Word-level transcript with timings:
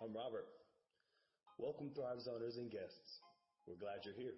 I'm 0.00 0.16
Robert. 0.16 0.48
Welcome, 1.60 1.92
Thrive 1.92 2.24
Zoners 2.24 2.56
and 2.56 2.72
guests. 2.72 3.20
We're 3.68 3.76
glad 3.76 4.00
you're 4.08 4.16
here. 4.16 4.32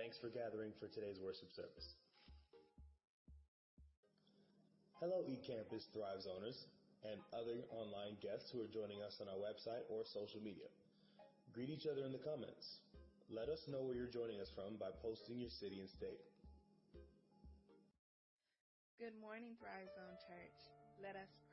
Thanks 0.00 0.16
for 0.16 0.32
gathering 0.32 0.72
for 0.80 0.88
today's 0.88 1.20
worship 1.20 1.52
service. 1.52 1.92
Hello, 4.96 5.20
eCampus 5.28 5.92
Thrive 5.92 6.24
Zoners 6.24 6.64
and 7.04 7.20
other 7.36 7.68
online 7.68 8.16
guests 8.24 8.48
who 8.48 8.64
are 8.64 8.72
joining 8.72 9.04
us 9.04 9.20
on 9.20 9.28
our 9.28 9.36
website 9.36 9.84
or 9.92 10.08
social 10.08 10.40
media. 10.40 10.72
Greet 11.52 11.68
each 11.68 11.84
other 11.84 12.08
in 12.08 12.16
the 12.16 12.24
comments. 12.24 12.80
Let 13.28 13.52
us 13.52 13.60
know 13.68 13.84
where 13.84 13.92
you're 13.92 14.08
joining 14.08 14.40
us 14.40 14.48
from 14.56 14.80
by 14.80 14.88
posting 15.04 15.36
your 15.36 15.52
city 15.52 15.84
and 15.84 15.90
state. 15.92 16.24
Good 18.96 19.20
morning, 19.20 19.52
Thrive 19.60 19.92
Zone 19.92 20.16
Church. 20.24 20.72
Let 21.04 21.12
us. 21.12 21.45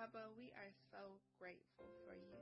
Abba, 0.00 0.32
we 0.32 0.48
are 0.56 0.72
so 0.88 1.20
grateful 1.36 1.92
for 2.08 2.16
you. 2.16 2.40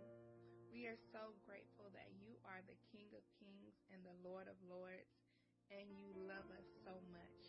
We 0.71 0.87
are 0.87 1.01
so 1.11 1.35
grateful 1.43 1.91
that 1.91 2.07
you 2.23 2.39
are 2.47 2.63
the 2.71 2.79
King 2.95 3.11
of 3.19 3.27
Kings 3.35 3.75
and 3.91 3.99
the 4.07 4.15
Lord 4.23 4.47
of 4.47 4.55
Lords, 4.63 5.11
and 5.67 5.91
you 5.99 6.15
love 6.31 6.47
us 6.55 6.71
so 6.87 7.03
much. 7.11 7.43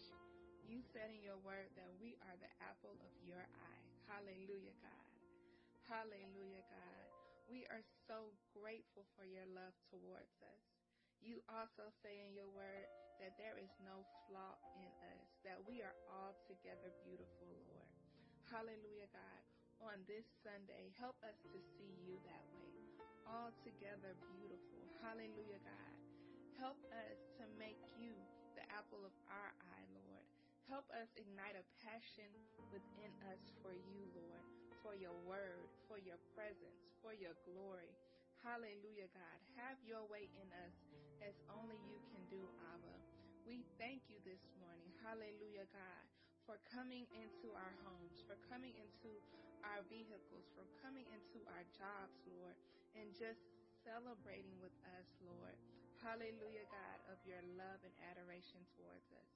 You 0.65 0.81
said 0.81 1.13
in 1.13 1.21
your 1.21 1.37
word 1.45 1.69
that 1.77 1.93
we 2.01 2.17
are 2.25 2.33
the 2.41 2.49
apple 2.57 2.97
of 3.05 3.13
your 3.21 3.45
eye. 3.53 3.85
Hallelujah, 4.09 4.73
God. 4.81 5.09
Hallelujah, 5.85 6.65
God. 6.73 7.05
We 7.45 7.69
are 7.69 7.85
so 8.09 8.33
grateful 8.57 9.05
for 9.13 9.29
your 9.29 9.45
love 9.53 9.77
towards 9.93 10.33
us. 10.41 10.65
You 11.21 11.45
also 11.53 11.93
say 12.01 12.25
in 12.25 12.33
your 12.33 12.49
word 12.49 12.89
that 13.21 13.37
there 13.37 13.61
is 13.61 13.69
no 13.85 14.01
flaw 14.25 14.57
in 14.73 14.89
us, 15.13 15.29
that 15.45 15.61
we 15.69 15.85
are 15.85 15.93
altogether 16.09 16.89
beautiful, 17.05 17.53
Lord. 17.69 17.93
Hallelujah, 18.49 19.13
God. 19.13 19.41
On 19.79 19.99
this 20.07 20.27
Sunday, 20.43 20.91
help 20.99 21.15
us 21.23 21.39
to 21.55 21.59
see 21.79 21.93
you 22.03 22.19
that 22.27 22.45
way. 22.51 22.75
Altogether 23.27 24.15
beautiful. 24.27 24.83
Hallelujah, 24.99 25.59
God. 25.63 25.95
Help 26.59 26.79
us 26.91 27.19
to 27.39 27.47
make 27.55 27.79
you 27.95 28.13
the 28.59 28.65
apple 28.75 29.03
of 29.07 29.15
our 29.31 29.51
eye, 29.63 29.87
Lord. 29.95 30.25
Help 30.67 30.85
us 30.91 31.09
ignite 31.15 31.55
a 31.55 31.65
passion 31.79 32.29
within 32.69 33.11
us 33.31 33.41
for 33.63 33.71
you, 33.73 34.03
Lord, 34.13 34.45
for 34.83 34.93
your 34.95 35.15
word, 35.25 35.71
for 35.87 35.97
your 35.97 36.19
presence, 36.35 36.91
for 36.99 37.15
your 37.15 37.35
glory. 37.47 37.95
Hallelujah, 38.43 39.09
God. 39.15 39.39
Have 39.57 39.79
your 39.87 40.03
way 40.11 40.27
in 40.35 40.49
us 40.67 40.75
as 41.23 41.35
only 41.49 41.79
you 41.87 41.99
can 42.11 42.23
do, 42.27 42.41
Abba. 42.75 42.95
We 43.47 43.63
thank 43.79 44.03
you 44.11 44.19
this 44.27 44.43
morning, 44.59 44.91
hallelujah, 45.01 45.65
God, 45.71 46.05
for 46.49 46.57
coming 46.73 47.05
into 47.13 47.53
our 47.53 47.75
homes, 47.85 48.25
for 48.25 48.33
coming 48.49 48.73
into 48.73 49.13
our 49.61 49.85
vehicles, 49.85 50.49
for 50.57 50.65
coming 50.81 51.05
into 51.13 51.45
our 51.53 51.61
jobs, 51.77 52.17
Lord, 52.25 52.57
and 52.97 53.13
just 53.13 53.37
celebrating 53.85 54.57
with 54.57 54.73
us, 54.97 55.05
Lord. 55.21 55.53
Hallelujah, 56.01 56.65
God, 56.73 56.97
of 57.13 57.21
your 57.21 57.45
love 57.53 57.77
and 57.85 57.93
adoration 58.09 58.65
towards 58.73 59.05
us. 59.13 59.29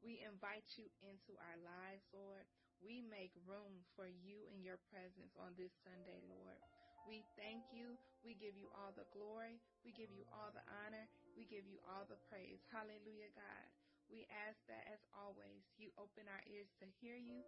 We 0.00 0.24
invite 0.24 0.64
you 0.80 0.88
into 1.04 1.36
our 1.36 1.60
lives, 1.60 2.08
Lord. 2.16 2.48
We 2.80 3.04
make 3.12 3.36
room 3.44 3.84
for 3.92 4.08
you 4.08 4.48
in 4.48 4.64
your 4.64 4.80
presence 4.88 5.36
on 5.36 5.52
this 5.60 5.76
Sunday, 5.84 6.24
Lord. 6.32 6.56
We 7.04 7.20
thank 7.36 7.60
you. 7.76 7.92
We 8.24 8.40
give 8.40 8.56
you 8.56 8.72
all 8.72 8.96
the 8.96 9.04
glory. 9.12 9.60
We 9.84 9.92
give 9.92 10.08
you 10.16 10.24
all 10.32 10.48
the 10.48 10.64
honor. 10.80 11.04
We 11.36 11.44
give 11.44 11.68
you 11.68 11.76
all 11.84 12.08
the 12.08 12.16
praise. 12.32 12.64
Hallelujah, 12.72 13.28
God. 13.36 13.83
We 14.14 14.30
ask 14.46 14.54
that, 14.70 14.86
as 14.94 15.02
always, 15.10 15.66
you 15.74 15.90
open 15.98 16.30
our 16.30 16.38
ears 16.46 16.70
to 16.78 16.86
hear 17.02 17.18
you, 17.18 17.42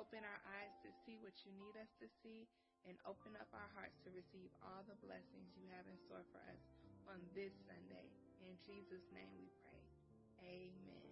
open 0.00 0.24
our 0.24 0.40
eyes 0.48 0.72
to 0.80 0.88
see 1.04 1.20
what 1.20 1.36
you 1.44 1.52
need 1.60 1.76
us 1.76 1.92
to 2.00 2.08
see, 2.24 2.48
and 2.88 2.96
open 3.04 3.36
up 3.36 3.52
our 3.52 3.68
hearts 3.76 4.00
to 4.08 4.08
receive 4.16 4.48
all 4.64 4.80
the 4.88 4.96
blessings 5.04 5.52
you 5.60 5.68
have 5.76 5.84
in 5.84 6.00
store 6.08 6.24
for 6.32 6.40
us 6.48 6.64
on 7.04 7.20
this 7.36 7.52
Sunday. 7.68 8.08
In 8.40 8.56
Jesus' 8.64 9.04
name 9.12 9.28
we 9.36 9.52
pray. 9.60 9.84
Amen. 10.40 11.04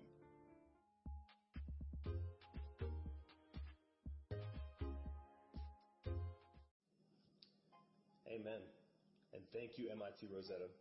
Amen. 8.24 8.64
And 9.36 9.44
thank 9.52 9.76
you, 9.76 9.92
MIT 9.92 10.32
Rosetta. 10.32 10.72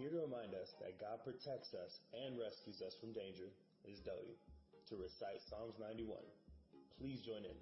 Here 0.00 0.08
to 0.08 0.24
remind 0.24 0.56
us 0.56 0.72
that 0.80 0.96
God 0.96 1.20
protects 1.20 1.76
us 1.76 2.00
and 2.16 2.40
rescues 2.40 2.80
us 2.80 2.96
from 2.96 3.12
danger 3.12 3.52
is 3.84 4.00
Dodie 4.00 4.40
to 4.88 4.96
recite 4.96 5.44
Psalms 5.44 5.76
91. 5.76 6.16
Please 6.96 7.20
join 7.20 7.44
in. 7.44 7.60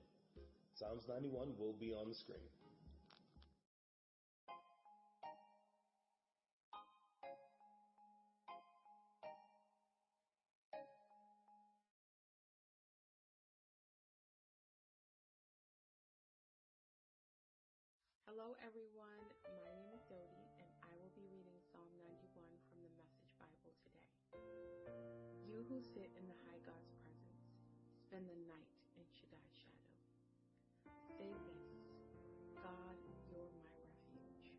Psalms 0.79 1.03
91 1.11 1.59
will 1.59 1.75
be 1.75 1.91
on 1.91 2.07
the 2.07 2.15
screen. 2.15 2.39
Hello, 18.31 18.55
everyone. 18.63 19.27
Spend 28.19 28.35
the 28.35 28.51
night 28.51 28.67
Shaddai's 29.15 29.55
shadow. 29.63 29.95
Say 31.15 31.31
this 31.31 31.71
God, 32.59 32.99
you're 33.31 33.47
my 33.63 33.71
refuge. 33.79 34.59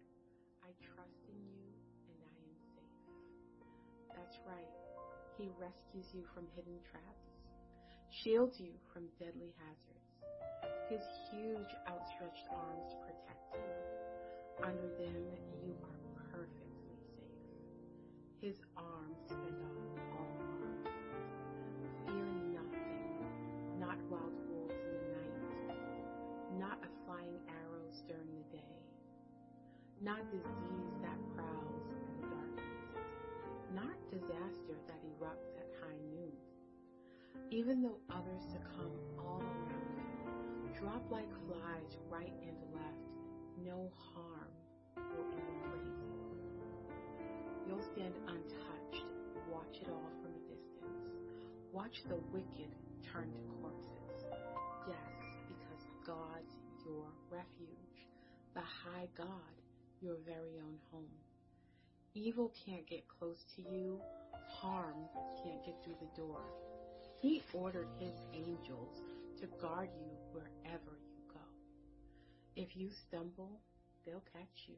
I 0.64 0.72
trust 0.80 1.20
in 1.28 1.36
you, 1.60 1.68
and 2.08 2.20
I 2.24 2.36
am 2.40 2.56
safe. 2.72 3.04
That's 4.16 4.40
right. 4.48 4.72
He 5.36 5.52
rescues 5.60 6.08
you 6.16 6.24
from 6.32 6.48
hidden 6.56 6.80
traps, 6.88 7.28
shields 8.24 8.64
you 8.64 8.72
from 8.96 9.12
deadly 9.20 9.52
hazards 9.60 10.08
his 10.88 11.04
huge 11.30 11.70
outstretched 11.86 12.48
arms 12.50 12.96
protect 13.06 13.46
you. 13.54 14.66
Under 14.66 14.90
them, 14.98 15.22
you 15.62 15.76
are 15.86 16.00
perfectly 16.34 16.98
safe. 16.98 17.30
His 18.42 18.58
arms 18.76 19.22
fend 19.30 19.62
off 19.62 19.89
not 30.02 30.24
disease 30.32 30.94
that 31.02 31.20
prowls 31.36 31.86
in 31.92 32.22
the 32.22 32.28
darkness, 32.28 32.80
not 33.76 33.96
disaster 34.12 34.76
that 34.88 35.00
erupts 35.04 35.52
at 35.58 35.68
high 35.82 36.00
noon. 36.12 36.34
Even 37.52 37.82
though 37.82 38.00
others 38.10 38.44
succumb 38.52 38.94
all 39.18 39.42
around 39.42 39.98
you, 39.98 40.10
Drop 40.80 41.04
like 41.12 41.28
flies 41.44 41.92
right 42.10 42.32
and 42.48 42.56
left. 42.72 43.12
No 43.66 43.92
harm 44.16 44.48
will 44.96 45.28
embrace 45.36 46.00
you. 46.08 46.24
You'll 47.68 47.84
stand 47.84 48.16
untouched. 48.28 49.04
Watch 49.52 49.76
it 49.82 49.90
all 49.90 50.12
from 50.24 50.32
a 50.32 50.44
distance. 50.48 51.04
Watch 51.74 52.00
the 52.08 52.16
wicked 52.32 52.72
turn 53.12 53.28
to 53.28 53.42
corpses. 53.60 54.24
Yes, 54.88 55.12
because 55.52 55.84
God's 56.08 56.56
your 56.86 57.12
refuge. 57.30 58.08
The 58.56 58.64
high 58.64 59.10
God, 59.18 59.59
your 60.02 60.16
very 60.26 60.60
own 60.60 60.78
home. 60.92 61.18
Evil 62.14 62.52
can't 62.66 62.88
get 62.88 63.04
close 63.08 63.44
to 63.56 63.62
you. 63.62 64.00
Harm 64.48 64.96
can't 65.44 65.64
get 65.66 65.76
through 65.84 65.98
the 66.00 66.22
door. 66.22 66.42
He 67.22 67.44
ordered 67.54 67.90
his 68.00 68.14
angels 68.34 69.02
to 69.40 69.48
guard 69.62 69.90
you 70.00 70.12
wherever 70.32 70.98
you 71.14 71.22
go. 71.28 71.44
If 72.56 72.76
you 72.76 72.90
stumble, 73.08 73.60
they'll 74.06 74.24
catch 74.34 74.68
you. 74.68 74.76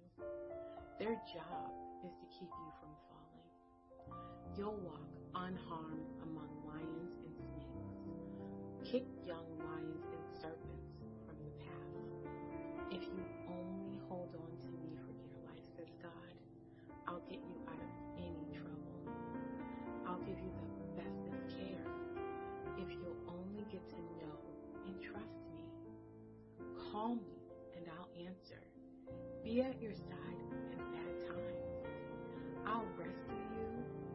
Their 0.99 1.15
job 1.33 1.71
is 2.03 2.11
to 2.11 2.25
keep 2.39 2.49
you 2.49 2.71
from 2.79 2.93
falling. 3.09 4.21
You'll 4.57 4.79
walk 4.83 5.07
unharmed 5.35 6.09
among 6.23 6.49
lions 6.67 7.13
and 7.25 7.35
snakes. 7.47 8.91
Kick 8.91 9.05
young 9.25 9.45
lions 9.59 10.05
and 10.11 10.41
serpents 10.41 10.91
from 11.25 11.37
the 11.45 11.53
path. 11.63 11.91
If 12.91 13.03
you 13.03 13.23
Call 27.01 27.15
me 27.15 27.41
and 27.75 27.87
I'll 27.97 28.27
answer. 28.27 28.61
Be 29.43 29.61
at 29.61 29.81
your 29.81 29.91
side 29.91 30.37
in 30.71 30.77
bad 30.93 31.13
times. 31.25 31.65
I'll 32.63 32.85
rescue 32.95 33.41
you 33.57 33.65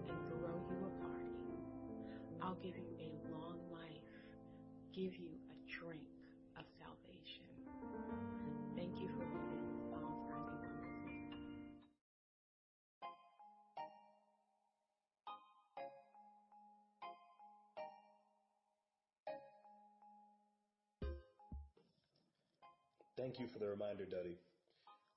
and 0.09 0.17
throw 0.31 0.55
you 0.71 0.87
a 0.87 1.03
party. 1.03 1.35
I'll 2.41 2.55
give 2.63 2.77
you 2.77 2.87
a 3.01 3.11
long 3.35 3.59
life, 3.73 4.07
give 4.95 5.17
you 5.17 5.26
Thank 23.17 23.41
you 23.41 23.49
for 23.49 23.59
the 23.59 23.69
reminder, 23.69 24.05
Duddy. 24.05 24.37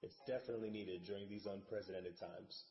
It's 0.01 0.15
definitely 0.25 0.69
needed 0.69 1.03
during 1.03 1.27
these 1.27 1.45
unprecedented 1.45 2.17
times. 2.17 2.63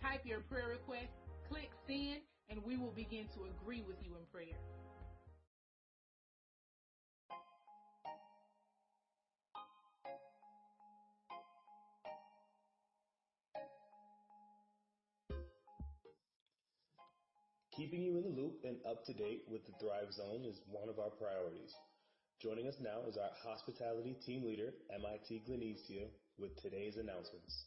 type 0.00 0.24
your 0.24 0.40
prayer 0.40 0.68
request, 0.68 1.10
click 1.48 1.70
send, 1.88 2.20
and 2.48 2.62
we 2.64 2.76
will 2.76 2.92
begin 2.92 3.26
to 3.34 3.44
agree 3.48 3.82
with 3.86 3.96
you 4.04 4.16
in 4.16 4.24
prayer. 4.32 4.58
Keeping 17.92 18.06
you 18.06 18.16
in 18.16 18.22
the 18.22 18.40
loop 18.40 18.64
and 18.64 18.78
up 18.88 19.04
to 19.04 19.12
date 19.12 19.42
with 19.50 19.66
the 19.66 19.72
Thrive 19.78 20.14
Zone 20.14 20.46
is 20.48 20.62
one 20.70 20.88
of 20.88 20.98
our 20.98 21.10
priorities. 21.10 21.74
Joining 22.40 22.66
us 22.66 22.76
now 22.80 23.00
is 23.06 23.18
our 23.18 23.28
hospitality 23.44 24.16
team 24.24 24.46
leader, 24.46 24.72
MIT 24.90 25.42
Glenesia, 25.46 26.06
with 26.38 26.56
today's 26.56 26.96
announcements. 26.96 27.66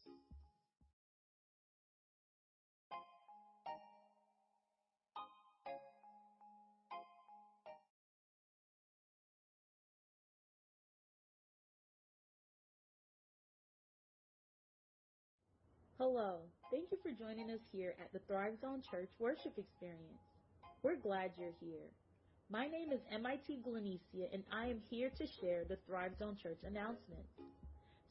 Hello. 16.00 16.40
Thank 16.72 16.90
you 16.92 16.98
for 17.04 17.12
joining 17.12 17.52
us 17.52 17.60
here 17.72 17.94
at 18.02 18.12
the 18.12 18.20
Thrive 18.28 18.60
Zone 18.60 18.82
Church 18.90 19.10
Worship 19.20 19.54
Experience. 19.56 20.18
We're 20.82 20.96
glad 20.98 21.30
you're 21.38 21.54
here. 21.62 21.92
My 22.50 22.66
name 22.66 22.92
is 22.92 23.02
MIT 23.14 23.62
Glenesia, 23.64 24.34
and 24.34 24.44
I 24.52 24.66
am 24.66 24.82
here 24.90 25.12
to 25.16 25.28
share 25.40 25.64
the 25.70 25.78
Thrive 25.86 26.18
Zone 26.18 26.36
Church 26.42 26.58
announcements. 26.66 27.30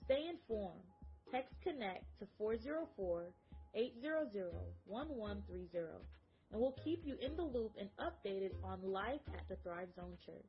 Stay 0.05 0.29
informed. 0.31 0.87
Text 1.33 1.53
Connect 1.65 2.05
to 2.21 2.29
404-800-1130, 2.41 3.27
and 6.53 6.61
we'll 6.61 6.79
keep 6.85 7.03
you 7.05 7.17
in 7.21 7.37
the 7.37 7.43
loop 7.43 7.73
and 7.79 7.91
updated 7.99 8.53
on 8.63 8.79
life 8.85 9.21
at 9.35 9.49
the 9.49 9.57
Thrive 9.65 9.89
Zone 9.97 10.17
Church. 10.25 10.47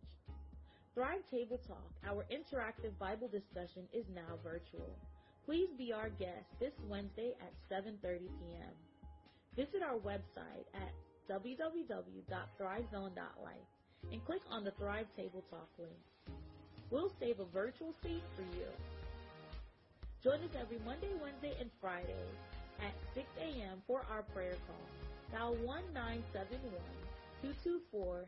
Thrive 0.94 1.26
Table 1.32 1.60
Talk, 1.68 1.90
our 2.08 2.24
interactive 2.32 2.98
Bible 3.00 3.30
discussion, 3.30 3.88
is 3.92 4.06
now 4.14 4.38
virtual. 4.44 4.96
Please 5.46 5.70
be 5.78 5.94
our 5.94 6.10
guest 6.10 6.50
this 6.60 6.74
Wednesday 6.90 7.36
at 7.40 7.54
7:30 7.70 8.28
p.m. 8.42 8.74
Visit 9.56 9.84
our 9.84 10.00
website 10.00 10.66
at 10.74 10.92
www.thrivezone.life 11.30 13.68
and 14.12 14.26
click 14.26 14.42
on 14.50 14.64
the 14.64 14.72
Thrive 14.72 15.06
Table 15.16 15.44
Talk 15.52 15.70
link. 15.78 15.94
We'll 16.90 17.12
save 17.20 17.40
a 17.40 17.46
virtual 17.46 17.94
seat 18.02 18.24
for 18.36 18.42
you. 18.58 18.66
Join 20.24 20.42
us 20.42 20.56
every 20.60 20.80
Monday, 20.84 21.14
Wednesday, 21.22 21.54
and 21.60 21.70
Friday 21.80 22.26
at 22.82 22.96
6 23.14 23.28
a.m. 23.40 23.84
for 23.86 24.02
our 24.12 24.24
prayer 24.24 24.58
call. 24.66 24.90
Dial 25.32 25.56
1-971-224-6593. 27.44 28.26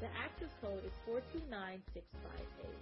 The 0.00 0.08
access 0.18 0.50
code 0.60 0.84
is 0.84 0.92
429658. 1.06 2.74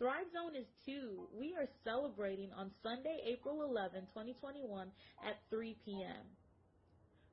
Thrive 0.00 0.32
Zone 0.32 0.56
is 0.56 0.64
2. 0.86 1.28
We 1.38 1.54
are 1.58 1.68
celebrating 1.84 2.50
on 2.56 2.70
Sunday, 2.82 3.20
April 3.26 3.62
11, 3.68 4.06
2021 4.16 4.88
at 5.28 5.36
3 5.50 5.76
p.m. 5.84 6.24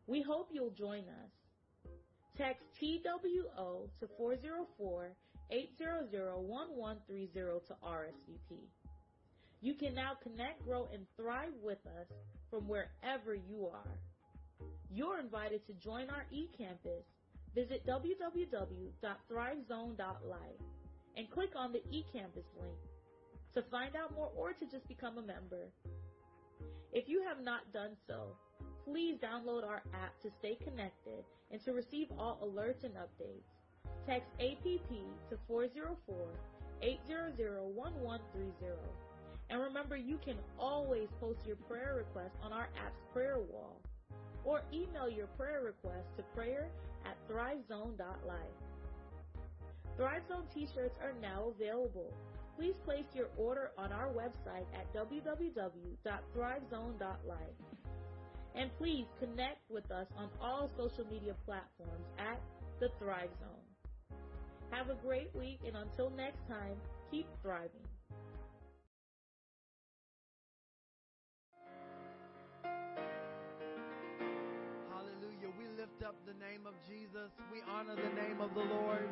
We 0.06 0.22
hope 0.22 0.50
you'll 0.52 0.72
join 0.72 1.06
us. 1.08 1.32
Text 2.38 2.66
TWO 2.78 3.90
to 4.02 4.08
404-800-1130 5.50 7.68
to 7.68 7.74
RSVP. 7.86 8.68
You 9.62 9.76
can 9.76 9.96
now 9.96 10.18
connect, 10.22 10.66
grow, 10.66 10.90
and 10.94 11.06
thrive 11.16 11.54
with 11.64 11.80
us 11.86 12.08
from 12.52 12.68
wherever 12.68 13.34
you 13.34 13.70
are. 13.72 13.98
You're 14.92 15.22
invited 15.22 15.66
to 15.68 15.74
join 15.76 16.10
our 16.10 16.26
eCampus. 16.34 17.06
Visit 17.56 17.88
www.thrivezone.life 17.88 20.77
and 21.18 21.30
click 21.32 21.50
on 21.56 21.74
the 21.74 21.82
eCampus 21.92 22.46
link 22.62 22.78
to 23.54 23.62
find 23.64 23.96
out 23.96 24.14
more 24.16 24.32
or 24.38 24.54
to 24.54 24.66
just 24.66 24.88
become 24.88 25.18
a 25.18 25.22
member. 25.22 25.72
If 26.94 27.10
you 27.10 27.24
have 27.28 27.42
not 27.44 27.74
done 27.74 27.98
so, 28.08 28.38
please 28.86 29.18
download 29.18 29.66
our 29.66 29.82
app 29.94 30.18
to 30.22 30.30
stay 30.40 30.56
connected 30.64 31.26
and 31.52 31.60
to 31.66 31.74
receive 31.74 32.08
all 32.18 32.40
alerts 32.44 32.84
and 32.84 32.94
updates. 32.94 33.44
Text 34.06 34.30
APP 34.40 34.90
to 35.30 35.38
404-800-1130. 35.50 38.20
And 39.50 39.62
remember, 39.62 39.96
you 39.96 40.20
can 40.24 40.36
always 40.60 41.08
post 41.20 41.40
your 41.46 41.56
prayer 41.56 41.96
request 41.98 42.36
on 42.44 42.54
our 42.54 42.70
app's 42.86 43.02
prayer 43.14 43.40
wall 43.40 43.82
or 44.44 44.62
email 44.74 45.10
your 45.10 45.28
prayer 45.28 45.62
request 45.64 46.06
to 46.18 46.24
prayer 46.36 46.68
at 47.06 47.16
thrivezone.life. 47.30 48.58
Thrive 49.98 50.22
Zone 50.30 50.46
t-shirts 50.54 50.96
are 51.02 51.14
now 51.20 51.52
available. 51.56 52.14
Please 52.56 52.76
place 52.86 53.04
your 53.14 53.28
order 53.36 53.72
on 53.78 53.92
our 53.92 54.08
website 54.10 54.68
at 54.74 54.94
www.thrivezone.life. 54.94 57.58
And 58.56 58.72
please 58.78 59.06
connect 59.20 59.70
with 59.70 59.92
us 59.92 60.08
on 60.16 60.30
all 60.42 60.72
social 60.78 61.04
media 61.12 61.36
platforms 61.46 62.06
at 62.20 62.40
The 62.80 62.88
Thrive 63.00 63.32
Zone. 63.40 63.66
Have 64.72 64.90
a 64.90 64.96
great 64.96 65.36
week, 65.36 65.60
and 65.66 65.76
until 65.76 66.10
next 66.12 66.48
time, 66.48 66.78
keep 67.10 67.28
thriving. 67.42 67.87
Lift 75.98 76.10
up 76.10 76.16
the 76.26 76.34
name 76.46 76.62
of 76.68 76.74
Jesus. 76.88 77.32
We 77.52 77.62
honor 77.70 77.96
the 77.96 78.22
name 78.22 78.42
of 78.42 78.54
the 78.54 78.62
Lord. 78.62 79.08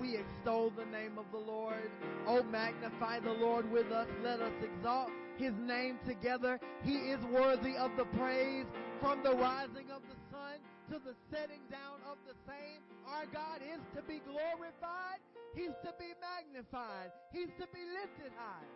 We 0.00 0.16
extol 0.16 0.70
the 0.70 0.84
name 0.86 1.18
of 1.18 1.26
the 1.32 1.38
Lord. 1.38 1.90
Oh, 2.26 2.42
magnify 2.42 3.20
the 3.20 3.32
Lord 3.32 3.70
with 3.70 3.90
us. 3.90 4.06
Let 4.22 4.40
us 4.40 4.52
exalt 4.62 5.10
his 5.36 5.52
name 5.54 5.98
together. 6.06 6.60
He 6.84 7.12
is 7.12 7.22
worthy 7.26 7.76
of 7.76 7.90
the 7.96 8.04
praise 8.16 8.66
from 9.00 9.22
the 9.22 9.32
rising 9.32 9.90
of 9.90 10.02
the 10.08 10.16
sun 10.30 10.56
to 10.90 11.00
the 11.04 11.14
setting 11.30 11.60
down 11.70 12.00
of 12.10 12.16
the 12.26 12.34
same. 12.46 12.80
Our 13.08 13.26
God 13.26 13.60
is 13.62 13.80
to 13.96 14.02
be 14.02 14.20
glorified. 14.24 15.20
He's 15.54 15.76
to 15.84 15.92
be 15.98 16.14
magnified. 16.20 17.12
He's 17.32 17.52
to 17.58 17.66
be 17.72 17.82
lifted 18.00 18.32
high. 18.36 18.68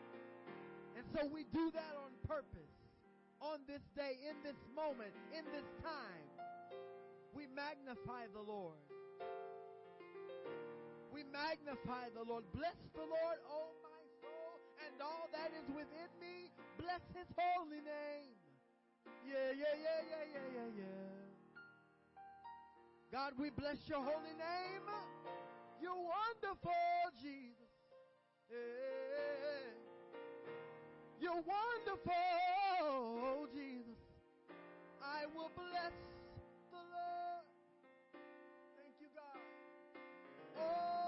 And 0.96 1.04
so 1.14 1.26
we 1.32 1.44
do 1.52 1.70
that 1.72 1.94
on 1.96 2.10
purpose. 2.26 2.72
On 3.40 3.60
this 3.68 3.84
day, 3.94 4.16
in 4.28 4.36
this 4.42 4.56
moment, 4.74 5.12
in 5.36 5.44
this 5.52 5.68
time, 5.84 6.35
we 7.36 7.44
magnify 7.52 8.24
the 8.32 8.40
Lord. 8.40 8.80
We 11.12 11.22
magnify 11.28 12.08
the 12.16 12.24
Lord. 12.24 12.44
Bless 12.52 12.80
the 12.96 13.04
Lord, 13.04 13.38
oh 13.52 13.76
my 13.84 14.02
soul, 14.24 14.56
and 14.80 14.94
all 15.04 15.28
that 15.32 15.52
is 15.52 15.68
within 15.68 16.08
me. 16.20 16.48
Bless 16.80 17.04
his 17.12 17.28
holy 17.36 17.84
name. 17.84 18.32
Yeah, 19.28 19.52
yeah, 19.52 19.76
yeah, 19.76 20.00
yeah, 20.08 20.24
yeah, 20.32 20.48
yeah, 20.56 20.70
yeah. 20.80 21.16
God, 23.12 23.32
we 23.38 23.50
bless 23.50 23.78
your 23.88 24.00
holy 24.00 24.34
name. 24.36 24.82
You're 25.80 25.92
wonderful, 25.92 26.72
Jesus. 27.20 27.56
Yeah. 28.50 28.56
You're 31.20 31.44
wonderful, 31.44 32.12
oh, 32.82 33.46
Jesus. 33.52 33.96
I 35.02 35.24
will 35.34 35.50
bless 35.54 35.94
Oh, 40.58 41.05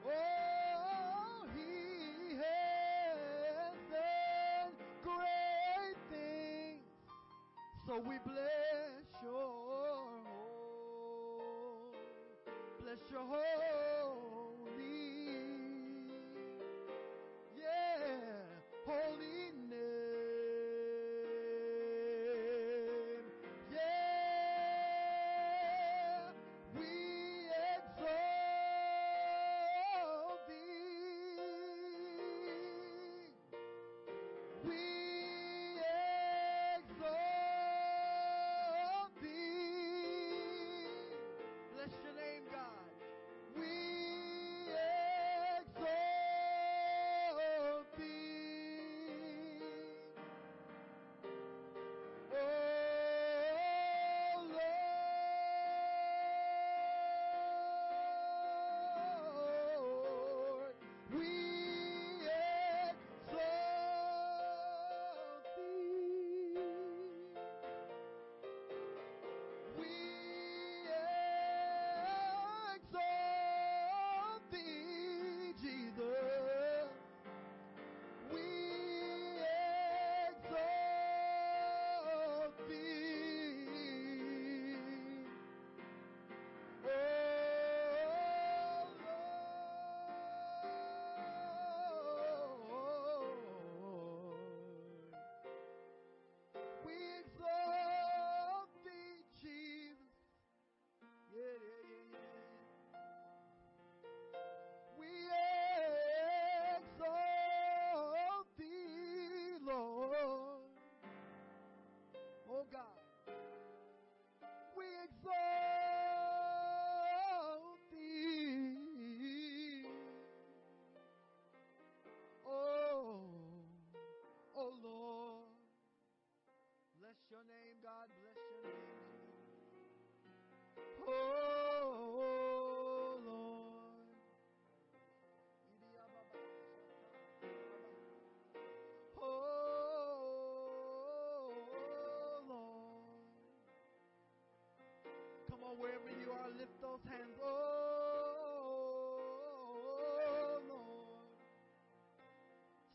Oh, 0.07 1.47
He 1.55 2.35
has 2.37 3.75
done 3.91 4.73
great 5.03 5.97
things. 6.11 6.83
So 7.87 7.99
we 7.99 8.17
bless 8.25 9.07
your 9.23 9.33
home. 9.33 10.27
Bless 12.83 12.99
your 13.11 13.21
home. 13.21 13.54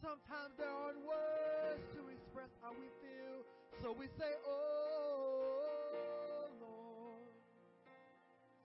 Sometimes 0.09 0.57
there 0.57 0.67
aren't 0.67 1.05
words 1.05 1.85
to 1.93 2.09
express 2.09 2.49
how 2.63 2.71
we 2.71 2.89
feel. 2.97 3.45
So 3.83 3.91
we 3.93 4.07
say, 4.17 4.33
Oh, 4.43 5.67
Lord. 6.59 7.29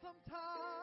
Sometimes. 0.01 0.74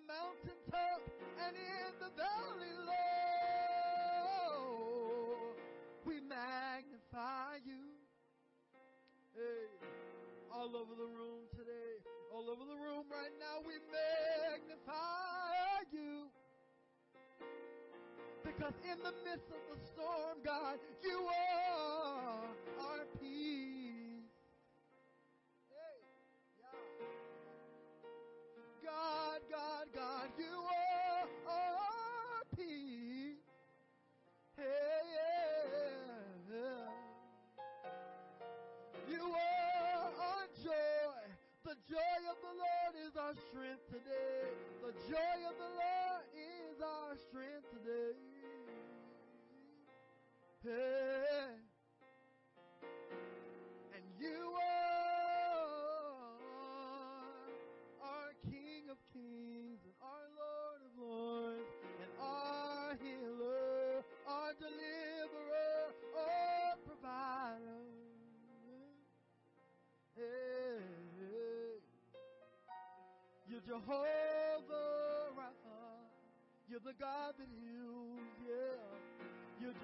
the 0.00 0.12
mountaintop 0.12 1.00
and 1.46 1.56
in 1.56 1.92
the 1.98 2.10
valley 2.16 2.74
low. 2.86 4.56
We 6.04 6.20
magnify 6.20 7.56
you. 7.64 7.90
Hey, 9.34 9.68
all 10.52 10.76
over 10.76 10.94
the 10.94 11.06
room 11.06 11.48
today, 11.56 12.00
all 12.32 12.50
over 12.50 12.64
the 12.64 12.76
room 12.76 13.04
right 13.10 13.32
now, 13.38 13.60
we 13.66 13.74
magnify 13.90 15.84
you. 15.92 16.28
Because 18.44 18.74
in 18.84 18.98
the 18.98 19.12
midst 19.24 19.50
of 19.50 19.62
the 19.70 19.78
storm, 19.92 20.38
God, 20.44 20.78
you 21.02 21.26
are 21.26 21.59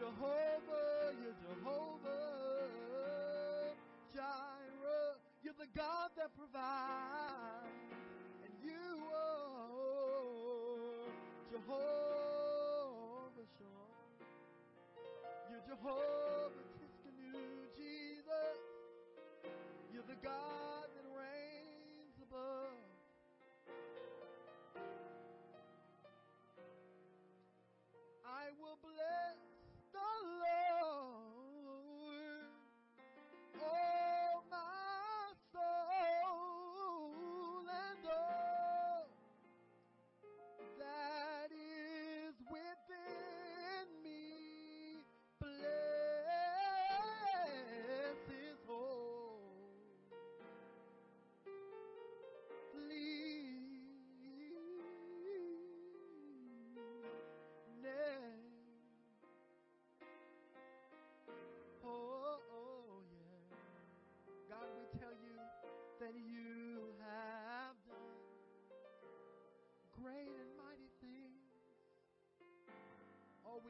Jehovah, 0.07 1.19
you're 1.21 1.35
Jehovah 1.43 2.31
Jireh. 4.15 5.19
You're 5.43 5.59
the 5.59 5.67
God 5.77 6.11
that 6.17 6.31
provides, 6.39 7.67
and 8.45 8.53
you 8.63 9.03
are 9.11 9.67
Jehovah 11.51 13.47
Shalom. 13.59 14.15
You're 15.51 15.67
Jehovah 15.75 16.63
Tsidkenu, 16.79 17.67
Jesus. 17.77 18.59
You're 19.93 20.07
the 20.07 20.15
God. 20.23 20.66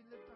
Biblia 0.08 0.35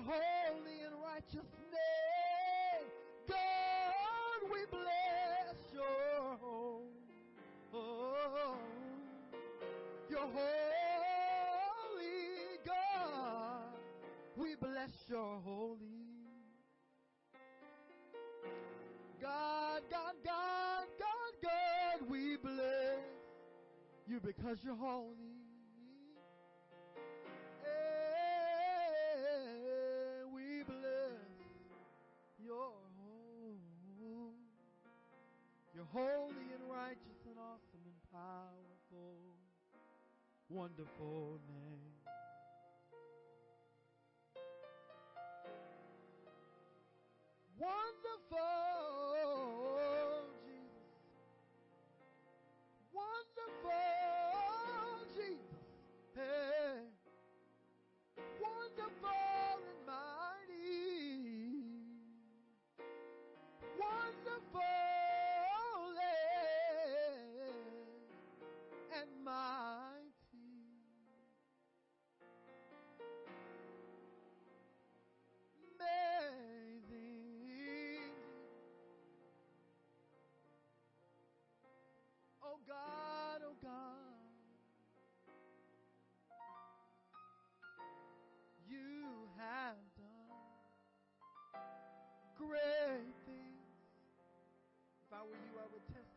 holy 0.00 0.82
and 0.84 0.94
righteous 1.02 1.50
name. 1.72 2.86
God, 3.28 4.50
we 4.52 4.60
bless 4.70 5.56
your 5.72 6.36
home. 6.40 6.84
Your 10.10 10.20
holy 10.20 10.48
God, 12.64 13.78
we 14.36 14.54
bless 14.56 14.90
your 15.08 15.40
holy. 15.44 15.78
God, 19.20 19.82
God, 19.90 20.14
God, 20.24 20.86
God, 20.98 21.34
God, 21.42 22.08
we 22.08 22.36
bless 22.36 23.00
you 24.06 24.20
because 24.20 24.58
you're 24.64 24.74
holy. 24.74 25.37
holy 35.92 36.48
and 36.54 36.64
righteous 36.70 37.20
and 37.26 37.38
awesome 37.38 37.84
and 37.84 38.00
powerful, 38.12 39.36
wonderful 40.48 41.40
name. 41.48 41.92
Wonderful. 47.58 48.67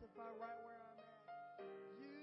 Testify 0.02 0.34
right 0.34 0.58
where 0.66 0.82
I'm 0.82 0.98
at. 0.98 1.62
You 2.00 2.21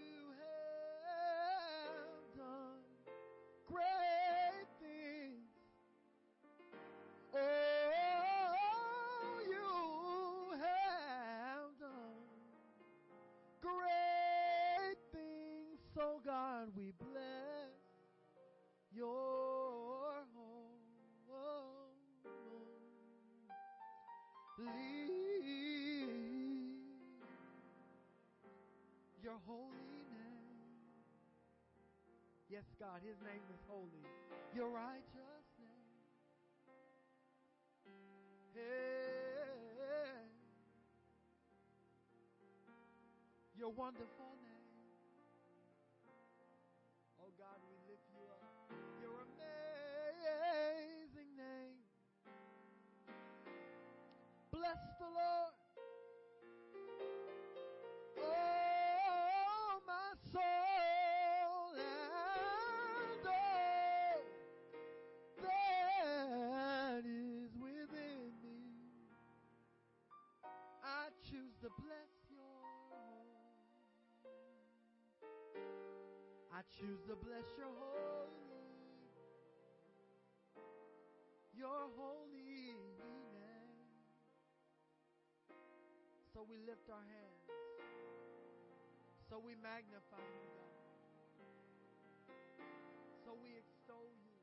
Yes, 32.60 32.76
God, 32.78 33.00
His 33.08 33.16
name 33.24 33.40
is 33.56 33.62
holy. 33.72 34.04
Your 34.54 34.68
righteous 34.68 35.48
name. 35.64 35.96
Hey, 38.54 40.28
your 43.56 43.72
wonderful 43.72 44.36
name. 44.44 44.92
Oh 47.24 47.32
God, 47.40 47.64
we 47.64 47.80
lift 47.88 48.04
you 48.12 48.28
up. 48.28 48.44
Your 49.00 49.24
amazing 49.24 51.32
name. 51.40 51.80
Bless 54.52 54.84
the 55.00 55.06
Lord. 55.06 55.29
I 76.60 76.62
choose 76.76 77.00
to 77.08 77.16
bless 77.24 77.48
your 77.56 77.72
holy 77.72 78.28
your 81.56 81.88
holy 81.96 82.76
name. 83.00 83.96
So 86.36 86.44
we 86.44 86.60
lift 86.68 86.84
our 86.92 87.00
hands. 87.00 87.48
So 89.32 89.40
we 89.40 89.56
magnify 89.64 90.20
you, 90.20 90.48
God. 90.60 90.76
So 93.24 93.32
we 93.40 93.56
extol 93.56 94.12
you. 94.20 94.36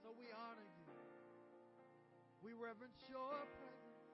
So 0.00 0.16
we 0.16 0.32
honor 0.32 0.64
you. 0.80 0.88
We 2.40 2.56
reverence 2.56 3.04
your 3.04 3.36
presence 3.36 4.08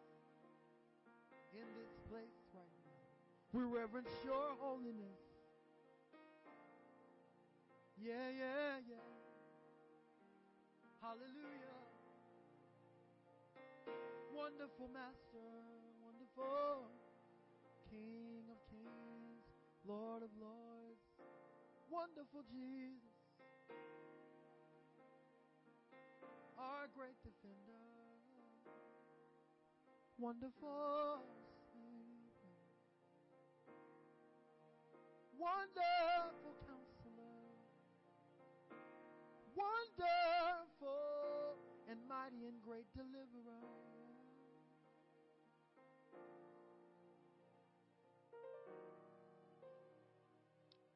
in 1.54 1.66
this 1.78 1.94
place 2.10 2.42
right 2.58 2.74
now. 2.82 3.06
We 3.54 3.62
reverence 3.62 4.10
your 4.26 4.50
holiness. 4.58 5.25
Yeah, 7.96 8.28
yeah, 8.28 8.76
yeah. 8.88 9.08
Hallelujah. 11.00 11.80
Wonderful 14.34 14.88
Master, 14.92 15.48
wonderful 16.04 16.92
King 17.90 18.44
of 18.52 18.58
Kings, 18.68 19.44
Lord 19.88 20.22
of 20.22 20.30
Lords, 20.40 21.00
wonderful 21.90 22.42
Jesus, 22.52 23.16
our 26.58 26.88
great 26.96 27.16
defender, 27.24 27.80
wonderful 30.18 31.24
Savior, 31.72 32.60
wonderful 35.38 36.54
wonderful 39.56 41.56
and 41.88 41.98
mighty 42.08 42.44
and 42.46 42.60
great 42.60 42.86
Deliverer. 42.92 43.64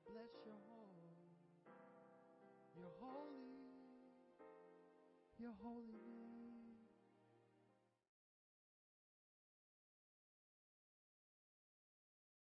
Bless 0.04 0.34
your 0.44 0.60
holy, 0.68 1.16
your 2.76 2.92
holy, 3.00 3.56
your 5.38 5.54
holy 5.62 6.00
name. 6.04 6.76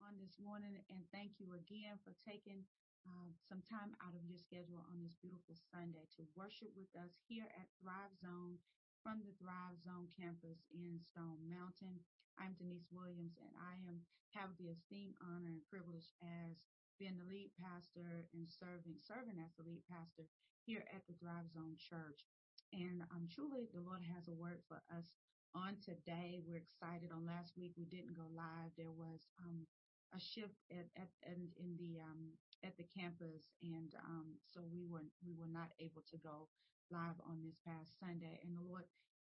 on 0.02 0.18
this 0.18 0.34
morning 0.42 0.74
and 0.90 0.98
thank 1.14 1.38
you 1.38 1.46
again 1.54 1.94
for 2.04 2.10
taking 2.28 2.64
uh, 3.06 3.30
some 3.48 3.62
time 3.66 3.94
out 4.02 4.14
of 4.14 4.22
your 4.26 4.38
schedule 4.38 4.82
on 4.90 5.02
this 5.02 5.18
beautiful 5.18 5.58
Sunday 5.74 6.06
to 6.14 6.22
worship 6.38 6.70
with 6.78 6.90
us 6.94 7.18
here 7.26 7.50
at 7.58 7.70
Thrive 7.82 8.14
Zone 8.22 8.58
from 9.02 9.22
the 9.26 9.34
Thrive 9.42 9.74
Zone 9.82 10.06
campus 10.14 10.62
in 10.70 11.02
Stone 11.02 11.42
Mountain. 11.50 11.98
I'm 12.38 12.54
Denise 12.54 12.86
Williams 12.94 13.34
and 13.42 13.50
I 13.58 13.74
am 13.90 14.06
have 14.32 14.54
the 14.56 14.72
esteemed 14.72 15.18
honor 15.20 15.52
and 15.52 15.60
privilege 15.68 16.08
as 16.24 16.56
being 16.96 17.18
the 17.20 17.28
lead 17.28 17.52
pastor 17.60 18.24
and 18.32 18.48
serving 18.48 18.96
serving 19.02 19.36
as 19.42 19.52
the 19.58 19.66
lead 19.66 19.84
pastor 19.90 20.24
here 20.64 20.86
at 20.94 21.04
the 21.04 21.16
Thrive 21.18 21.50
Zone 21.52 21.76
Church. 21.76 22.24
And 22.72 23.04
um, 23.12 23.28
truly 23.28 23.68
the 23.74 23.84
Lord 23.84 24.00
has 24.14 24.30
a 24.30 24.38
word 24.38 24.64
for 24.70 24.80
us 24.88 25.12
on 25.52 25.76
today. 25.84 26.40
We're 26.40 26.62
excited. 26.62 27.12
On 27.12 27.28
last 27.28 27.52
week 27.58 27.76
we 27.76 27.84
didn't 27.84 28.16
go 28.16 28.24
live. 28.32 28.72
There 28.78 28.94
was 28.94 29.28
um, 29.42 29.68
a 30.16 30.20
shift 30.20 30.56
at, 30.72 30.88
at, 30.96 31.10
at 31.26 31.36
in 31.60 31.76
the 31.76 32.00
um, 32.00 32.32
at 32.64 32.76
the 32.78 32.86
campus, 32.94 33.50
and 33.62 33.94
um, 34.06 34.38
so 34.46 34.62
we 34.72 34.86
were 34.86 35.04
we 35.26 35.34
were 35.34 35.50
not 35.50 35.70
able 35.80 36.02
to 36.10 36.18
go 36.18 36.48
live 36.90 37.18
on 37.26 37.42
this 37.42 37.58
past 37.66 37.98
Sunday. 37.98 38.38
And 38.42 38.54
the 38.54 38.64
Lord 38.64 38.84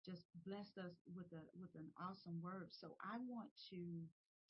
just 0.05 0.27
blessed 0.45 0.77
us 0.77 0.99
with 1.15 1.31
a 1.33 1.43
with 1.57 1.73
an 1.75 1.89
awesome 1.97 2.41
word. 2.43 2.69
So 2.71 2.95
I 3.01 3.17
want 3.25 3.49
to 3.71 3.81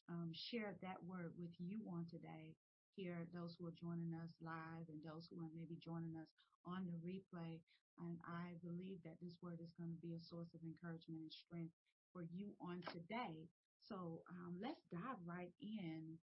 um, 0.09 0.31
share 0.33 0.75
that 0.81 0.99
word 1.05 1.33
with 1.37 1.53
you 1.59 1.85
on 1.89 2.05
today. 2.09 2.55
Here, 2.95 3.25
those 3.33 3.55
who 3.57 3.65
are 3.65 3.81
joining 3.81 4.13
us 4.13 4.37
live 4.37 4.85
and 4.89 5.01
those 5.01 5.25
who 5.29 5.41
are 5.41 5.49
maybe 5.55 5.81
joining 5.81 6.13
us 6.17 6.29
on 6.65 6.85
the 6.85 6.99
replay. 7.01 7.57
And 7.97 8.17
I 8.25 8.57
believe 8.61 9.01
that 9.05 9.17
this 9.21 9.37
word 9.41 9.61
is 9.61 9.73
going 9.77 9.93
to 9.93 10.01
be 10.01 10.13
a 10.13 10.21
source 10.29 10.53
of 10.53 10.61
encouragement 10.65 11.21
and 11.21 11.33
strength 11.33 11.73
for 12.13 12.21
you 12.21 12.53
on 12.61 12.81
today. 12.89 13.49
So 13.81 14.21
um, 14.29 14.57
let's 14.61 14.85
dive 14.89 15.21
right 15.25 15.53
in 15.61 16.17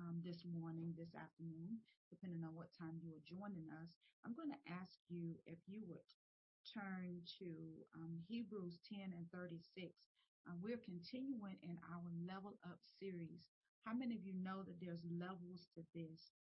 um, 0.00 0.24
this 0.24 0.42
morning, 0.48 0.96
this 0.96 1.12
afternoon, 1.14 1.78
depending 2.08 2.42
on 2.42 2.56
what 2.56 2.72
time 2.72 2.96
you 3.04 3.12
are 3.12 3.28
joining 3.28 3.68
us. 3.84 3.92
I'm 4.24 4.34
going 4.34 4.50
to 4.50 4.66
ask 4.72 4.96
you 5.08 5.36
if 5.46 5.60
you 5.68 5.84
would 5.88 6.04
turn 6.72 7.20
to 7.40 7.48
um, 7.96 8.16
Hebrews 8.28 8.80
10 8.88 9.12
and 9.12 9.28
36. 9.32 9.92
Uh, 10.48 10.56
we're 10.64 10.80
continuing 10.80 11.60
in 11.62 11.76
our 11.92 12.08
Level 12.24 12.56
Up 12.64 12.80
series. 12.98 13.44
How 13.84 13.92
many 13.92 14.16
of 14.16 14.24
you 14.24 14.32
know 14.36 14.64
that 14.64 14.80
there's 14.80 15.04
levels 15.04 15.68
to 15.76 15.84
this? 15.94 16.32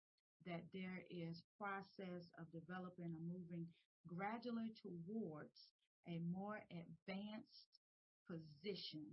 that 0.46 0.62
there 0.72 1.02
is 1.10 1.42
process 1.58 2.30
of 2.38 2.46
developing 2.52 3.10
or 3.10 3.24
moving 3.26 3.66
gradually 4.06 4.72
towards 4.78 5.74
a 6.06 6.20
more 6.30 6.62
advanced 6.70 7.82
position. 8.24 9.04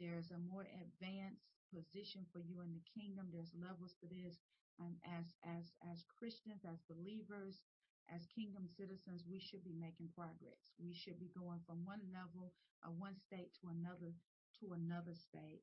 There's 0.00 0.30
a 0.34 0.40
more 0.50 0.66
advanced 0.66 1.53
position 1.74 2.22
for 2.30 2.38
you 2.38 2.62
in 2.62 2.70
the 2.70 2.86
kingdom. 2.94 3.28
There's 3.34 3.54
levels 3.58 3.98
to 4.00 4.06
this. 4.06 4.38
And 4.78 4.94
as 5.02 5.34
as 5.42 5.74
as 5.82 6.06
Christians, 6.06 6.62
as 6.62 6.82
believers, 6.86 7.62
as 8.10 8.30
kingdom 8.30 8.70
citizens, 8.70 9.26
we 9.26 9.38
should 9.42 9.64
be 9.66 9.74
making 9.74 10.14
progress. 10.14 10.70
We 10.78 10.94
should 10.94 11.18
be 11.18 11.30
going 11.34 11.60
from 11.66 11.84
one 11.84 12.02
level 12.14 12.54
of 12.86 12.98
one 12.98 13.18
state 13.18 13.54
to 13.62 13.70
another 13.74 14.14
to 14.62 14.74
another 14.74 15.14
state. 15.18 15.62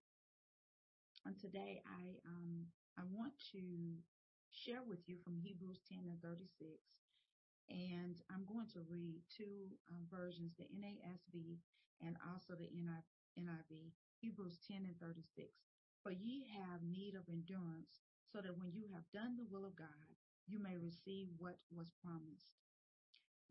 And 1.25 1.39
today 1.39 1.81
I 1.87 2.19
um 2.27 2.67
I 2.99 3.03
want 3.07 3.33
to 3.55 3.63
share 4.51 4.83
with 4.83 5.07
you 5.07 5.15
from 5.23 5.39
Hebrews 5.39 5.79
10 5.87 6.03
and 6.11 6.19
36. 6.21 6.75
And 7.71 8.19
I'm 8.27 8.43
going 8.51 8.67
to 8.75 8.83
read 8.91 9.23
two 9.31 9.71
um, 9.87 10.03
versions, 10.11 10.51
the 10.59 10.67
NASB 10.75 11.63
and 12.03 12.17
also 12.27 12.53
the 12.57 12.69
NIV, 12.73 13.93
Hebrews 14.19 14.57
10 14.67 14.85
and 14.85 14.99
36. 14.99 15.47
For 16.03 16.11
ye 16.11 16.47
have 16.57 16.81
need 16.81 17.13
of 17.13 17.29
endurance, 17.29 18.01
so 18.25 18.41
that 18.41 18.57
when 18.57 18.73
you 18.73 18.87
have 18.93 19.05
done 19.13 19.37
the 19.37 19.45
will 19.45 19.65
of 19.65 19.75
God, 19.75 20.09
you 20.47 20.57
may 20.57 20.77
receive 20.77 21.27
what 21.37 21.59
was 21.69 21.91
promised. 22.03 22.57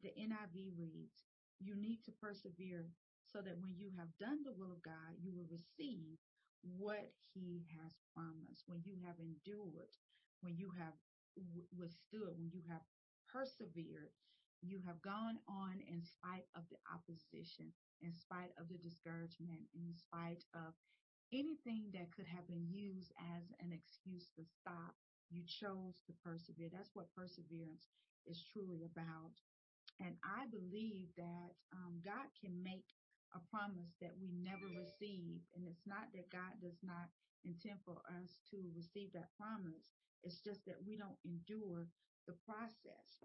The 0.02 0.10
NIV 0.18 0.74
reads, 0.76 1.22
You 1.60 1.76
need 1.76 2.02
to 2.04 2.12
persevere 2.12 2.90
so 3.22 3.40
that 3.40 3.58
when 3.60 3.76
you 3.76 3.90
have 3.98 4.10
done 4.18 4.42
the 4.42 4.56
will 4.58 4.72
of 4.72 4.82
God, 4.82 5.14
you 5.22 5.30
will 5.32 5.46
receive 5.46 6.18
what 6.62 7.12
He 7.32 7.62
has 7.78 7.94
promised. 8.14 8.64
When 8.66 8.82
you 8.82 8.96
have 9.06 9.16
endured, 9.20 9.94
when 10.40 10.56
you 10.56 10.72
have 10.76 10.94
withstood, 11.76 12.34
when 12.36 12.50
you 12.50 12.62
have 12.68 12.82
persevered, 13.30 14.10
you 14.60 14.80
have 14.86 15.00
gone 15.00 15.38
on 15.48 15.80
in 15.86 16.02
spite 16.02 16.50
of 16.56 16.64
the 16.68 16.76
opposition, 16.90 17.72
in 18.02 18.12
spite 18.12 18.52
of 18.58 18.68
the 18.68 18.76
discouragement, 18.82 19.70
in 19.72 19.94
spite 19.94 20.44
of 20.52 20.74
anything 21.32 21.90
that 21.94 22.12
could 22.14 22.26
have 22.26 22.46
been 22.46 22.66
used 22.70 23.12
as 23.36 23.44
an 23.60 23.72
excuse 23.72 24.30
to 24.36 24.44
stop. 24.44 24.94
You 25.30 25.42
chose 25.46 26.02
to 26.06 26.12
persevere. 26.24 26.70
That's 26.72 26.94
what 26.94 27.14
perseverance 27.14 27.86
is 28.26 28.42
truly 28.52 28.82
about. 28.84 29.34
And 30.00 30.16
I 30.24 30.46
believe 30.50 31.12
that 31.16 31.50
um, 31.72 32.02
God 32.04 32.26
can 32.40 32.62
make 32.62 32.86
a 33.34 33.40
promise 33.50 33.94
that 34.02 34.16
we 34.18 34.34
never 34.34 34.66
receive. 34.74 35.38
And 35.54 35.66
it's 35.68 35.86
not 35.86 36.10
that 36.14 36.34
God 36.34 36.58
does 36.58 36.82
not 36.82 37.10
intend 37.44 37.78
for 37.84 38.02
us 38.20 38.42
to 38.50 38.58
receive 38.74 39.12
that 39.14 39.30
promise. 39.38 39.86
It's 40.22 40.42
just 40.42 40.66
that 40.66 40.82
we 40.82 40.96
don't 40.98 41.18
endure 41.24 41.86
the 42.26 42.34
process. 42.44 43.22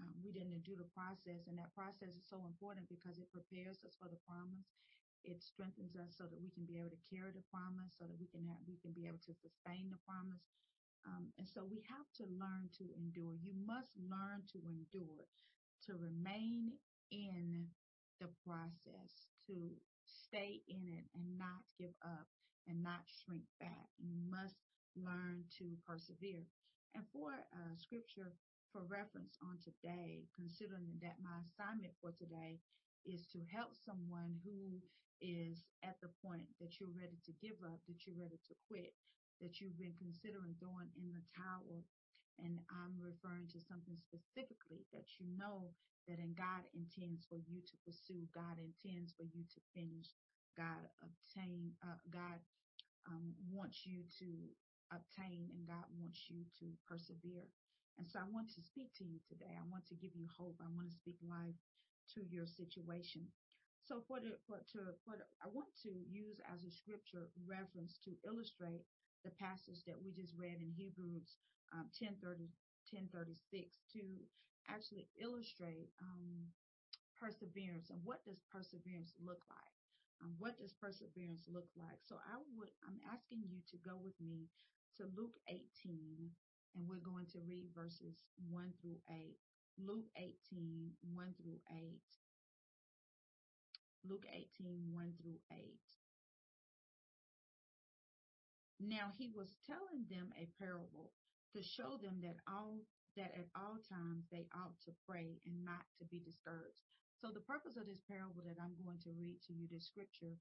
Um, 0.00 0.16
we 0.24 0.32
didn't 0.32 0.56
endure 0.56 0.80
the 0.80 0.88
process, 0.96 1.44
and 1.46 1.58
that 1.60 1.74
process 1.76 2.16
is 2.16 2.24
so 2.26 2.40
important 2.48 2.88
because 2.88 3.20
it 3.20 3.28
prepares 3.30 3.84
us 3.84 3.94
for 4.00 4.08
the 4.08 4.18
promise. 4.24 4.66
It 5.24 5.42
strengthens 5.42 5.94
us 5.94 6.14
so 6.18 6.24
that 6.26 6.40
we 6.40 6.50
can 6.50 6.66
be 6.66 6.78
able 6.78 6.90
to 6.90 7.06
carry 7.10 7.30
the 7.30 7.46
promise, 7.50 7.94
so 7.98 8.06
that 8.06 8.18
we 8.18 8.26
can 8.26 8.42
have, 8.50 8.58
we 8.66 8.78
can 8.82 8.92
be 8.92 9.06
able 9.06 9.22
to 9.26 9.34
sustain 9.34 9.90
the 9.90 10.02
promise. 10.02 10.42
Um, 11.06 11.30
and 11.38 11.46
so 11.46 11.66
we 11.66 11.82
have 11.90 12.06
to 12.22 12.24
learn 12.38 12.70
to 12.78 12.86
endure. 12.94 13.34
You 13.42 13.54
must 13.66 13.90
learn 13.98 14.46
to 14.54 14.58
endure, 14.62 15.26
to 15.86 15.98
remain 15.98 16.78
in 17.10 17.66
the 18.22 18.30
process, 18.46 19.26
to 19.50 19.74
stay 20.06 20.62
in 20.68 20.86
it 20.86 21.06
and 21.14 21.26
not 21.38 21.66
give 21.78 21.94
up 22.02 22.26
and 22.66 22.82
not 22.82 23.02
shrink 23.06 23.42
back. 23.58 23.90
You 23.98 24.14
must 24.30 24.62
learn 24.94 25.42
to 25.58 25.74
persevere. 25.86 26.46
And 26.94 27.02
for 27.10 27.34
uh, 27.34 27.74
scripture 27.74 28.34
for 28.70 28.82
reference 28.88 29.36
on 29.42 29.58
today, 29.60 30.24
considering 30.34 30.96
that 31.02 31.20
my 31.20 31.42
assignment 31.44 31.92
for 32.00 32.12
today 32.16 32.58
is 33.04 33.26
to 33.32 33.42
help 33.52 33.74
someone 33.74 34.38
who 34.44 34.80
is 35.22 35.62
at 35.86 36.02
the 36.02 36.10
point 36.18 36.50
that 36.58 36.82
you're 36.82 36.92
ready 36.92 37.16
to 37.24 37.32
give 37.38 37.56
up, 37.62 37.78
that 37.86 38.02
you're 38.04 38.18
ready 38.18 38.42
to 38.50 38.54
quit, 38.66 38.92
that 39.38 39.62
you've 39.62 39.78
been 39.78 39.94
considering 39.96 40.58
throwing 40.58 40.90
in 40.98 41.14
the 41.14 41.22
towel. 41.30 41.86
And 42.42 42.58
I'm 42.68 42.98
referring 42.98 43.46
to 43.54 43.62
something 43.62 43.94
specifically 43.94 44.82
that 44.90 45.06
you 45.22 45.30
know 45.38 45.70
that 46.10 46.18
in 46.18 46.34
God 46.34 46.66
intends 46.74 47.22
for 47.30 47.38
you 47.38 47.62
to 47.62 47.76
pursue, 47.86 48.26
God 48.34 48.58
intends 48.58 49.14
for 49.14 49.22
you 49.22 49.46
to 49.46 49.60
finish, 49.70 50.10
God 50.58 50.82
obtain, 50.98 51.70
uh, 51.86 52.02
God 52.10 52.42
um, 53.06 53.38
wants 53.46 53.86
you 53.86 54.02
to 54.18 54.28
obtain, 54.90 55.48
and 55.54 55.62
God 55.66 55.86
wants 55.94 56.26
you 56.28 56.42
to 56.58 56.66
persevere. 56.88 57.46
And 57.98 58.08
so 58.08 58.18
I 58.18 58.26
want 58.32 58.50
to 58.56 58.62
speak 58.64 58.90
to 58.98 59.04
you 59.04 59.20
today. 59.28 59.54
I 59.54 59.64
want 59.70 59.86
to 59.88 59.94
give 59.94 60.16
you 60.16 60.26
hope. 60.34 60.56
I 60.58 60.72
want 60.74 60.88
to 60.88 60.96
speak 60.96 61.20
life 61.22 61.60
to 62.14 62.20
your 62.26 62.46
situation. 62.46 63.28
So 63.92 64.00
for 64.08 64.24
the, 64.24 64.40
for, 64.48 64.56
to, 64.72 64.96
for 65.04 65.20
the, 65.20 65.28
I 65.44 65.52
want 65.52 65.68
to 65.84 65.92
use 65.92 66.40
as 66.48 66.64
a 66.64 66.72
scripture 66.72 67.28
reference 67.44 68.00
to 68.08 68.16
illustrate 68.24 68.88
the 69.20 69.36
passage 69.36 69.84
that 69.84 70.00
we 70.00 70.16
just 70.16 70.32
read 70.32 70.64
in 70.64 70.72
Hebrews 70.72 71.36
um, 71.76 71.92
10, 72.00 72.16
30, 72.24 72.48
1036 72.88 73.36
to 73.92 74.00
actually 74.64 75.12
illustrate 75.20 75.92
um, 76.00 76.48
perseverance 77.20 77.92
and 77.92 78.00
what 78.00 78.24
does 78.24 78.40
perseverance 78.48 79.12
look 79.20 79.44
like? 79.52 79.76
Um, 80.24 80.40
what 80.40 80.56
does 80.56 80.72
perseverance 80.80 81.44
look 81.44 81.68
like? 81.76 82.00
So 82.00 82.16
I 82.16 82.40
would, 82.56 82.72
I'm 82.88 82.96
asking 83.12 83.44
you 83.44 83.60
to 83.60 83.76
go 83.84 84.00
with 84.00 84.16
me 84.24 84.48
to 84.96 85.12
Luke 85.12 85.36
18 85.52 85.60
and 85.60 86.82
we're 86.88 87.04
going 87.04 87.28
to 87.36 87.44
read 87.44 87.68
verses 87.76 88.24
1 88.40 88.72
through 88.80 89.04
8. 89.12 89.36
Luke 89.76 90.08
18, 90.16 90.32
1 91.12 91.36
through 91.36 91.60
8. 91.68 92.00
Luke 94.08 94.26
18, 94.26 94.90
1 94.90 95.12
through 95.22 95.38
8. 95.50 95.78
Now 98.82 99.14
he 99.14 99.30
was 99.30 99.54
telling 99.62 100.10
them 100.10 100.34
a 100.34 100.50
parable 100.58 101.14
to 101.54 101.62
show 101.62 102.00
them 102.02 102.18
that 102.26 102.42
all 102.50 102.82
that 103.14 103.30
at 103.36 103.52
all 103.54 103.76
times 103.92 104.24
they 104.32 104.48
ought 104.56 104.74
to 104.88 104.96
pray 105.04 105.36
and 105.44 105.62
not 105.62 105.84
to 106.00 106.04
be 106.08 106.18
discouraged. 106.24 106.80
So 107.20 107.28
the 107.28 107.44
purpose 107.44 107.76
of 107.76 107.86
this 107.86 108.00
parable 108.08 108.42
that 108.48 108.58
I'm 108.58 108.74
going 108.82 108.98
to 109.04 109.14
read 109.14 109.38
to 109.46 109.52
you, 109.52 109.68
this 109.68 109.86
scripture, 109.86 110.34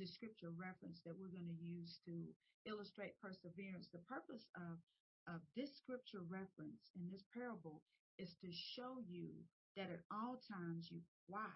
the 0.00 0.08
scripture 0.08 0.50
reference 0.50 1.04
that 1.04 1.14
we're 1.14 1.30
going 1.30 1.46
to 1.46 1.60
use 1.60 2.00
to 2.08 2.32
illustrate 2.64 3.20
perseverance, 3.20 3.92
the 3.92 4.02
purpose 4.08 4.48
of, 4.56 4.80
of 5.28 5.44
this 5.54 5.70
scripture 5.76 6.24
reference 6.26 6.90
in 6.96 7.06
this 7.12 7.22
parable 7.30 7.84
is 8.18 8.32
to 8.40 8.48
show 8.50 8.98
you 9.04 9.36
that 9.76 9.92
at 9.92 10.02
all 10.08 10.40
times 10.48 10.88
you 10.88 11.04
why 11.28 11.52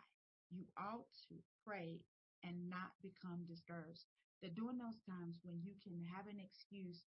you 0.50 0.66
ought 0.76 1.08
to 1.30 1.34
pray 1.66 2.02
and 2.42 2.68
not 2.68 2.94
become 3.02 3.46
discouraged. 3.46 4.04
That 4.42 4.54
during 4.54 4.78
those 4.78 4.98
times 5.04 5.40
when 5.44 5.60
you 5.62 5.76
can 5.82 6.00
have 6.16 6.26
an 6.26 6.40
excuse 6.40 7.04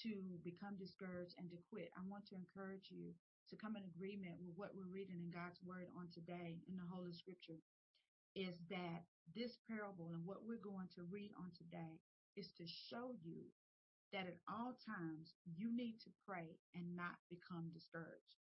to 0.00 0.40
become 0.40 0.80
discouraged 0.80 1.36
and 1.36 1.50
to 1.52 1.60
quit. 1.68 1.92
I 1.92 2.00
want 2.08 2.24
to 2.32 2.38
encourage 2.38 2.88
you 2.88 3.12
to 3.52 3.60
come 3.60 3.76
in 3.76 3.84
agreement 3.84 4.40
with 4.40 4.56
what 4.56 4.72
we're 4.72 4.88
reading 4.88 5.20
in 5.20 5.28
God's 5.28 5.60
word 5.60 5.92
on 5.92 6.08
today 6.08 6.64
in 6.64 6.80
the 6.80 6.88
Holy 6.88 7.12
Scripture 7.12 7.60
is 8.32 8.56
that 8.72 9.04
this 9.36 9.60
parable 9.68 10.16
and 10.16 10.24
what 10.24 10.48
we're 10.48 10.64
going 10.64 10.88
to 10.96 11.04
read 11.12 11.36
on 11.36 11.52
today 11.52 12.00
is 12.32 12.48
to 12.56 12.64
show 12.64 13.12
you 13.20 13.44
that 14.16 14.24
at 14.24 14.40
all 14.48 14.72
times 14.80 15.36
you 15.44 15.68
need 15.68 16.00
to 16.00 16.12
pray 16.24 16.56
and 16.72 16.96
not 16.96 17.20
become 17.28 17.68
discouraged. 17.76 18.40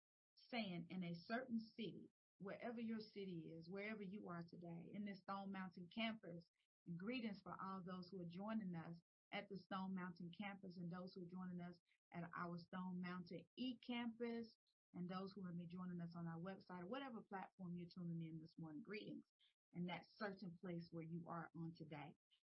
Saying 0.55 0.87
in 0.91 1.03
a 1.03 1.19
certain 1.27 1.59
city, 1.75 2.07
wherever 2.43 2.83
your 2.83 3.01
city 3.01 3.47
is, 3.55 3.71
wherever 3.71 4.03
you 4.03 4.27
are 4.27 4.43
today, 4.51 4.91
in 4.91 5.07
this 5.07 5.23
Stone 5.23 5.55
Mountain 5.55 5.87
campus, 5.95 6.51
and 6.91 6.99
greetings 6.99 7.39
for 7.39 7.55
all 7.63 7.79
those 7.87 8.11
who 8.11 8.19
are 8.19 8.35
joining 8.35 8.75
us 8.75 8.99
at 9.31 9.47
the 9.47 9.57
Stone 9.57 9.95
Mountain 9.95 10.35
campus 10.35 10.75
and 10.77 10.91
those 10.91 11.15
who 11.15 11.23
are 11.23 11.31
joining 11.31 11.63
us 11.63 11.79
at 12.13 12.27
our 12.35 12.59
Stone 12.59 12.99
Mountain 13.01 13.41
E 13.57 13.79
campus 13.81 14.59
and 14.93 15.09
those 15.09 15.33
who 15.33 15.41
will 15.41 15.57
be 15.57 15.71
joining 15.71 16.03
us 16.05 16.13
on 16.13 16.29
our 16.29 16.43
website, 16.43 16.85
or 16.85 16.91
whatever 16.91 17.25
platform 17.33 17.73
you're 17.73 17.89
tuning 17.89 18.29
in 18.29 18.37
this 18.37 18.53
morning. 18.61 18.85
Greetings 18.85 19.25
in 19.73 19.89
that 19.89 20.05
certain 20.21 20.53
place 20.61 20.93
where 20.93 21.07
you 21.07 21.25
are 21.25 21.49
on 21.57 21.73
today. 21.73 22.13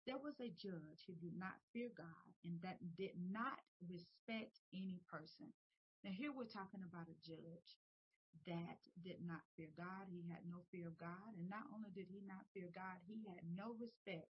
There 0.09 0.17
was 0.17 0.35
a 0.41 0.49
judge 0.57 1.05
who 1.05 1.13
did 1.15 1.37
not 1.37 1.61
fear 1.71 1.93
God 1.93 2.27
and 2.43 2.57
that 2.65 2.81
did 2.97 3.15
not 3.21 3.61
respect 3.85 4.59
any 4.73 4.99
person. 5.07 5.53
Now, 6.03 6.11
here 6.11 6.33
we're 6.33 6.49
talking 6.49 6.83
about 6.83 7.07
a 7.07 7.21
judge 7.23 7.77
that 8.47 8.77
did 9.01 9.21
not 9.23 9.45
fear 9.55 9.71
God. 9.77 10.09
He 10.09 10.25
had 10.27 10.43
no 10.49 10.65
fear 10.71 10.87
of 10.89 10.97
God. 10.97 11.31
And 11.37 11.49
not 11.49 11.67
only 11.71 11.89
did 11.93 12.09
he 12.09 12.21
not 12.25 12.45
fear 12.53 12.69
God, 12.73 12.99
he 13.07 13.23
had 13.29 13.43
no 13.55 13.77
respect 13.79 14.27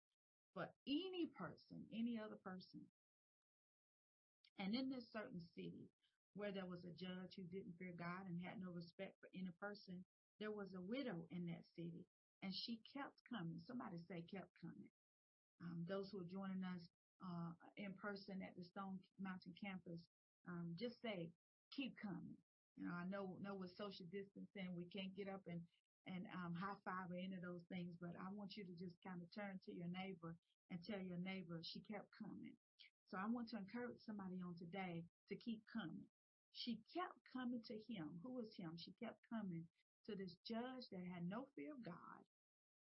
for 0.53 0.69
any 0.87 1.29
person, 1.37 1.85
any 1.93 2.17
other 2.17 2.39
person. 2.41 2.81
And 4.57 4.73
in 4.73 4.89
this 4.89 5.05
certain 5.13 5.41
city 5.53 5.89
where 6.33 6.53
there 6.53 6.69
was 6.69 6.85
a 6.85 6.97
judge 6.97 7.33
who 7.37 7.45
didn't 7.49 7.77
fear 7.77 7.93
God 7.97 8.25
and 8.29 8.41
had 8.41 8.61
no 8.61 8.73
respect 8.73 9.17
for 9.21 9.29
any 9.33 9.53
person, 9.61 10.01
there 10.41 10.53
was 10.53 10.69
a 10.73 10.81
widow 10.81 11.25
in 11.33 11.45
that 11.49 11.65
city 11.77 12.05
and 12.41 12.53
she 12.53 12.81
kept 12.93 13.17
coming. 13.29 13.61
Somebody 13.65 13.97
say 14.05 14.25
kept 14.29 14.53
coming. 14.61 14.89
Um, 15.61 15.85
those 15.89 16.13
who 16.13 16.21
are 16.21 16.29
joining 16.29 16.61
us 16.61 16.85
uh, 17.21 17.53
in 17.77 17.93
person 17.97 18.45
at 18.45 18.53
the 18.53 18.65
Stone 18.65 19.01
Mountain 19.17 19.57
campus, 19.57 20.01
um, 20.45 20.77
just 20.77 21.01
say 21.01 21.33
keep 21.73 21.97
coming. 21.97 22.37
You 22.77 22.85
know, 22.85 22.95
I 22.95 23.05
know 23.09 23.35
know 23.41 23.57
with 23.57 23.73
social 23.73 24.05
distancing 24.13 24.77
we 24.77 24.85
can't 24.93 25.15
get 25.17 25.27
up 25.27 25.43
and 25.49 25.61
and 26.07 26.23
um, 26.39 26.55
high 26.55 26.77
five 26.87 27.11
or 27.11 27.19
any 27.19 27.35
of 27.35 27.43
those 27.43 27.67
things, 27.67 27.97
but 27.99 28.15
I 28.15 28.31
want 28.31 28.55
you 28.55 28.63
to 28.63 28.75
just 28.79 29.01
kind 29.03 29.19
of 29.19 29.27
turn 29.33 29.59
to 29.67 29.75
your 29.75 29.91
neighbor 29.91 30.37
and 30.71 30.79
tell 30.79 31.01
your 31.01 31.19
neighbor 31.19 31.59
she 31.59 31.83
kept 31.83 32.07
coming. 32.15 32.55
So 33.11 33.19
I 33.19 33.27
want 33.27 33.51
to 33.51 33.59
encourage 33.59 33.99
somebody 34.03 34.39
on 34.39 34.55
today 34.55 35.03
to 35.27 35.35
keep 35.35 35.63
coming. 35.67 36.07
She 36.55 36.79
kept 36.95 37.19
coming 37.35 37.59
to 37.67 37.75
him. 37.91 38.19
Who 38.23 38.39
was 38.39 38.55
him? 38.55 38.75
She 38.79 38.95
kept 38.95 39.19
coming 39.27 39.67
to 40.07 40.15
this 40.15 40.39
judge 40.47 40.87
that 40.91 41.03
had 41.03 41.27
no 41.27 41.47
fear 41.55 41.75
of 41.75 41.83
God 41.83 42.21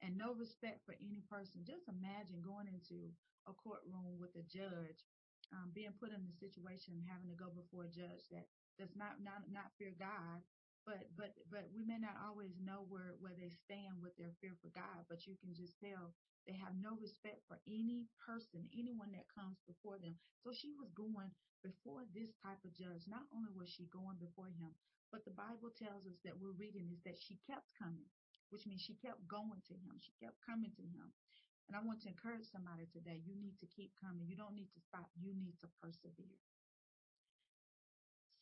and 0.04 0.16
no 0.16 0.36
respect 0.36 0.84
for 0.84 0.96
any 1.00 1.24
person. 1.28 1.64
Just 1.64 1.88
imagine 1.88 2.44
going 2.44 2.68
into 2.68 3.08
a 3.48 3.52
courtroom 3.56 4.20
with 4.20 4.32
a 4.36 4.44
judge, 4.48 5.04
um, 5.52 5.72
being 5.72 5.96
put 5.96 6.12
in 6.12 6.24
a 6.24 6.40
situation, 6.40 7.04
having 7.08 7.28
to 7.28 7.36
go 7.36 7.52
before 7.52 7.84
a 7.84 7.92
judge 7.92 8.24
that 8.32 8.48
does 8.78 8.92
not 8.96 9.20
not 9.22 9.46
not 9.50 9.74
fear 9.78 9.92
God. 9.98 10.42
But 10.84 11.08
but 11.16 11.32
but 11.48 11.64
we 11.72 11.84
may 11.84 11.96
not 11.96 12.20
always 12.20 12.52
know 12.60 12.84
where 12.88 13.16
where 13.20 13.36
they 13.36 13.52
stand 13.64 14.00
with 14.04 14.14
their 14.20 14.34
fear 14.40 14.56
for 14.60 14.68
God. 14.74 15.08
But 15.08 15.26
you 15.26 15.34
can 15.40 15.54
just 15.56 15.80
tell 15.80 16.12
they 16.44 16.56
have 16.60 16.76
no 16.76 16.98
respect 17.00 17.40
for 17.48 17.56
any 17.64 18.04
person, 18.20 18.68
anyone 18.76 19.12
that 19.16 19.32
comes 19.32 19.56
before 19.64 19.96
them. 19.96 20.20
So 20.44 20.52
she 20.52 20.76
was 20.76 20.92
going 20.92 21.32
before 21.64 22.04
this 22.12 22.36
type 22.44 22.60
of 22.68 22.76
judge. 22.76 23.08
Not 23.08 23.24
only 23.32 23.56
was 23.56 23.72
she 23.72 23.88
going 23.88 24.20
before 24.20 24.52
him, 24.52 24.76
but 25.08 25.24
the 25.24 25.32
Bible 25.32 25.72
tells 25.72 26.04
us 26.04 26.20
that 26.28 26.36
we're 26.36 26.52
reading 26.60 26.92
is 26.92 27.00
that 27.08 27.16
she 27.16 27.40
kept 27.48 27.64
coming 27.80 28.12
which 28.54 28.70
means 28.70 28.86
she 28.86 28.94
kept 29.02 29.26
going 29.26 29.58
to 29.66 29.74
him. 29.74 29.98
She 29.98 30.14
kept 30.22 30.38
coming 30.46 30.70
to 30.78 30.86
him. 30.86 31.10
And 31.66 31.74
I 31.74 31.82
want 31.82 32.06
to 32.06 32.12
encourage 32.12 32.46
somebody 32.52 32.86
today. 32.94 33.18
You 33.24 33.34
need 33.34 33.58
to 33.58 33.66
keep 33.66 33.90
coming. 33.98 34.30
You 34.30 34.38
don't 34.38 34.54
need 34.54 34.70
to 34.78 34.80
stop. 34.86 35.10
You 35.18 35.34
need 35.34 35.58
to 35.64 35.68
persevere. 35.82 36.38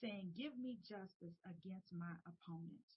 Saying, 0.03 0.35
Give 0.35 0.59
me 0.59 0.83
justice 0.83 1.38
against 1.47 1.95
my 1.95 2.19
opponent. 2.27 2.91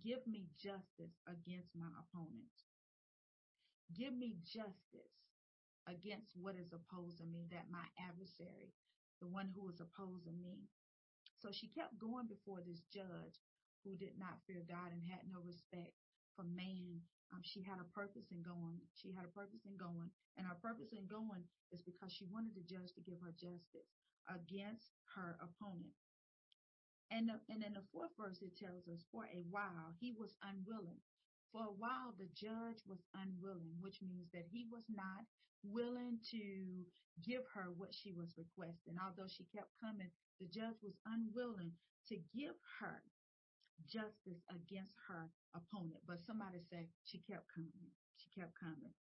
Give 0.00 0.24
me 0.24 0.48
justice 0.56 1.20
against 1.28 1.76
my 1.76 1.92
opponent. 2.00 2.56
Give 3.92 4.16
me 4.16 4.40
justice 4.40 5.20
against 5.84 6.32
what 6.32 6.56
is 6.56 6.72
opposing 6.72 7.28
me, 7.28 7.44
that 7.52 7.68
my 7.68 7.84
adversary, 8.00 8.72
the 9.20 9.28
one 9.28 9.52
who 9.52 9.68
is 9.68 9.84
opposing 9.84 10.40
me. 10.40 10.64
So 11.44 11.52
she 11.52 11.68
kept 11.68 12.00
going 12.00 12.24
before 12.24 12.64
this 12.64 12.80
judge 12.88 13.36
who 13.84 14.00
did 14.00 14.16
not 14.16 14.40
fear 14.48 14.64
God 14.64 14.96
and 14.96 15.04
had 15.04 15.28
no 15.28 15.44
respect 15.44 15.92
for 16.36 16.48
man. 16.48 17.04
Um, 17.36 17.44
she 17.44 17.60
had 17.60 17.82
a 17.82 17.92
purpose 17.92 18.32
in 18.32 18.40
going. 18.40 18.80
She 18.96 19.12
had 19.12 19.28
a 19.28 19.36
purpose 19.36 19.66
in 19.68 19.76
going. 19.76 20.08
And 20.40 20.46
her 20.48 20.56
purpose 20.56 20.96
in 20.96 21.04
going 21.04 21.44
is 21.68 21.84
because 21.84 22.12
she 22.12 22.24
wanted 22.32 22.56
the 22.56 22.64
judge 22.64 22.96
to 22.96 23.04
give 23.04 23.20
her 23.20 23.34
justice 23.36 23.99
against 24.28 24.92
her 25.16 25.38
opponent. 25.40 25.94
And, 27.10 27.30
and 27.48 27.64
in 27.64 27.74
the 27.74 27.86
fourth 27.92 28.14
verse, 28.18 28.38
it 28.42 28.54
tells 28.56 28.86
us, 28.86 29.02
for 29.10 29.24
a 29.26 29.42
while 29.50 29.94
he 29.98 30.12
was 30.12 30.34
unwilling. 30.42 31.02
For 31.50 31.66
a 31.66 31.76
while, 31.78 32.14
the 32.14 32.30
judge 32.30 32.78
was 32.86 33.02
unwilling, 33.14 33.74
which 33.82 33.98
means 34.02 34.30
that 34.32 34.46
he 34.46 34.66
was 34.70 34.86
not 34.86 35.26
willing 35.66 36.22
to 36.30 36.86
give 37.26 37.42
her 37.52 37.74
what 37.76 37.90
she 37.92 38.12
was 38.12 38.30
requesting. 38.38 38.94
Although 39.02 39.26
she 39.26 39.44
kept 39.50 39.74
coming, 39.82 40.10
the 40.38 40.46
judge 40.46 40.78
was 40.82 40.94
unwilling 41.04 41.74
to 42.08 42.16
give 42.30 42.54
her 42.78 43.02
justice 43.90 44.40
against 44.48 44.94
her 45.08 45.26
opponent. 45.54 46.00
But 46.06 46.22
somebody 46.26 46.62
said 46.70 46.86
she 47.02 47.18
kept 47.26 47.50
coming. 47.50 47.90
She 48.16 48.30
kept 48.30 48.54
coming. 48.60 48.94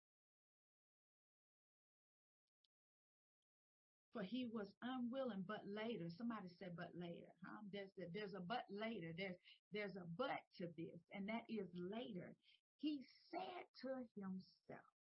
For 4.18 4.26
he 4.26 4.50
was 4.50 4.74
unwilling, 4.82 5.46
but 5.46 5.62
later. 5.70 6.10
Somebody 6.10 6.50
said, 6.58 6.74
but 6.74 6.90
later. 6.98 7.30
Huh? 7.46 7.62
There's 7.70 7.94
a, 8.02 8.10
there's 8.10 8.34
a 8.34 8.42
but 8.42 8.66
later. 8.74 9.14
There's 9.14 9.38
there's 9.70 9.94
a 9.94 10.10
but 10.18 10.42
to 10.58 10.66
this, 10.74 11.06
and 11.14 11.30
that 11.30 11.46
is 11.46 11.70
later. 11.78 12.34
He 12.82 13.06
said 13.30 13.70
to 13.86 13.94
himself, 14.18 14.98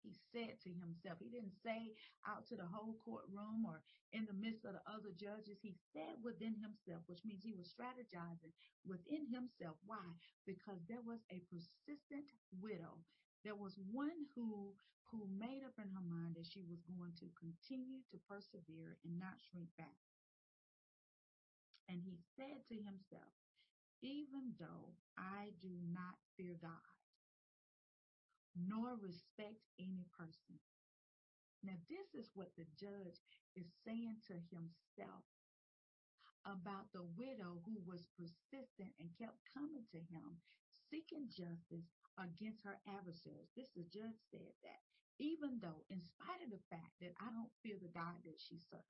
he 0.00 0.16
said 0.32 0.56
to 0.64 0.72
himself. 0.72 1.20
He 1.20 1.28
didn't 1.28 1.52
say 1.60 1.92
out 2.24 2.48
to 2.48 2.56
the 2.56 2.64
whole 2.64 2.96
courtroom 3.04 3.68
or 3.68 3.84
in 4.16 4.24
the 4.24 4.32
midst 4.40 4.64
of 4.64 4.72
the 4.72 4.84
other 4.88 5.12
judges. 5.20 5.60
He 5.60 5.76
said 5.92 6.16
within 6.24 6.56
himself, 6.56 7.04
which 7.12 7.26
means 7.28 7.44
he 7.44 7.52
was 7.52 7.68
strategizing 7.68 8.56
within 8.88 9.28
himself. 9.28 9.76
Why? 9.84 10.16
Because 10.48 10.80
there 10.88 11.04
was 11.04 11.20
a 11.28 11.44
persistent 11.52 12.24
widow. 12.56 13.04
There 13.46 13.54
was 13.54 13.78
one 13.78 14.26
who 14.34 14.74
who 15.14 15.30
made 15.30 15.62
up 15.62 15.78
in 15.78 15.86
her 15.94 16.02
mind 16.02 16.34
that 16.34 16.50
she 16.50 16.66
was 16.66 16.82
going 16.82 17.14
to 17.22 17.30
continue 17.38 18.02
to 18.10 18.18
persevere 18.26 18.98
and 19.06 19.22
not 19.22 19.38
shrink 19.38 19.70
back. 19.78 20.02
And 21.86 22.02
he 22.02 22.18
said 22.34 22.66
to 22.66 22.74
himself, 22.74 23.30
even 24.02 24.58
though 24.58 24.98
I 25.14 25.54
do 25.62 25.70
not 25.94 26.18
fear 26.34 26.58
God, 26.58 26.90
nor 28.58 28.98
respect 28.98 29.62
any 29.78 30.10
person. 30.18 30.58
Now, 31.62 31.78
this 31.86 32.18
is 32.18 32.34
what 32.34 32.50
the 32.58 32.66
judge 32.74 33.22
is 33.54 33.70
saying 33.86 34.26
to 34.26 34.34
himself 34.50 35.22
about 36.46 36.90
the 36.90 37.06
widow 37.14 37.62
who 37.62 37.78
was 37.86 38.10
persistent 38.18 38.90
and 38.98 39.14
kept 39.14 39.38
coming 39.54 39.86
to 39.94 40.02
him, 40.10 40.42
seeking 40.90 41.30
justice 41.30 41.86
against 42.18 42.64
her 42.64 42.78
adversaries. 42.88 43.50
This 43.56 43.68
the 43.76 43.84
judge 43.92 44.16
said 44.30 44.52
that, 44.64 44.80
even 45.18 45.60
though, 45.62 45.84
in 45.90 46.02
spite 46.02 46.42
of 46.44 46.50
the 46.50 46.62
fact 46.70 46.92
that 47.00 47.12
I 47.20 47.30
don't 47.32 47.52
fear 47.62 47.76
the 47.80 47.92
God 47.94 48.16
that 48.24 48.40
she 48.40 48.58
serves, 48.58 48.84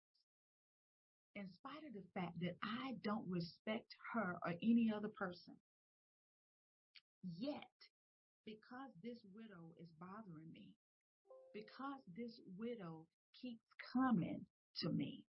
in 1.36 1.48
spite 1.48 1.84
of 1.86 1.94
the 1.94 2.06
fact 2.14 2.40
that 2.40 2.56
I 2.62 2.94
don't 3.04 3.26
respect 3.28 3.94
her 4.14 4.36
or 4.44 4.54
any 4.62 4.92
other 4.94 5.10
person, 5.10 5.54
yet 7.38 7.64
because 8.46 8.92
this 9.02 9.18
widow 9.34 9.74
is 9.80 9.88
bothering 10.00 10.52
me, 10.52 10.74
because 11.54 12.00
this 12.16 12.40
widow 12.58 13.06
keeps 13.40 13.64
coming 13.92 14.46
to 14.78 14.90
me, 14.90 15.24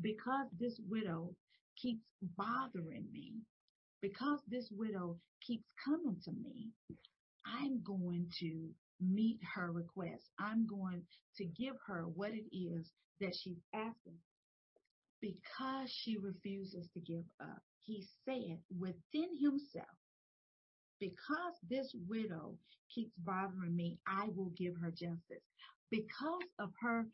because 0.00 0.48
this 0.58 0.80
widow 0.88 1.36
keeps 1.76 2.04
bothering 2.22 3.06
me, 3.12 3.42
because 4.04 4.40
this 4.48 4.68
widow 4.70 5.16
keeps 5.46 5.64
coming 5.82 6.16
to 6.22 6.30
me, 6.32 6.68
I'm 7.46 7.82
going 7.82 8.26
to 8.40 8.68
meet 9.00 9.38
her 9.54 9.72
request. 9.72 10.28
I'm 10.38 10.66
going 10.66 11.00
to 11.38 11.44
give 11.46 11.74
her 11.86 12.02
what 12.14 12.32
it 12.32 12.54
is 12.54 12.92
that 13.22 13.32
she's 13.34 13.62
asking 13.72 14.18
because 15.22 15.88
she 15.88 16.18
refuses 16.18 16.86
to 16.92 17.00
give 17.00 17.24
up. 17.40 17.62
He 17.86 18.04
said 18.26 18.58
within 18.78 19.30
himself, 19.40 19.96
because 21.00 21.54
this 21.70 21.90
widow 22.06 22.58
keeps 22.94 23.12
bothering 23.16 23.74
me, 23.74 23.98
I 24.06 24.26
will 24.36 24.52
give 24.58 24.74
her 24.82 24.90
justice. 24.90 25.44
Because 25.90 26.44
of 26.58 26.68
her 26.82 27.06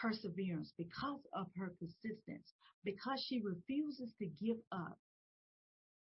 perseverance, 0.00 0.72
because 0.78 1.26
of 1.34 1.48
her 1.56 1.72
persistence, 1.80 2.54
because 2.84 3.20
she 3.26 3.40
refuses 3.40 4.12
to 4.20 4.26
give 4.26 4.58
up, 4.70 4.96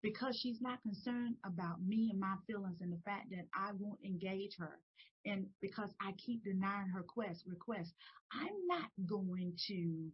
because 0.02 0.38
she's 0.40 0.62
not 0.62 0.82
concerned 0.82 1.36
about 1.46 1.82
me 1.86 2.10
and 2.12 2.20
my 2.20 2.36
feelings 2.48 2.82
and 2.82 2.92
the 2.94 3.02
fact 3.06 3.30
that 3.32 3.46
I 3.54 3.72
won't 3.78 4.00
engage 4.06 4.56
her. 4.60 4.80
And 5.26 5.48
because 5.62 5.92
I 6.02 6.14
keep 6.14 6.44
denying 6.46 6.90
her 6.90 7.04
quest, 7.04 7.44
request, 7.48 7.94
I'm 8.34 8.56
not 8.68 8.90
going 9.06 9.54
to 9.68 10.12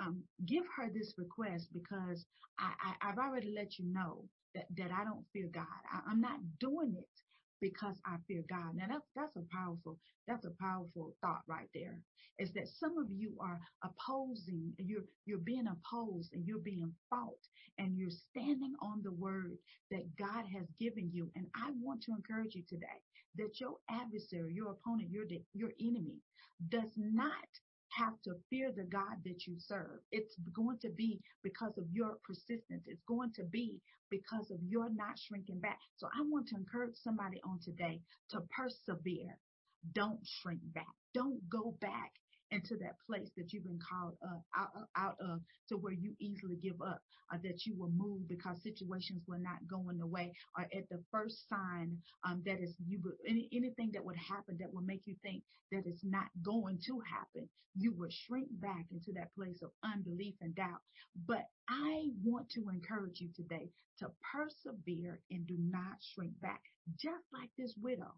um, 0.00 0.22
give 0.46 0.64
her 0.76 0.90
this 0.92 1.14
request 1.18 1.68
because 1.72 2.24
I, 2.58 2.72
I, 2.80 3.10
I've 3.10 3.18
already 3.18 3.54
let 3.56 3.78
you 3.78 3.86
know 3.92 4.24
that, 4.54 4.66
that 4.76 4.92
I 4.92 5.04
don't 5.04 5.26
fear 5.32 5.48
God. 5.52 5.66
I, 5.92 6.00
I'm 6.10 6.20
not 6.20 6.38
doing 6.60 6.94
it 6.98 7.08
because 7.60 8.00
I 8.06 8.18
fear 8.28 8.44
God. 8.48 8.76
Now 8.76 8.86
that's 8.88 9.10
that's 9.16 9.36
a 9.36 9.44
powerful 9.52 10.00
that's 10.26 10.46
a 10.46 10.52
powerful 10.60 11.16
thought 11.22 11.42
right 11.48 11.70
there. 11.74 12.02
Is 12.38 12.52
that 12.54 12.68
some 12.68 12.98
of 12.98 13.10
you 13.10 13.38
are 13.40 13.60
opposing, 13.84 14.74
you're 14.78 15.04
you're 15.26 15.38
being 15.38 15.66
opposed 15.68 16.32
and 16.34 16.46
you're 16.46 16.60
being 16.60 16.94
fought 17.10 17.48
and 17.78 17.96
you're 17.98 18.10
standing 18.10 18.74
on 18.80 19.02
the 19.02 19.12
word 19.12 19.58
that 19.90 20.16
God 20.16 20.46
has 20.46 20.72
given 20.78 21.10
you. 21.12 21.32
And 21.36 21.48
I 21.54 21.72
want 21.72 22.02
to 22.04 22.12
encourage 22.12 22.54
you 22.54 22.64
today 22.68 23.02
that 23.36 23.60
your 23.60 23.78
adversary, 23.90 24.54
your 24.54 24.72
opponent, 24.72 25.10
your 25.10 25.26
your 25.54 25.72
enemy 25.80 26.22
does 26.68 26.92
not 26.96 27.48
have 27.96 28.14
to 28.24 28.32
fear 28.50 28.72
the 28.74 28.84
God 28.84 29.16
that 29.24 29.46
you 29.46 29.56
serve. 29.58 30.00
It's 30.12 30.34
going 30.54 30.78
to 30.82 30.90
be 30.90 31.20
because 31.42 31.76
of 31.78 31.84
your 31.92 32.16
persistence. 32.24 32.84
It's 32.86 33.02
going 33.08 33.32
to 33.36 33.44
be 33.44 33.80
because 34.10 34.50
of 34.50 34.58
your 34.62 34.88
not 34.90 35.18
shrinking 35.18 35.60
back. 35.60 35.78
So 35.96 36.06
I 36.08 36.22
want 36.22 36.48
to 36.48 36.56
encourage 36.56 36.96
somebody 37.02 37.40
on 37.44 37.58
today 37.64 38.00
to 38.30 38.40
persevere. 38.56 39.38
Don't 39.94 40.20
shrink 40.24 40.60
back. 40.74 40.94
Don't 41.14 41.40
go 41.50 41.76
back 41.80 42.12
into 42.54 42.76
that 42.76 42.94
place 43.06 43.28
that 43.36 43.52
you've 43.52 43.64
been 43.64 43.80
called 43.82 44.14
uh, 44.22 44.38
out, 44.56 44.70
out 44.96 45.16
of 45.20 45.40
to 45.68 45.76
where 45.76 45.92
you 45.92 46.14
easily 46.20 46.56
give 46.56 46.80
up, 46.80 47.00
uh, 47.32 47.38
that 47.42 47.66
you 47.66 47.74
will 47.76 47.90
move 47.90 48.28
because 48.28 48.56
situations 48.62 49.22
were 49.26 49.38
not 49.38 49.58
going 49.68 49.98
the 49.98 50.06
way, 50.06 50.32
or 50.56 50.64
at 50.64 50.88
the 50.90 51.02
first 51.10 51.48
sign 51.48 51.98
um, 52.24 52.42
that 52.46 52.60
is 52.60 52.74
you 52.86 53.00
any, 53.28 53.48
anything 53.52 53.90
that 53.92 54.04
would 54.04 54.16
happen 54.16 54.56
that 54.60 54.72
will 54.72 54.82
make 54.82 55.02
you 55.04 55.16
think 55.22 55.42
that 55.72 55.82
it's 55.86 56.04
not 56.04 56.28
going 56.44 56.78
to 56.86 57.00
happen, 57.00 57.48
you 57.76 57.92
would 57.98 58.12
shrink 58.12 58.48
back 58.60 58.86
into 58.92 59.12
that 59.12 59.34
place 59.34 59.60
of 59.62 59.70
unbelief 59.82 60.34
and 60.40 60.54
doubt. 60.54 60.80
But 61.26 61.44
I 61.68 62.06
want 62.22 62.48
to 62.50 62.68
encourage 62.72 63.20
you 63.20 63.30
today 63.34 63.70
to 63.98 64.06
persevere 64.32 65.20
and 65.30 65.46
do 65.46 65.56
not 65.58 65.98
shrink 66.14 66.40
back, 66.40 66.60
just 66.98 67.24
like 67.32 67.50
this 67.58 67.74
widow. 67.82 68.14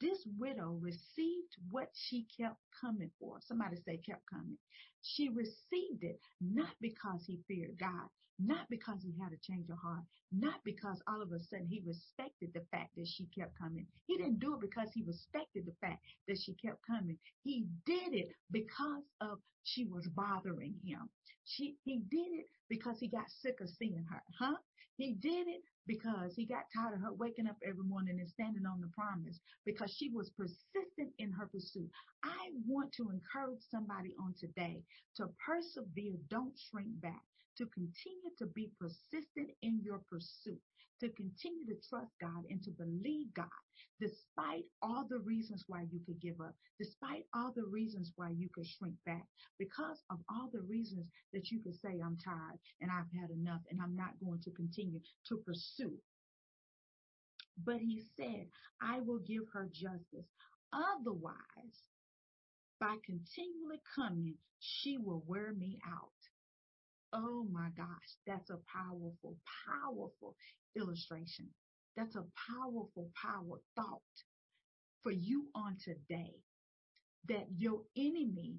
This 0.00 0.18
widow 0.38 0.78
received 0.82 1.56
what 1.70 1.90
she 1.94 2.26
kept 2.38 2.58
coming 2.80 3.10
for. 3.18 3.40
Somebody 3.42 3.76
say 3.76 3.98
kept 3.98 4.26
coming. 4.30 4.58
She 5.02 5.28
received 5.30 6.04
it 6.04 6.20
not 6.40 6.74
because 6.80 7.24
he 7.26 7.40
feared 7.48 7.78
God, 7.78 8.08
not 8.38 8.68
because 8.70 9.02
he 9.02 9.12
had 9.20 9.32
a 9.32 9.42
change 9.42 9.68
of 9.70 9.78
heart, 9.78 10.04
not 10.32 10.62
because 10.64 11.02
all 11.08 11.22
of 11.22 11.32
a 11.32 11.40
sudden 11.40 11.66
he 11.66 11.82
respected 11.84 12.50
the 12.54 12.64
fact 12.70 12.94
that 12.96 13.06
she 13.06 13.26
kept 13.36 13.58
coming. 13.58 13.86
He 14.06 14.16
didn't 14.16 14.40
do 14.40 14.54
it 14.54 14.60
because 14.60 14.88
he 14.94 15.02
respected 15.02 15.66
the 15.66 15.74
fact 15.80 16.02
that 16.28 16.38
she 16.38 16.54
kept 16.54 16.78
coming. 16.86 17.18
He 17.42 17.66
did 17.84 18.14
it 18.14 18.28
because 18.50 19.04
of 19.20 19.38
she 19.64 19.84
was 19.84 20.06
bothering 20.14 20.74
him. 20.84 21.08
She 21.44 21.76
he 21.84 21.98
did 22.10 22.32
it 22.32 22.46
because 22.68 22.98
he 23.00 23.08
got 23.08 23.30
sick 23.42 23.60
of 23.60 23.68
seeing 23.70 24.04
her, 24.10 24.22
huh? 24.38 24.56
He 24.96 25.14
did 25.14 25.46
it 25.48 25.62
because 25.86 26.34
he 26.34 26.44
got 26.44 26.64
tired 26.74 26.94
of 26.94 27.00
her 27.00 27.12
waking 27.12 27.46
up 27.46 27.56
every 27.64 27.84
morning 27.84 28.18
and 28.20 28.28
standing 28.28 28.66
on 28.66 28.80
the 28.80 28.88
promise 28.88 29.38
because 29.64 29.94
she 29.96 30.10
was 30.10 30.30
persistent 30.30 31.12
in 31.18 31.32
her 31.32 31.46
pursuit. 31.46 31.88
I 32.24 32.50
want 32.66 32.92
to 32.94 33.10
encourage 33.10 33.62
somebody 33.70 34.14
on 34.20 34.34
today 34.38 34.82
to 35.16 35.28
persevere, 35.44 36.16
don't 36.28 36.54
shrink 36.70 37.00
back 37.00 37.22
to 37.58 37.66
continue 37.66 38.32
to 38.38 38.46
be 38.46 38.70
persistent 38.80 39.50
in 39.62 39.80
your 39.82 40.00
pursuit, 40.10 40.60
to 41.00 41.08
continue 41.10 41.66
to 41.66 41.76
trust 41.88 42.12
God 42.20 42.44
and 42.50 42.62
to 42.64 42.70
believe 42.70 43.32
God, 43.34 43.46
despite 44.00 44.64
all 44.82 45.06
the 45.08 45.18
reasons 45.18 45.64
why 45.68 45.82
you 45.90 46.00
could 46.06 46.20
give 46.20 46.40
up, 46.40 46.54
despite 46.78 47.24
all 47.34 47.52
the 47.54 47.64
reasons 47.64 48.12
why 48.16 48.30
you 48.30 48.48
could 48.54 48.66
shrink 48.66 48.94
back, 49.06 49.24
because 49.58 49.98
of 50.10 50.18
all 50.30 50.50
the 50.52 50.62
reasons 50.62 51.06
that 51.32 51.50
you 51.50 51.60
could 51.60 51.76
say, 51.76 52.00
I'm 52.04 52.18
tired 52.24 52.58
and 52.80 52.90
I've 52.90 53.10
had 53.20 53.30
enough 53.30 53.62
and 53.70 53.80
I'm 53.82 53.96
not 53.96 54.18
going 54.24 54.40
to 54.42 54.50
continue 54.52 55.00
to 55.28 55.36
pursue. 55.38 55.94
But 57.64 57.78
he 57.78 58.04
said, 58.16 58.46
I 58.80 59.00
will 59.00 59.20
give 59.20 59.44
her 59.52 59.68
justice. 59.72 60.28
Otherwise, 60.72 61.34
by 62.80 62.96
continually 63.04 63.80
coming, 63.96 64.34
she 64.60 64.98
will 64.98 65.22
wear 65.26 65.52
me 65.52 65.78
out. 65.86 66.17
Oh 67.12 67.44
my 67.52 67.70
gosh, 67.76 68.18
that's 68.26 68.50
a 68.50 68.58
powerful, 68.72 69.38
powerful 69.66 70.36
illustration. 70.76 71.50
That's 71.96 72.16
a 72.16 72.26
powerful, 72.48 73.10
power 73.20 73.60
thought 73.76 74.02
for 75.02 75.12
you 75.12 75.48
on 75.54 75.76
today 75.78 76.34
that 77.28 77.46
your 77.56 77.82
enemy 77.96 78.56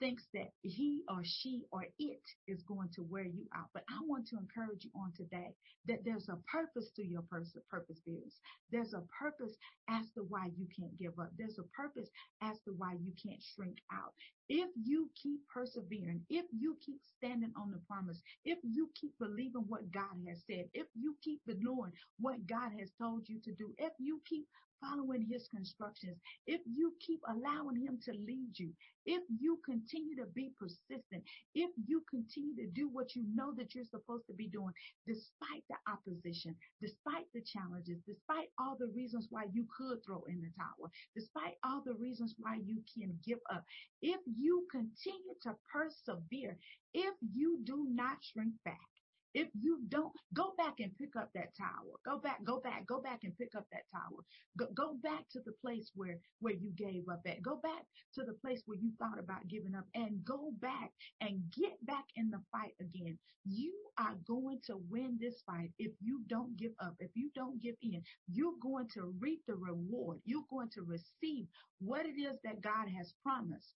thinks 0.00 0.24
that 0.34 0.50
he 0.62 1.02
or 1.08 1.22
she 1.24 1.64
or 1.72 1.86
it 1.98 2.22
is 2.46 2.62
going 2.64 2.90
to 2.94 3.02
wear 3.02 3.24
you 3.24 3.46
out. 3.56 3.68
But 3.74 3.84
I 3.90 4.00
want 4.06 4.28
to 4.28 4.38
encourage 4.38 4.84
you 4.84 4.90
on 4.96 5.12
today 5.16 5.54
that 5.86 6.04
there's 6.04 6.28
a 6.28 6.36
purpose 6.50 6.90
to 6.96 7.04
your 7.04 7.22
purpose, 7.22 8.00
views. 8.06 8.40
There's 8.70 8.94
a 8.94 9.02
purpose 9.18 9.56
as 9.88 10.10
to 10.12 10.22
why 10.28 10.50
you 10.56 10.66
can't 10.78 10.96
give 10.98 11.18
up. 11.20 11.30
There's 11.38 11.58
a 11.58 11.64
purpose 11.76 12.10
as 12.42 12.58
to 12.64 12.72
why 12.76 12.94
you 12.94 13.12
can't 13.24 13.42
shrink 13.54 13.78
out. 13.92 14.12
If 14.48 14.70
you 14.84 15.10
keep 15.22 15.40
persevering, 15.52 16.22
if 16.28 16.46
you 16.52 16.76
keep 16.84 17.00
standing 17.16 17.52
on 17.56 17.70
the 17.70 17.80
promise, 17.88 18.20
if 18.44 18.58
you 18.62 18.90
keep 19.00 19.12
believing 19.18 19.64
what 19.68 19.90
God 19.92 20.16
has 20.28 20.42
said, 20.46 20.66
if 20.74 20.86
you 20.94 21.16
keep 21.22 21.40
ignoring 21.48 21.92
what 22.20 22.46
God 22.46 22.72
has 22.78 22.90
told 23.00 23.28
you 23.28 23.40
to 23.44 23.52
do, 23.52 23.74
if 23.78 23.92
you 23.98 24.20
keep 24.28 24.46
following 24.80 25.26
his 25.30 25.48
constructions, 25.48 26.18
if 26.46 26.60
you 26.66 26.94
keep 27.00 27.20
allowing 27.28 27.76
him 27.76 27.98
to 28.04 28.12
lead 28.12 28.52
you, 28.56 28.70
if 29.06 29.22
you 29.40 29.58
continue 29.64 30.16
to 30.16 30.26
be 30.34 30.52
persistent, 30.58 31.22
if 31.54 31.70
you 31.86 32.02
continue 32.08 32.56
to 32.56 32.66
do 32.68 32.88
what 32.88 33.14
you 33.14 33.24
know 33.34 33.52
that 33.56 33.74
you're 33.74 33.84
supposed 33.84 34.26
to 34.26 34.34
be 34.34 34.48
doing, 34.48 34.72
despite 35.06 35.64
the 35.68 35.76
opposition, 35.90 36.56
despite 36.80 37.26
the 37.34 37.42
challenges, 37.42 37.98
despite 38.06 38.48
all 38.58 38.76
the 38.78 38.88
reasons 38.94 39.28
why 39.30 39.44
you 39.52 39.66
could 39.76 39.98
throw 40.04 40.22
in 40.28 40.40
the 40.40 40.50
towel, 40.56 40.90
despite 41.14 41.54
all 41.64 41.82
the 41.84 41.94
reasons 41.94 42.34
why 42.38 42.56
you 42.64 42.82
can 42.96 43.18
give 43.24 43.40
up, 43.52 43.64
if 44.02 44.20
you 44.38 44.66
continue 44.70 45.34
to 45.42 45.54
persevere, 45.72 46.56
if 46.94 47.14
you 47.34 47.60
do 47.64 47.86
not 47.90 48.18
shrink 48.22 48.52
back, 48.64 48.93
if 49.34 49.48
you 49.60 49.80
don't, 49.88 50.12
go 50.34 50.54
back 50.58 50.80
and 50.80 50.96
pick 50.98 51.16
up 51.16 51.30
that 51.34 51.56
tower. 51.56 51.94
Go 52.04 52.18
back, 52.18 52.44
go 52.44 52.60
back, 52.60 52.86
go 52.86 53.00
back 53.00 53.20
and 53.24 53.36
pick 53.38 53.54
up 53.56 53.66
that 53.72 53.84
tower. 53.92 54.22
Go, 54.58 54.66
go 54.74 54.94
back 55.02 55.24
to 55.32 55.40
the 55.44 55.52
place 55.60 55.90
where, 55.94 56.18
where 56.40 56.54
you 56.54 56.70
gave 56.76 57.08
up 57.10 57.22
at. 57.26 57.42
Go 57.42 57.56
back 57.62 57.84
to 58.14 58.24
the 58.24 58.34
place 58.34 58.62
where 58.66 58.78
you 58.78 58.92
thought 58.98 59.18
about 59.18 59.48
giving 59.48 59.74
up 59.74 59.86
and 59.94 60.24
go 60.24 60.52
back 60.60 60.92
and 61.20 61.42
get 61.56 61.84
back 61.86 62.04
in 62.16 62.30
the 62.30 62.40
fight 62.52 62.74
again. 62.80 63.18
You 63.46 63.74
are 63.98 64.16
going 64.26 64.60
to 64.66 64.78
win 64.90 65.18
this 65.20 65.42
fight 65.46 65.70
if 65.78 65.92
you 66.00 66.22
don't 66.28 66.56
give 66.56 66.72
up, 66.80 66.94
if 67.00 67.10
you 67.14 67.30
don't 67.34 67.62
give 67.62 67.76
in. 67.82 68.02
You're 68.32 68.58
going 68.62 68.88
to 68.94 69.14
reap 69.20 69.42
the 69.46 69.56
reward. 69.56 70.20
You're 70.24 70.46
going 70.50 70.70
to 70.70 70.82
receive 70.82 71.46
what 71.80 72.06
it 72.06 72.20
is 72.20 72.38
that 72.44 72.62
God 72.62 72.88
has 72.96 73.14
promised 73.22 73.74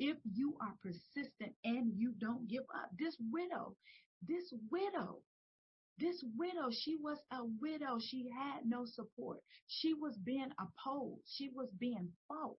if 0.00 0.16
you 0.34 0.56
are 0.60 0.74
persistent 0.82 1.52
and 1.64 1.92
you 1.96 2.12
don't 2.20 2.48
give 2.48 2.64
up. 2.74 2.90
This 2.98 3.16
widow, 3.32 3.76
this 4.26 4.52
widow, 4.70 5.22
this 5.98 6.24
widow, 6.36 6.70
she 6.70 6.96
was 6.96 7.18
a 7.32 7.44
widow. 7.60 7.98
She 8.00 8.30
had 8.30 8.64
no 8.64 8.86
support. 8.86 9.38
She 9.66 9.94
was 9.94 10.16
being 10.24 10.50
opposed. 10.58 11.22
She 11.26 11.50
was 11.54 11.68
being 11.78 12.08
fought. 12.26 12.56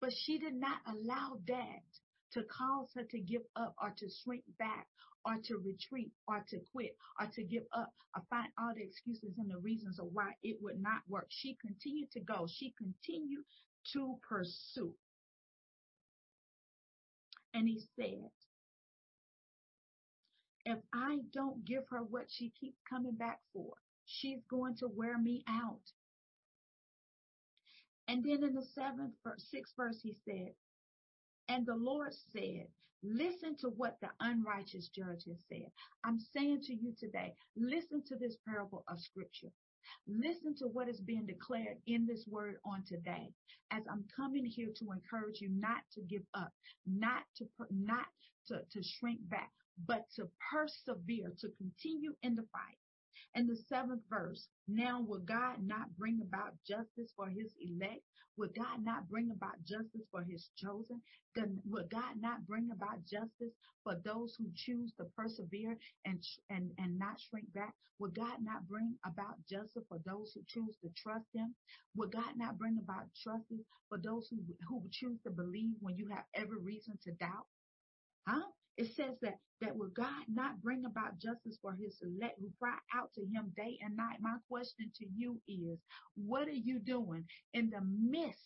But 0.00 0.12
she 0.12 0.38
did 0.38 0.54
not 0.54 0.78
allow 0.86 1.38
that 1.46 1.86
to 2.32 2.42
cause 2.44 2.88
her 2.96 3.04
to 3.04 3.20
give 3.20 3.42
up 3.54 3.74
or 3.80 3.94
to 3.96 4.08
shrink 4.22 4.42
back 4.58 4.88
or 5.24 5.36
to 5.44 5.58
retreat 5.58 6.10
or 6.26 6.44
to 6.48 6.58
quit 6.72 6.96
or 7.20 7.28
to 7.34 7.44
give 7.44 7.62
up 7.72 7.92
or 8.16 8.22
find 8.28 8.48
all 8.58 8.74
the 8.74 8.82
excuses 8.82 9.38
and 9.38 9.50
the 9.50 9.58
reasons 9.58 10.00
of 10.00 10.06
why 10.12 10.32
it 10.42 10.56
would 10.60 10.80
not 10.82 11.02
work. 11.08 11.26
She 11.28 11.56
continued 11.60 12.10
to 12.12 12.20
go. 12.20 12.48
She 12.48 12.74
continued 12.76 13.44
to 13.92 14.16
pursue. 14.28 14.94
And 17.54 17.68
he 17.68 17.80
said, 17.96 18.30
if 20.64 20.78
I 20.94 21.18
don't 21.32 21.64
give 21.64 21.84
her 21.90 22.02
what 22.02 22.26
she 22.30 22.52
keeps 22.60 22.78
coming 22.88 23.14
back 23.14 23.40
for, 23.52 23.74
she's 24.06 24.40
going 24.50 24.76
to 24.76 24.88
wear 24.88 25.18
me 25.18 25.42
out. 25.48 25.80
And 28.08 28.24
then 28.24 28.42
in 28.44 28.54
the 28.54 28.66
seventh, 28.74 29.14
sixth 29.38 29.74
verse, 29.76 30.00
he 30.02 30.16
said, 30.24 30.50
and 31.48 31.66
the 31.66 31.74
Lord 31.74 32.12
said, 32.32 32.66
listen 33.02 33.56
to 33.60 33.68
what 33.68 33.98
the 34.00 34.08
unrighteous 34.20 34.88
judge 34.88 35.24
has 35.26 35.38
said. 35.48 35.70
I'm 36.04 36.18
saying 36.18 36.62
to 36.62 36.74
you 36.74 36.94
today, 36.98 37.34
listen 37.56 38.02
to 38.08 38.16
this 38.16 38.36
parable 38.46 38.84
of 38.88 39.00
scripture. 39.00 39.50
Listen 40.06 40.54
to 40.58 40.66
what 40.66 40.88
is 40.88 41.00
being 41.00 41.26
declared 41.26 41.78
in 41.86 42.06
this 42.06 42.24
word 42.28 42.56
on 42.64 42.84
today 42.86 43.32
as 43.72 43.82
I'm 43.90 44.04
coming 44.14 44.46
here 44.46 44.68
to 44.78 44.92
encourage 44.92 45.40
you 45.40 45.48
not 45.50 45.82
to 45.94 46.02
give 46.02 46.22
up, 46.34 46.52
not 46.86 47.22
to, 47.38 47.46
not 47.70 48.06
to, 48.48 48.60
to 48.72 48.82
shrink 48.82 49.20
back, 49.28 49.50
but 49.86 50.06
to 50.16 50.28
persevere, 50.50 51.32
to 51.40 51.48
continue 51.58 52.14
in 52.22 52.34
the 52.34 52.46
fight. 52.52 52.78
And 53.34 53.48
the 53.48 53.56
seventh 53.68 54.02
verse, 54.10 54.48
now 54.68 55.00
will 55.00 55.20
God 55.20 55.62
not 55.62 55.96
bring 55.96 56.20
about 56.20 56.54
justice 56.66 57.12
for 57.16 57.28
his 57.28 57.52
elect? 57.60 58.02
Will 58.36 58.50
God 58.54 58.84
not 58.84 59.08
bring 59.08 59.30
about 59.30 59.62
justice 59.64 60.06
for 60.10 60.22
his 60.22 60.50
chosen? 60.56 61.02
Will 61.64 61.86
God 61.90 62.20
not 62.20 62.46
bring 62.46 62.70
about 62.72 63.04
justice 63.06 63.52
for 63.84 63.96
those 64.04 64.34
who 64.38 64.50
choose 64.54 64.92
to 64.98 65.04
persevere 65.16 65.78
and, 66.04 66.22
and, 66.50 66.72
and 66.78 66.98
not 66.98 67.20
shrink 67.20 67.52
back? 67.54 67.74
Will 67.98 68.10
God 68.10 68.42
not 68.42 68.68
bring 68.68 68.96
about 69.06 69.36
justice 69.48 69.84
for 69.88 69.98
those 70.04 70.32
who 70.34 70.42
choose 70.46 70.76
to 70.82 70.90
trust 70.96 71.26
him? 71.34 71.54
Will 71.94 72.08
God 72.08 72.36
not 72.36 72.58
bring 72.58 72.78
about 72.78 73.06
justice 73.14 73.64
for 73.88 73.98
those 73.98 74.28
who, 74.28 74.38
who 74.68 74.82
choose 74.90 75.20
to 75.24 75.30
believe 75.30 75.74
when 75.80 75.96
you 75.96 76.08
have 76.08 76.24
every 76.34 76.58
reason 76.58 76.98
to 77.04 77.12
doubt? 77.12 77.46
Huh? 78.26 78.48
It 78.76 78.94
says 78.96 79.14
that, 79.22 79.38
that 79.60 79.76
will 79.76 79.90
God 79.90 80.24
not 80.32 80.62
bring 80.62 80.84
about 80.84 81.18
justice 81.18 81.58
for 81.60 81.72
his 81.72 81.94
elect 82.02 82.38
who 82.40 82.50
cry 82.58 82.76
out 82.94 83.12
to 83.14 83.20
him 83.20 83.52
day 83.56 83.78
and 83.82 83.96
night? 83.96 84.18
My 84.20 84.36
question 84.48 84.90
to 84.98 85.06
you 85.14 85.40
is, 85.46 85.78
what 86.16 86.48
are 86.48 86.52
you 86.52 86.78
doing 86.78 87.24
in 87.52 87.70
the 87.70 87.82
midst 87.82 88.38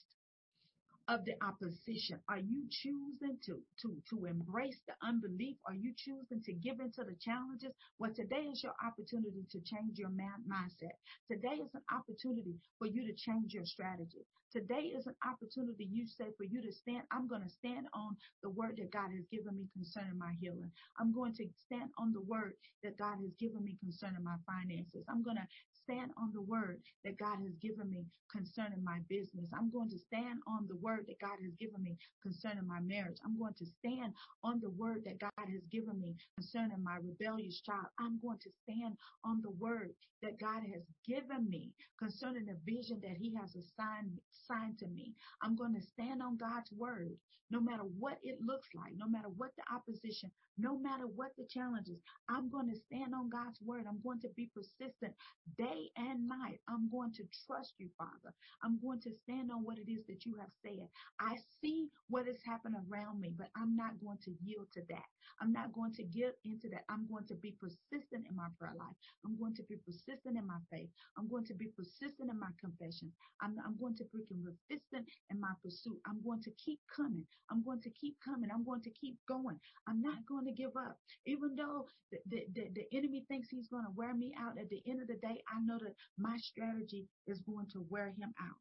of 1.08 1.24
the 1.24 1.34
opposition? 1.42 2.18
Are 2.28 2.38
you 2.38 2.64
choosing 2.70 3.38
to, 3.46 3.60
to, 3.82 3.96
to 4.10 4.24
embrace 4.26 4.78
the 4.86 4.94
unbelief? 5.06 5.56
Are 5.66 5.74
you 5.74 5.92
choosing 5.96 6.42
to 6.44 6.52
give 6.52 6.80
into 6.80 7.04
the 7.04 7.16
challenges? 7.20 7.72
Well, 7.98 8.12
today 8.14 8.48
is 8.50 8.62
your 8.62 8.74
opportunity 8.84 9.46
to 9.52 9.60
change 9.60 9.98
your 9.98 10.10
mindset. 10.10 10.96
Today 11.30 11.62
is 11.62 11.70
an 11.74 11.82
opportunity 11.92 12.56
for 12.78 12.86
you 12.88 13.06
to 13.06 13.14
change 13.14 13.54
your 13.54 13.66
strategy. 13.66 14.26
Today 14.56 14.88
is 14.96 15.06
an 15.06 15.14
opportunity 15.20 15.84
you 15.84 16.06
say 16.06 16.32
for 16.38 16.44
you 16.44 16.62
to 16.62 16.72
stand. 16.72 17.02
I'm 17.12 17.28
going 17.28 17.42
to 17.42 17.48
stand 17.50 17.88
on 17.92 18.16
the 18.42 18.48
word 18.48 18.78
that 18.78 18.90
God 18.90 19.12
has 19.12 19.26
given 19.30 19.54
me 19.54 19.68
concerning 19.74 20.16
my 20.16 20.32
healing. 20.40 20.72
I'm 20.98 21.12
going 21.12 21.34
to 21.34 21.44
stand 21.66 21.90
on 21.98 22.14
the 22.14 22.22
word 22.22 22.54
that 22.82 22.96
God 22.96 23.20
has 23.20 23.36
given 23.38 23.62
me 23.62 23.76
concerning 23.84 24.24
my 24.24 24.36
finances. 24.48 25.04
I'm 25.10 25.22
going 25.22 25.36
to 25.36 25.46
stand 25.84 26.12
on 26.16 26.32
the 26.32 26.40
word 26.40 26.80
that 27.04 27.18
God 27.18 27.36
has 27.44 27.52
given 27.60 27.90
me 27.90 28.06
concerning 28.32 28.82
my 28.82 28.98
business. 29.10 29.50
I'm 29.52 29.70
going 29.70 29.90
to 29.90 29.98
stand 29.98 30.40
on 30.48 30.66
the 30.68 30.76
word 30.76 31.04
that 31.06 31.20
God 31.20 31.36
has 31.44 31.52
given 31.60 31.82
me 31.82 31.98
concerning 32.22 32.66
my 32.66 32.80
marriage. 32.80 33.18
I'm 33.24 33.38
going 33.38 33.54
to 33.60 33.66
stand 33.66 34.14
on 34.42 34.60
the 34.60 34.70
word 34.70 35.04
that 35.04 35.20
God 35.20 35.46
has 35.52 35.62
given 35.70 36.00
me 36.00 36.16
concerning 36.40 36.82
my 36.82 36.96
rebellious 36.96 37.60
child. 37.60 37.92
I'm 38.00 38.18
going 38.24 38.38
to 38.40 38.50
stand 38.64 38.96
on 39.22 39.42
the 39.42 39.52
word 39.60 39.92
that 40.22 40.40
God 40.40 40.62
has 40.72 40.82
given 41.06 41.48
me 41.48 41.72
concerning 41.98 42.46
the 42.46 42.56
vision 42.64 43.00
that 43.02 43.16
He 43.16 43.34
has 43.40 43.54
assigned, 43.54 44.18
assigned 44.46 44.78
to 44.78 44.88
me. 44.88 45.14
I'm 45.42 45.56
going 45.56 45.74
to 45.74 45.82
stand 45.82 46.22
on 46.22 46.36
God's 46.36 46.72
word 46.72 47.16
no 47.50 47.60
matter 47.60 47.82
what 47.98 48.18
it 48.24 48.38
looks 48.40 48.68
like, 48.74 48.92
no 48.96 49.08
matter 49.08 49.28
what 49.28 49.50
the 49.56 49.62
opposition, 49.74 50.30
no 50.58 50.76
matter 50.76 51.06
what 51.06 51.30
the 51.38 51.46
challenges. 51.48 51.98
I'm 52.28 52.50
going 52.50 52.68
to 52.70 52.76
stand 52.76 53.14
on 53.14 53.30
God's 53.30 53.60
word. 53.62 53.84
I'm 53.88 54.00
going 54.02 54.20
to 54.22 54.28
be 54.36 54.50
persistent 54.54 55.14
day 55.58 55.90
and 55.96 56.28
night. 56.28 56.60
I'm 56.68 56.90
going 56.90 57.12
to 57.14 57.24
trust 57.46 57.74
you, 57.78 57.88
Father. 57.98 58.34
I'm 58.64 58.80
going 58.82 59.00
to 59.02 59.12
stand 59.12 59.52
on 59.52 59.64
what 59.64 59.78
it 59.78 59.90
is 59.90 60.04
that 60.08 60.26
you 60.26 60.36
have 60.40 60.50
said. 60.64 60.88
I 61.20 61.36
see 61.62 61.88
what 62.08 62.26
has 62.26 62.38
happened 62.44 62.76
around 62.90 63.20
me, 63.20 63.32
but 63.36 63.48
I'm 63.56 63.76
not 63.76 64.00
going 64.02 64.18
to 64.24 64.32
yield 64.44 64.66
to 64.74 64.82
that. 64.90 65.06
I'm 65.40 65.52
not 65.52 65.72
going 65.72 65.92
to 65.94 66.04
get 66.04 66.38
into 66.44 66.68
that. 66.70 66.84
I'm 66.88 67.06
going 67.10 67.26
to 67.26 67.34
be 67.34 67.54
persistent 67.60 68.26
in 68.28 68.34
my 68.36 68.48
prayer 68.58 68.74
life. 68.78 68.96
I'm 69.24 69.38
going 69.38 69.54
to 69.56 69.62
be 69.64 69.76
persistent 69.86 70.36
in 70.36 70.46
my 70.46 70.58
faith. 70.72 70.88
I'm 71.18 71.28
going 71.28 71.44
to 71.46 71.54
be 71.54 71.68
persistent 71.76 72.30
in 72.30 72.40
my 72.40 72.50
confession. 72.60 73.12
I'm, 73.42 73.56
I'm 73.64 73.76
going 73.78 73.96
to 73.96 74.04
be 74.12 74.25
persistent 74.28 75.08
in 75.30 75.40
my 75.40 75.52
pursuit. 75.62 75.98
I'm 76.06 76.22
going 76.22 76.42
to 76.42 76.52
keep 76.64 76.80
coming. 76.94 77.26
I'm 77.50 77.64
going 77.64 77.82
to 77.82 77.90
keep 77.90 78.16
coming. 78.24 78.50
I'm 78.52 78.64
going 78.64 78.82
to 78.82 78.90
keep 78.90 79.18
going. 79.28 79.58
I'm 79.88 80.02
not 80.02 80.26
going 80.28 80.46
to 80.46 80.52
give 80.52 80.76
up. 80.76 80.96
Even 81.26 81.56
though 81.56 81.86
the, 82.12 82.18
the, 82.26 82.46
the, 82.54 82.68
the 82.74 82.96
enemy 82.96 83.24
thinks 83.28 83.48
he's 83.50 83.68
going 83.68 83.84
to 83.84 83.92
wear 83.94 84.14
me 84.14 84.34
out, 84.38 84.58
at 84.58 84.68
the 84.70 84.82
end 84.88 85.02
of 85.02 85.08
the 85.08 85.16
day, 85.16 85.42
I 85.48 85.60
know 85.62 85.78
that 85.78 85.94
my 86.18 86.36
strategy 86.38 87.06
is 87.26 87.40
going 87.42 87.66
to 87.72 87.86
wear 87.90 88.08
him 88.08 88.34
out. 88.40 88.56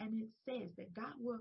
And 0.00 0.14
it 0.22 0.28
says 0.48 0.70
that 0.76 0.94
God 0.94 1.14
will 1.18 1.40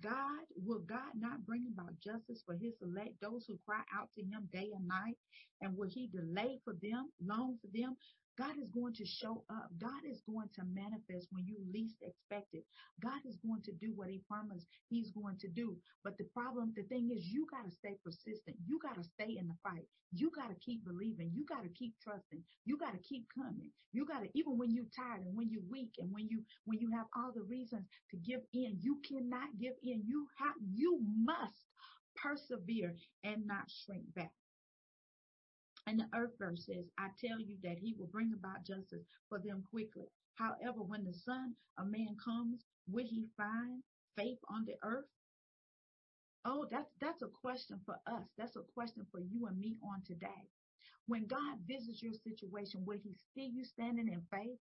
God 0.00 0.44
will 0.56 0.80
God 0.80 1.12
not 1.16 1.44
bring 1.46 1.66
about 1.72 1.98
justice 2.00 2.42
for 2.46 2.54
his 2.54 2.74
elect, 2.82 3.14
those 3.20 3.44
who 3.48 3.58
cry 3.66 3.82
out 3.94 4.08
to 4.14 4.22
him 4.22 4.48
day 4.52 4.70
and 4.74 4.86
night? 4.86 5.16
And 5.60 5.76
will 5.76 5.88
he 5.88 6.08
delay 6.08 6.60
for 6.64 6.74
them, 6.82 7.10
long 7.20 7.58
for 7.60 7.68
them? 7.72 7.96
God 8.38 8.58
is 8.60 8.70
going 8.70 8.94
to 8.94 9.06
show 9.06 9.44
up. 9.50 9.68
God 9.80 10.02
is 10.08 10.22
going 10.28 10.48
to 10.54 10.62
manifest 10.64 11.28
when 11.30 11.46
you 11.46 11.56
least 11.72 11.96
expect 12.02 12.48
it. 12.52 12.64
God 13.02 13.20
is 13.26 13.36
going 13.46 13.62
to 13.62 13.72
do 13.72 13.92
what 13.94 14.08
he 14.08 14.20
promised 14.28 14.66
he's 14.88 15.10
going 15.10 15.38
to 15.40 15.48
do. 15.48 15.76
But 16.04 16.18
the 16.18 16.24
problem, 16.34 16.72
the 16.76 16.84
thing 16.84 17.10
is, 17.14 17.26
you 17.26 17.46
got 17.50 17.64
to 17.64 17.70
stay 17.70 17.96
persistent. 18.04 18.56
You 18.66 18.78
got 18.82 18.96
to 18.96 19.04
stay 19.04 19.36
in 19.38 19.48
the 19.48 19.56
fight. 19.62 19.86
You 20.12 20.30
got 20.34 20.50
to 20.50 20.56
keep 20.64 20.84
believing. 20.84 21.30
You 21.34 21.44
got 21.48 21.62
to 21.62 21.70
keep 21.70 21.94
trusting. 22.02 22.42
You 22.64 22.78
got 22.78 22.92
to 22.92 22.98
keep 22.98 23.26
coming. 23.34 23.70
You 23.92 24.06
got 24.06 24.22
to, 24.22 24.28
even 24.34 24.58
when 24.58 24.70
you're 24.70 24.92
tired 24.94 25.22
and 25.26 25.36
when 25.36 25.50
you're 25.50 25.66
weak 25.70 25.94
and 25.98 26.12
when 26.12 26.28
you, 26.28 26.42
when 26.64 26.78
you 26.78 26.90
have 26.92 27.06
all 27.16 27.32
the 27.34 27.42
reasons 27.42 27.86
to 28.10 28.16
give 28.18 28.40
in, 28.52 28.78
you 28.80 29.00
cannot 29.06 29.48
give 29.60 29.74
in. 29.82 30.02
You 30.06 30.26
have, 30.38 30.56
you 30.74 31.00
must 31.24 31.64
persevere 32.16 32.94
and 33.24 33.46
not 33.46 33.70
shrink 33.84 34.04
back. 34.14 34.32
And 35.86 36.00
the 36.00 36.08
earth 36.14 36.32
verse 36.38 36.66
says, 36.66 36.86
I 36.98 37.08
tell 37.20 37.40
you 37.40 37.58
that 37.62 37.78
he 37.78 37.94
will 37.98 38.08
bring 38.08 38.32
about 38.34 38.66
justice 38.66 39.04
for 39.28 39.38
them 39.40 39.64
quickly. 39.70 40.06
However, 40.34 40.82
when 40.82 41.04
the 41.04 41.14
Son 41.14 41.54
of 41.78 41.88
Man 41.88 42.16
comes, 42.24 42.64
will 42.88 43.06
he 43.06 43.26
find 43.36 43.82
faith 44.16 44.38
on 44.48 44.64
the 44.66 44.74
earth? 44.82 45.06
Oh, 46.44 46.66
that's 46.70 46.90
that's 47.00 47.22
a 47.22 47.28
question 47.28 47.80
for 47.86 47.96
us. 48.06 48.24
That's 48.38 48.56
a 48.56 48.62
question 48.74 49.06
for 49.10 49.20
you 49.20 49.46
and 49.46 49.58
me 49.58 49.76
on 49.82 50.02
today. 50.06 50.48
When 51.06 51.26
God 51.26 51.58
visits 51.66 52.02
your 52.02 52.14
situation, 52.14 52.84
will 52.86 52.98
he 53.02 53.14
see 53.34 53.46
you 53.46 53.64
standing 53.64 54.08
in 54.08 54.22
faith? 54.30 54.58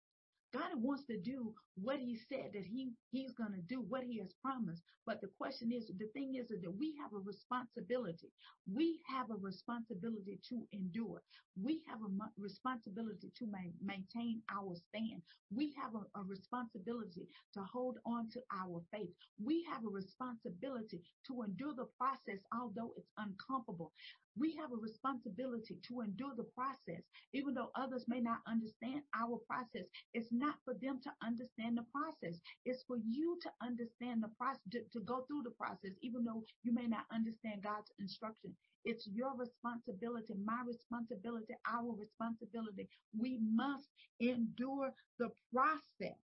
God 0.54 0.72
wants 0.76 1.06
to 1.06 1.20
do 1.20 1.54
what 1.76 2.00
he 2.00 2.16
said 2.18 2.52
that 2.54 2.64
he, 2.66 2.92
he's 3.12 3.34
going 3.34 3.54
to 3.54 3.62
do, 3.62 3.82
what 3.82 4.04
he 4.04 4.20
has 4.20 4.34
promised. 4.42 4.84
But 5.06 5.22
the 5.22 5.30
question 5.38 5.72
is, 5.72 5.88
the 5.88 6.08
thing 6.14 6.36
is 6.36 6.50
that 6.50 6.76
we 6.78 6.96
have 7.02 7.14
a 7.14 7.20
responsibility. 7.20 8.32
We 8.72 9.02
have 9.10 9.32
a 9.32 9.36
responsibility 9.36 10.40
to 10.50 10.68
endure. 10.74 11.24
We 11.62 11.84
have 11.88 12.00
a 12.02 12.10
responsibility 12.38 13.32
to 13.38 13.48
ma- 13.48 13.60
maintain 13.84 14.42
our 14.54 14.76
stand. 14.76 15.22
We 15.54 15.74
have 15.82 15.94
a, 15.96 16.20
a 16.20 16.24
responsibility 16.24 17.28
to 17.54 17.62
hold 17.64 17.98
on 18.06 18.30
to 18.32 18.42
our 18.54 18.82
faith. 18.92 19.12
We 19.44 19.66
have 19.72 19.86
a 19.86 19.90
responsibility 19.90 21.02
to 21.28 21.44
endure 21.44 21.76
the 21.76 21.88
process, 21.98 22.42
although 22.54 22.94
it's 22.98 23.12
uncomfortable. 23.18 23.94
We 24.38 24.56
have 24.58 24.72
a 24.72 24.78
responsibility 24.78 25.78
to 25.88 26.02
endure 26.02 26.34
the 26.36 26.48
process, 26.56 27.04
even 27.34 27.54
though 27.54 27.72
others 27.76 28.06
may 28.08 28.22
not 28.22 28.40
understand 28.48 29.02
our 29.16 29.40
process. 29.48 29.86
It's 30.14 30.32
not 30.32 30.56
for 30.66 30.74
them 30.82 31.00
to 31.04 31.12
understand 31.26 31.78
the 31.78 31.86
process. 31.94 32.40
It's 32.66 32.84
for 32.84 32.98
you 32.98 33.38
to 33.44 33.52
understand 33.62 34.24
the 34.24 34.32
process, 34.38 34.62
to, 34.72 34.80
to 34.94 35.00
go 35.06 35.26
through 35.28 35.44
the 35.44 35.52
process, 35.52 35.92
even 36.02 36.26
though 36.26 36.44
you 36.64 36.74
may 36.74 36.88
not 36.88 37.06
understand 37.14 37.64
God's 37.64 37.92
instruction. 38.00 38.56
It's 38.86 39.08
your 39.14 39.36
responsibility, 39.38 40.34
my 40.44 40.62
responsibility, 40.68 41.56
our 41.72 41.94
responsibility. 41.98 42.90
We 43.18 43.40
must 43.54 43.90
endure 44.20 44.94
the 45.20 45.30
process 45.54 46.20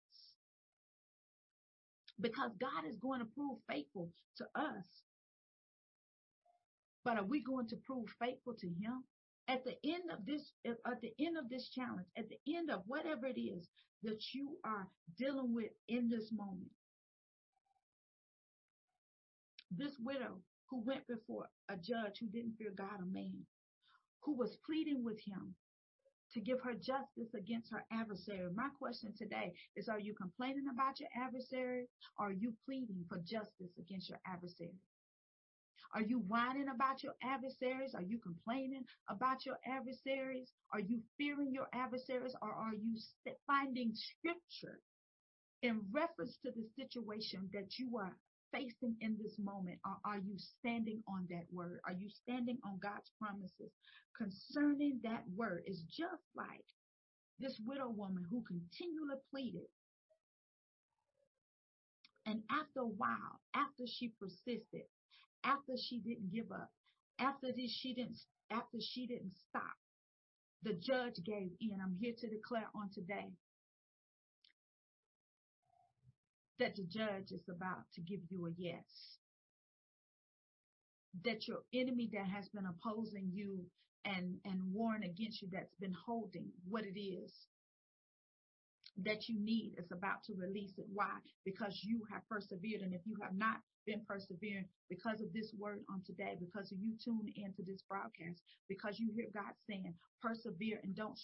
because 2.21 2.51
God 2.59 2.85
is 2.87 2.97
going 2.97 3.19
to 3.21 3.27
prove 3.27 3.59
faithful 3.69 4.09
to 4.37 4.45
us 4.55 4.85
but 7.09 7.17
are 7.17 7.25
we 7.25 7.41
going 7.41 7.67
to 7.67 7.75
prove 7.87 8.05
faithful 8.19 8.53
to 8.53 8.67
him? 8.67 9.03
At 9.47 9.63
the 9.65 9.73
end 9.83 10.11
of 10.13 10.27
this, 10.27 10.53
at 10.63 11.01
the 11.01 11.11
end 11.19 11.39
of 11.39 11.49
this 11.49 11.67
challenge, 11.69 12.05
at 12.15 12.25
the 12.29 12.37
end 12.55 12.69
of 12.69 12.83
whatever 12.85 13.25
it 13.25 13.39
is 13.39 13.67
that 14.03 14.21
you 14.31 14.59
are 14.63 14.85
dealing 15.17 15.55
with 15.55 15.71
in 15.87 16.07
this 16.07 16.31
moment, 16.31 16.69
this 19.71 19.93
widow 19.99 20.37
who 20.69 20.83
went 20.85 21.07
before 21.07 21.49
a 21.67 21.77
judge 21.77 22.19
who 22.19 22.27
didn't 22.27 22.57
fear 22.59 22.73
God 22.77 23.01
or 23.01 23.07
man, 23.11 23.41
who 24.21 24.37
was 24.37 24.59
pleading 24.63 25.03
with 25.03 25.19
him 25.25 25.55
to 26.33 26.39
give 26.39 26.59
her 26.61 26.75
justice 26.75 27.33
against 27.35 27.71
her 27.71 27.83
adversary. 27.91 28.53
My 28.53 28.69
question 28.77 29.15
today 29.17 29.53
is, 29.75 29.89
are 29.89 29.99
you 29.99 30.13
complaining 30.13 30.67
about 30.71 30.99
your 30.99 31.09
adversary 31.19 31.87
or 32.19 32.27
are 32.27 32.33
you 32.33 32.53
pleading 32.67 33.03
for 33.09 33.17
justice 33.17 33.73
against 33.79 34.09
your 34.09 34.19
adversary? 34.27 34.77
Are 35.93 36.01
you 36.03 36.19
whining 36.27 36.67
about 36.73 37.03
your 37.03 37.15
adversaries? 37.23 37.95
Are 37.95 38.03
you 38.03 38.19
complaining 38.19 38.83
about 39.09 39.45
your 39.45 39.57
adversaries? 39.65 40.51
Are 40.71 40.79
you 40.79 40.99
fearing 41.17 41.51
your 41.51 41.67
adversaries? 41.73 42.35
Or 42.41 42.51
are 42.51 42.75
you 42.75 42.95
finding 43.47 43.93
scripture 43.95 44.79
in 45.63 45.81
reference 45.91 46.37
to 46.45 46.51
the 46.51 46.65
situation 46.77 47.49
that 47.53 47.79
you 47.79 47.97
are 47.97 48.15
facing 48.51 48.95
in 49.01 49.17
this 49.21 49.37
moment? 49.39 49.79
Or 49.85 49.97
are 50.05 50.19
you 50.19 50.37
standing 50.59 51.01
on 51.07 51.27
that 51.31 51.45
word? 51.51 51.79
Are 51.85 51.93
you 51.93 52.09
standing 52.09 52.57
on 52.63 52.79
God's 52.81 53.11
promises 53.19 53.71
concerning 54.15 54.99
that 55.03 55.23
word? 55.35 55.63
It's 55.65 55.81
just 55.89 56.23
like 56.35 56.65
this 57.39 57.59
widow 57.65 57.89
woman 57.89 58.25
who 58.29 58.43
continually 58.43 59.19
pleaded. 59.31 59.67
And 62.25 62.43
after 62.51 62.81
a 62.81 62.85
while, 62.85 63.41
after 63.55 63.85
she 63.87 64.13
persisted, 64.19 64.85
after 65.43 65.73
she 65.77 65.99
didn't 65.99 66.31
give 66.33 66.51
up, 66.51 66.69
after 67.19 67.47
this 67.51 67.71
she 67.71 67.93
didn't 67.93 68.17
after 68.51 68.79
she 68.81 69.05
didn't 69.05 69.35
stop, 69.49 69.77
the 70.63 70.73
judge 70.73 71.15
gave 71.23 71.51
in. 71.61 71.79
I'm 71.81 71.97
here 71.99 72.13
to 72.17 72.27
declare 72.27 72.67
on 72.75 72.89
today 72.93 73.31
that 76.59 76.75
the 76.75 76.83
judge 76.83 77.31
is 77.31 77.47
about 77.49 77.85
to 77.93 78.01
give 78.01 78.19
you 78.29 78.47
a 78.47 78.51
yes. 78.57 79.17
That 81.23 81.47
your 81.47 81.59
enemy 81.73 82.09
that 82.13 82.27
has 82.27 82.49
been 82.49 82.65
opposing 82.65 83.31
you 83.33 83.65
and, 84.05 84.39
and 84.45 84.73
warring 84.73 85.03
against 85.03 85.41
you, 85.41 85.49
that's 85.51 85.73
been 85.79 85.95
holding 86.05 86.47
what 86.67 86.85
it 86.85 86.99
is 86.99 87.33
that 89.05 89.29
you 89.29 89.39
need 89.39 89.73
is 89.77 89.91
about 89.91 90.23
to 90.25 90.33
release 90.35 90.73
it. 90.77 90.85
Why? 90.93 91.11
Because 91.45 91.81
you 91.83 92.03
have 92.11 92.27
persevered. 92.29 92.81
And 92.81 92.93
if 92.93 93.01
you 93.05 93.17
have 93.21 93.35
not 93.35 93.57
been 93.85 94.01
persevering 94.07 94.65
because 94.89 95.21
of 95.21 95.33
this 95.33 95.53
word 95.57 95.81
on 95.89 96.03
today, 96.05 96.37
because 96.39 96.71
you 96.71 96.93
tune 97.03 97.33
into 97.35 97.63
this 97.63 97.81
broadcast, 97.89 98.41
because 98.69 98.99
you 98.99 99.11
hear 99.15 99.27
God 99.33 99.53
saying, 99.69 99.93
persevere 100.21 100.79
and 100.83 100.95
don't 100.95 101.19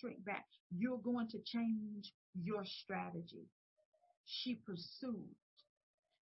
shrink 0.00 0.24
back, 0.24 0.46
you're 0.76 0.98
going 0.98 1.28
to 1.28 1.38
change 1.44 2.12
your 2.34 2.64
strategy. 2.64 3.46
She 4.26 4.56
pursued. 4.66 5.28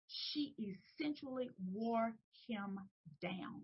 she 0.07 0.55
essentially 0.59 1.49
wore 1.73 2.13
him 2.47 2.79
down. 3.21 3.61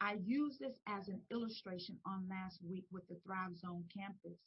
I 0.00 0.16
used 0.24 0.60
this 0.60 0.76
as 0.88 1.08
an 1.08 1.22
illustration 1.30 1.98
on 2.06 2.28
last 2.28 2.60
week 2.68 2.84
with 2.92 3.08
the 3.08 3.16
Thrive 3.26 3.58
Zone 3.58 3.84
campus 3.96 4.38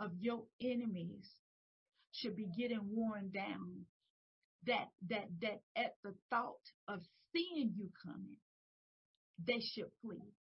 of 0.00 0.10
your 0.20 0.42
enemies 0.60 1.28
should 2.12 2.36
be 2.36 2.48
getting 2.58 2.80
worn 2.90 3.30
down. 3.32 3.86
That 4.66 4.88
that 5.08 5.28
that 5.40 5.60
at 5.76 5.94
the 6.04 6.14
thought 6.30 6.64
of 6.88 7.00
seeing 7.32 7.72
you 7.76 7.88
coming, 8.04 8.36
they 9.46 9.60
should 9.60 9.90
flee 10.02 10.34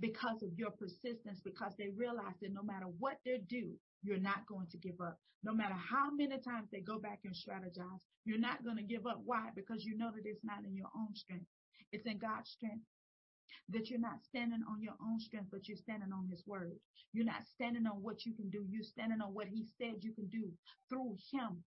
because 0.00 0.42
of 0.42 0.50
your 0.56 0.70
persistence, 0.70 1.40
because 1.44 1.72
they 1.78 1.88
realize 1.96 2.34
that 2.42 2.52
no 2.52 2.62
matter 2.62 2.86
what 2.98 3.18
they 3.24 3.38
do, 3.48 3.70
you're 4.02 4.18
not 4.18 4.46
going 4.46 4.66
to 4.70 4.78
give 4.78 5.00
up. 5.00 5.18
No 5.44 5.54
matter 5.54 5.74
how 5.74 6.10
many 6.10 6.38
times 6.42 6.68
they 6.70 6.80
go 6.80 6.98
back 6.98 7.20
and 7.24 7.34
strategize, 7.34 8.02
you're 8.24 8.38
not 8.38 8.64
going 8.64 8.76
to 8.76 8.82
give 8.82 9.06
up. 9.06 9.20
Why? 9.24 9.50
Because 9.54 9.84
you 9.84 9.96
know 9.96 10.10
that 10.14 10.26
it's 10.26 10.44
not 10.44 10.64
in 10.64 10.76
your 10.76 10.90
own 10.96 11.14
strength. 11.14 11.46
It's 11.92 12.06
in 12.06 12.18
God's 12.18 12.50
strength. 12.50 12.82
That 13.70 13.90
you're 13.90 14.00
not 14.00 14.22
standing 14.22 14.62
on 14.68 14.82
your 14.82 14.94
own 15.02 15.20
strength, 15.20 15.48
but 15.50 15.68
you're 15.68 15.76
standing 15.76 16.12
on 16.12 16.28
His 16.28 16.44
word. 16.46 16.78
You're 17.12 17.24
not 17.24 17.46
standing 17.46 17.86
on 17.86 18.02
what 18.02 18.26
you 18.26 18.34
can 18.34 18.50
do. 18.50 18.66
You're 18.68 18.82
standing 18.82 19.20
on 19.20 19.34
what 19.34 19.48
He 19.48 19.64
said 19.78 20.02
you 20.02 20.12
can 20.12 20.26
do 20.28 20.50
through 20.90 21.16
Him 21.32 21.64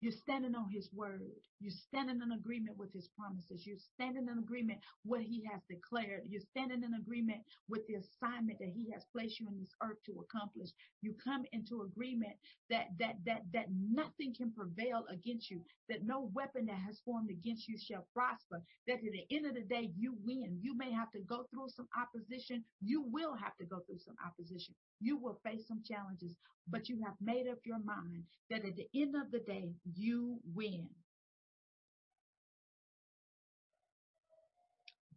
you're 0.00 0.12
standing 0.12 0.54
on 0.54 0.70
his 0.70 0.90
word. 0.94 1.32
You're 1.60 1.72
standing 1.72 2.20
in 2.22 2.32
agreement 2.32 2.78
with 2.78 2.92
his 2.92 3.08
promises. 3.18 3.66
You're 3.66 3.76
standing 3.94 4.28
in 4.28 4.38
agreement 4.38 4.80
what 5.04 5.22
he 5.22 5.44
has 5.52 5.60
declared. 5.68 6.22
You're 6.28 6.40
standing 6.40 6.84
in 6.84 6.94
agreement 6.94 7.40
with 7.68 7.86
the 7.86 7.96
assignment 7.96 8.58
that 8.60 8.70
he 8.74 8.90
has 8.92 9.04
placed 9.12 9.40
you 9.40 9.48
in 9.48 9.58
this 9.58 9.74
earth 9.82 9.98
to 10.06 10.20
accomplish. 10.24 10.70
You 11.02 11.14
come 11.22 11.44
into 11.52 11.82
agreement 11.82 12.34
that 12.70 12.88
that 12.98 13.16
that 13.26 13.42
that 13.52 13.66
nothing 13.72 14.34
can 14.34 14.52
prevail 14.52 15.04
against 15.10 15.50
you, 15.50 15.60
that 15.88 16.04
no 16.06 16.30
weapon 16.34 16.66
that 16.66 16.78
has 16.86 17.00
formed 17.04 17.30
against 17.30 17.68
you 17.68 17.76
shall 17.78 18.06
prosper. 18.14 18.62
That 18.86 18.94
at 19.04 19.12
the 19.12 19.26
end 19.36 19.46
of 19.46 19.54
the 19.54 19.62
day 19.62 19.90
you 19.98 20.16
win. 20.24 20.58
You 20.62 20.76
may 20.76 20.92
have 20.92 21.10
to 21.12 21.20
go 21.20 21.46
through 21.50 21.68
some 21.70 21.88
opposition. 21.96 22.64
You 22.82 23.02
will 23.02 23.34
have 23.34 23.56
to 23.58 23.66
go 23.66 23.80
through 23.86 23.98
some 23.98 24.16
opposition. 24.26 24.74
You 25.00 25.16
will 25.16 25.40
face 25.44 25.66
some 25.66 25.82
challenges, 25.86 26.32
mm-hmm. 26.32 26.70
but 26.70 26.88
you 26.88 27.00
have 27.04 27.14
made 27.20 27.48
up 27.48 27.58
your 27.64 27.80
mind 27.80 28.24
that 28.50 28.64
at 28.64 28.76
the 28.76 28.88
end 28.94 29.14
of 29.16 29.30
the 29.30 29.40
day 29.40 29.70
you 29.94 30.38
win. 30.54 30.88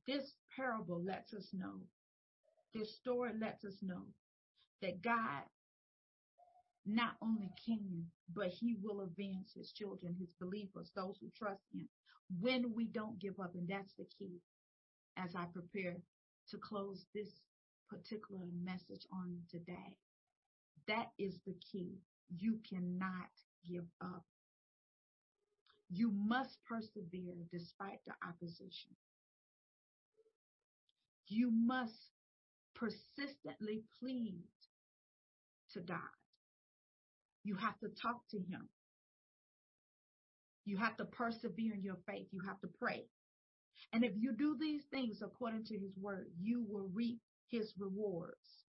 This 0.08 0.34
parable 0.56 1.02
lets 1.02 1.34
us 1.34 1.50
know, 1.54 1.80
this 2.74 2.96
story 2.96 3.32
lets 3.40 3.64
us 3.64 3.78
know 3.82 4.04
that 4.82 5.02
God 5.02 5.44
not 6.86 7.16
only 7.22 7.50
can, 7.66 8.06
but 8.34 8.50
he 8.50 8.76
will 8.82 9.02
avenge 9.02 9.48
his 9.56 9.72
children, 9.72 10.16
his 10.20 10.34
believers, 10.42 10.92
those 10.96 11.18
who 11.22 11.30
trust 11.38 11.64
him 11.74 11.88
when 12.42 12.74
we 12.76 12.86
don't 12.86 13.20
give 13.20 13.40
up. 13.40 13.56
And 13.56 13.68
that's 13.68 13.94
the 13.94 14.06
key 14.18 14.42
as 15.18 15.36
I 15.36 15.46
prepare 15.54 15.96
to 16.50 16.58
close 16.58 17.06
this 17.14 17.40
particular 17.90 18.46
message 18.64 19.06
on 19.12 19.38
today. 19.50 19.98
That 20.88 21.08
is 21.18 21.36
the 21.46 21.56
key. 21.72 22.00
You 22.36 22.60
cannot 22.70 23.30
give 23.70 23.86
up. 24.02 24.24
You 25.90 26.12
must 26.12 26.58
persevere 26.68 27.36
despite 27.52 28.00
the 28.06 28.14
opposition. 28.28 28.92
You 31.28 31.52
must 31.52 31.94
persistently 32.76 33.84
plead 34.00 34.44
to 35.74 35.80
God. 35.82 35.98
You 37.44 37.56
have 37.56 37.80
to 37.80 37.90
talk 37.90 38.22
to 38.32 38.38
Him. 38.38 38.70
You 40.66 40.78
have 40.78 40.98
to 40.98 41.06
persevere 41.06 41.74
in 41.74 41.84
your 41.84 41.98
faith. 42.08 42.28
You 42.32 42.42
have 42.48 42.60
to 42.62 42.68
pray. 42.80 43.06
And 43.92 44.04
if 44.04 44.14
you 44.16 44.34
do 44.34 44.58
these 44.60 44.84
things 44.92 45.22
according 45.22 45.66
to 45.66 45.78
His 45.78 45.96
word, 45.98 46.28
you 46.42 46.66
will 46.68 46.90
reap 46.94 47.20
His 47.54 47.72
rewards. 47.78 48.66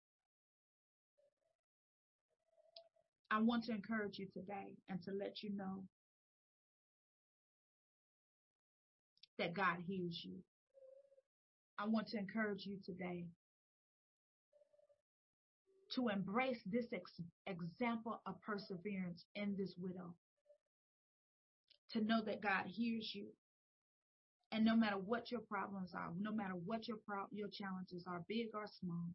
I 3.30 3.42
want 3.42 3.66
to 3.66 3.74
encourage 3.74 4.18
you 4.20 4.28
today 4.34 4.78
and 4.88 5.02
to 5.04 5.12
let 5.12 5.44
you 5.44 5.50
know 5.54 5.84
that 9.38 9.54
God 9.54 9.80
hears 9.86 10.22
you. 10.24 10.38
I 11.78 11.88
want 11.88 12.08
to 12.10 12.18
encourage 12.20 12.66
you 12.66 12.78
today 12.86 13.26
to 15.96 16.08
embrace 16.08 16.62
this 16.66 16.86
ex- 16.94 17.20
example 17.48 18.22
of 18.26 18.42
perseverance 18.42 19.26
in 19.36 19.58
this 19.58 19.76
widow. 19.78 20.16
To 21.92 22.02
know 22.02 22.22
that 22.26 22.42
God 22.42 22.64
hears 22.66 23.12
you. 23.14 23.28
And 24.52 24.66
no 24.66 24.76
matter 24.76 24.98
what 24.98 25.32
your 25.32 25.42
problems 25.42 25.92
are, 25.94 26.12
no 26.20 26.32
matter 26.32 26.56
what 26.56 26.88
your 26.88 26.98
pro- 27.08 27.28
your 27.32 27.50
challenges 27.50 28.06
are, 28.08 28.24
big 28.28 28.48
or 28.54 28.66
small, 28.68 29.06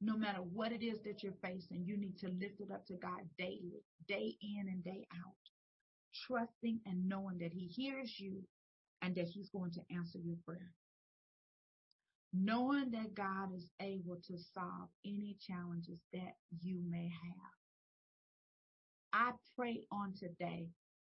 no 0.00 0.16
matter 0.16 0.40
what 0.40 0.72
it 0.72 0.82
is 0.82 1.00
that 1.04 1.22
you're 1.22 1.34
facing, 1.42 1.84
you 1.84 1.96
need 1.96 2.18
to 2.18 2.28
lift 2.28 2.60
it 2.60 2.70
up 2.72 2.86
to 2.86 2.94
God 2.94 3.20
daily, 3.38 3.82
day 4.08 4.36
in 4.42 4.68
and 4.68 4.84
day 4.84 5.06
out 5.14 5.34
trusting 6.26 6.80
and 6.86 7.08
knowing 7.08 7.38
that 7.38 7.52
He 7.52 7.66
hears 7.66 8.14
you 8.18 8.42
and 9.02 9.14
that 9.16 9.28
He's 9.28 9.50
going 9.50 9.72
to 9.72 9.80
answer 9.94 10.18
your 10.18 10.36
prayer. 10.46 10.72
Knowing 12.32 12.90
that 12.90 13.14
God 13.14 13.54
is 13.56 13.70
able 13.80 14.16
to 14.26 14.36
solve 14.54 14.88
any 15.04 15.36
challenges 15.46 16.00
that 16.12 16.34
you 16.62 16.80
may 16.88 17.08
have. 17.08 17.52
I 19.12 19.32
pray 19.56 19.82
on 19.90 20.14
today 20.14 20.68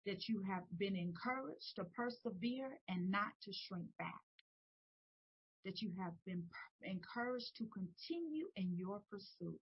that 0.06 0.30
you 0.30 0.44
have 0.48 0.64
been 0.78 0.96
encouraged 0.96 1.76
to 1.78 1.86
persevere 1.86 2.80
and 2.90 3.12
not 3.12 3.34
to 3.44 3.54
shrink 3.54 3.88
back. 3.98 4.22
That 5.66 5.82
you 5.82 5.92
have 6.00 6.14
been 6.26 6.44
encouraged 6.84 7.58
to 7.58 7.66
continue 7.74 8.48
in 8.56 8.76
your 8.78 9.02
pursuit 9.10 9.60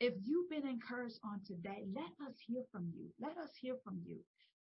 if 0.00 0.14
you've 0.24 0.50
been 0.50 0.66
encouraged 0.66 1.20
on 1.24 1.40
today, 1.46 1.84
let 1.94 2.12
us 2.28 2.36
hear 2.46 2.62
from 2.72 2.92
you. 2.94 3.08
Let 3.20 3.38
us 3.38 3.50
hear 3.60 3.76
from 3.84 4.00
you. 4.04 4.18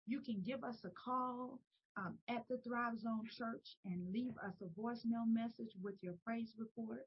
You 0.06 0.20
can 0.20 0.42
give 0.46 0.64
us 0.64 0.78
a 0.84 0.90
call 0.90 1.60
um, 1.96 2.16
at 2.28 2.44
the 2.48 2.58
Thrive 2.58 2.98
Zone 3.00 3.26
Church 3.36 3.76
and 3.84 4.12
leave 4.12 4.34
us 4.46 4.54
a 4.62 4.80
voicemail 4.80 5.26
message 5.26 5.72
with 5.82 5.96
your 6.00 6.14
praise 6.24 6.54
report. 6.58 7.06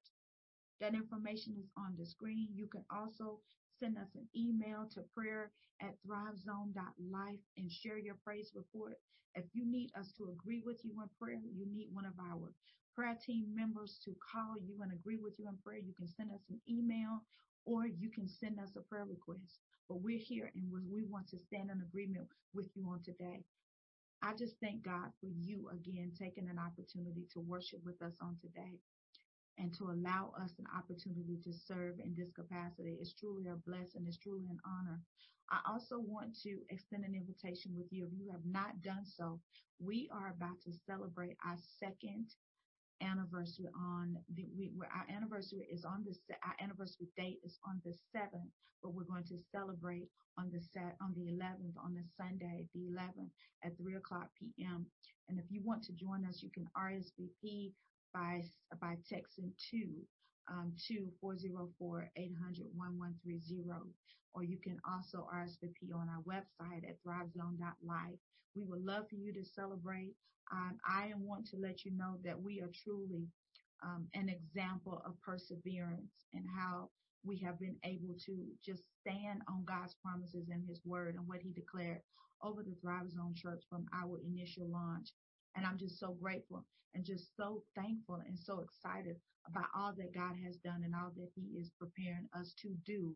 That 0.81 0.93
information 0.93 1.55
is 1.59 1.69
on 1.77 1.95
the 1.97 2.05
screen. 2.05 2.49
You 2.53 2.67
can 2.67 2.83
also 2.93 3.39
send 3.79 3.97
us 3.97 4.09
an 4.15 4.27
email 4.35 4.87
to 4.93 5.01
prayer 5.15 5.51
at 5.81 5.95
thrivezone.life 6.07 7.39
and 7.57 7.71
share 7.71 7.97
your 7.97 8.15
praise 8.23 8.51
report. 8.55 8.95
If 9.35 9.45
you 9.53 9.65
need 9.65 9.91
us 9.97 10.11
to 10.17 10.29
agree 10.29 10.61
with 10.65 10.83
you 10.83 10.91
in 11.01 11.09
prayer, 11.19 11.39
you 11.55 11.65
need 11.71 11.89
one 11.93 12.05
of 12.05 12.13
our 12.19 12.51
prayer 12.95 13.17
team 13.25 13.45
members 13.55 13.99
to 14.03 14.11
call 14.19 14.55
you 14.59 14.81
and 14.83 14.91
agree 14.91 15.19
with 15.21 15.39
you 15.39 15.47
in 15.47 15.55
prayer, 15.63 15.79
you 15.79 15.93
can 15.93 16.07
send 16.07 16.31
us 16.31 16.41
an 16.49 16.59
email 16.69 17.23
or 17.65 17.87
you 17.87 18.09
can 18.09 18.27
send 18.27 18.59
us 18.59 18.75
a 18.75 18.81
prayer 18.81 19.05
request. 19.05 19.59
But 19.87 20.01
we're 20.01 20.19
here 20.19 20.51
and 20.53 20.65
we 20.91 21.03
want 21.03 21.29
to 21.29 21.39
stand 21.39 21.71
in 21.71 21.81
agreement 21.81 22.27
with 22.53 22.67
you 22.75 22.89
on 22.89 23.01
today. 23.03 23.43
I 24.21 24.33
just 24.37 24.55
thank 24.61 24.83
God 24.83 25.11
for 25.21 25.27
you 25.27 25.69
again 25.71 26.11
taking 26.19 26.49
an 26.49 26.59
opportunity 26.59 27.25
to 27.33 27.39
worship 27.39 27.79
with 27.85 28.01
us 28.01 28.15
on 28.21 28.35
today 28.41 28.75
and 29.59 29.73
to 29.77 29.91
allow 29.91 30.31
us 30.41 30.51
an 30.57 30.65
opportunity 30.75 31.37
to 31.43 31.51
serve 31.53 31.99
in 31.99 32.15
this 32.17 32.31
capacity. 32.31 32.97
is 33.01 33.13
truly 33.19 33.47
a 33.47 33.55
blessing. 33.69 34.05
It's 34.07 34.17
truly 34.17 34.47
an 34.49 34.59
honor. 34.65 35.01
I 35.51 35.59
also 35.69 35.99
want 35.99 36.37
to 36.43 36.59
extend 36.69 37.03
an 37.05 37.15
invitation 37.15 37.73
with 37.75 37.87
you. 37.91 38.05
If 38.05 38.13
you 38.17 38.31
have 38.31 38.45
not 38.45 38.81
done 38.81 39.03
so, 39.05 39.39
we 39.79 40.09
are 40.13 40.33
about 40.35 40.61
to 40.65 40.71
celebrate 40.87 41.37
our 41.45 41.57
second 41.79 42.27
anniversary 43.01 43.67
on 43.75 44.17
the 44.35 44.45
we 44.57 44.71
our 44.93 45.05
anniversary 45.15 45.67
is 45.71 45.85
on 45.85 46.03
the 46.03 46.13
our 46.43 46.55
anniversary 46.61 47.07
date 47.15 47.39
is 47.45 47.57
on 47.65 47.81
the 47.85 47.93
7th 48.15 48.51
but 48.83 48.93
we're 48.93 49.05
going 49.05 49.23
to 49.23 49.37
celebrate 49.51 50.07
on 50.37 50.49
the 50.51 50.59
set 50.59 50.95
on 51.01 51.13
the 51.15 51.31
11th 51.31 51.75
on 51.83 51.93
the 51.93 52.03
sunday 52.17 52.65
the 52.73 52.91
11th 52.91 53.31
at 53.63 53.77
3 53.77 53.95
o'clock 53.95 54.27
p.m 54.37 54.85
and 55.29 55.39
if 55.39 55.45
you 55.49 55.61
want 55.63 55.81
to 55.83 55.93
join 55.93 56.25
us 56.25 56.43
you 56.43 56.49
can 56.53 56.67
rsvp 56.77 57.71
by 58.13 58.43
by 58.81 58.95
texting 59.11 59.51
to 59.71 59.85
um, 60.49 60.73
to 60.87 61.07
404 61.21 62.11
800 62.15 62.65
1130 62.73 63.91
or 64.33 64.43
you 64.43 64.57
can 64.57 64.79
also 64.87 65.27
RSVP 65.33 65.93
on 65.93 66.07
our 66.09 66.21
website 66.21 66.87
at 66.87 66.97
thrivezone.life. 67.05 68.19
We 68.55 68.63
would 68.63 68.83
love 68.85 69.09
for 69.09 69.15
you 69.15 69.33
to 69.33 69.43
celebrate. 69.43 70.13
Um, 70.51 70.77
I 70.85 71.11
want 71.17 71.47
to 71.47 71.57
let 71.57 71.85
you 71.85 71.91
know 71.91 72.17
that 72.23 72.39
we 72.39 72.61
are 72.61 72.69
truly 72.83 73.27
um, 73.83 74.07
an 74.13 74.29
example 74.29 75.01
of 75.05 75.19
perseverance 75.21 76.11
and 76.33 76.43
how 76.57 76.89
we 77.23 77.37
have 77.39 77.59
been 77.59 77.75
able 77.83 78.15
to 78.25 78.45
just 78.63 78.83
stand 79.01 79.41
on 79.47 79.65
God's 79.65 79.95
promises 80.03 80.49
and 80.49 80.67
His 80.67 80.81
word 80.85 81.15
and 81.15 81.27
what 81.27 81.41
He 81.41 81.51
declared 81.51 81.99
over 82.43 82.63
the 82.63 82.75
Thrive 82.81 83.11
Zone 83.11 83.33
Church 83.35 83.63
from 83.69 83.85
our 83.93 84.19
initial 84.25 84.67
launch. 84.69 85.09
And 85.55 85.65
I'm 85.65 85.77
just 85.77 85.99
so 85.99 86.15
grateful 86.21 86.65
and 86.95 87.05
just 87.05 87.35
so 87.37 87.63
thankful 87.75 88.21
and 88.27 88.37
so 88.39 88.61
excited 88.61 89.17
about 89.47 89.69
all 89.75 89.93
that 89.97 90.13
God 90.13 90.35
has 90.45 90.57
done 90.57 90.81
and 90.83 90.95
all 90.95 91.11
that 91.17 91.29
He 91.35 91.59
is 91.59 91.71
preparing 91.79 92.27
us 92.37 92.53
to 92.61 92.69
do 92.85 93.15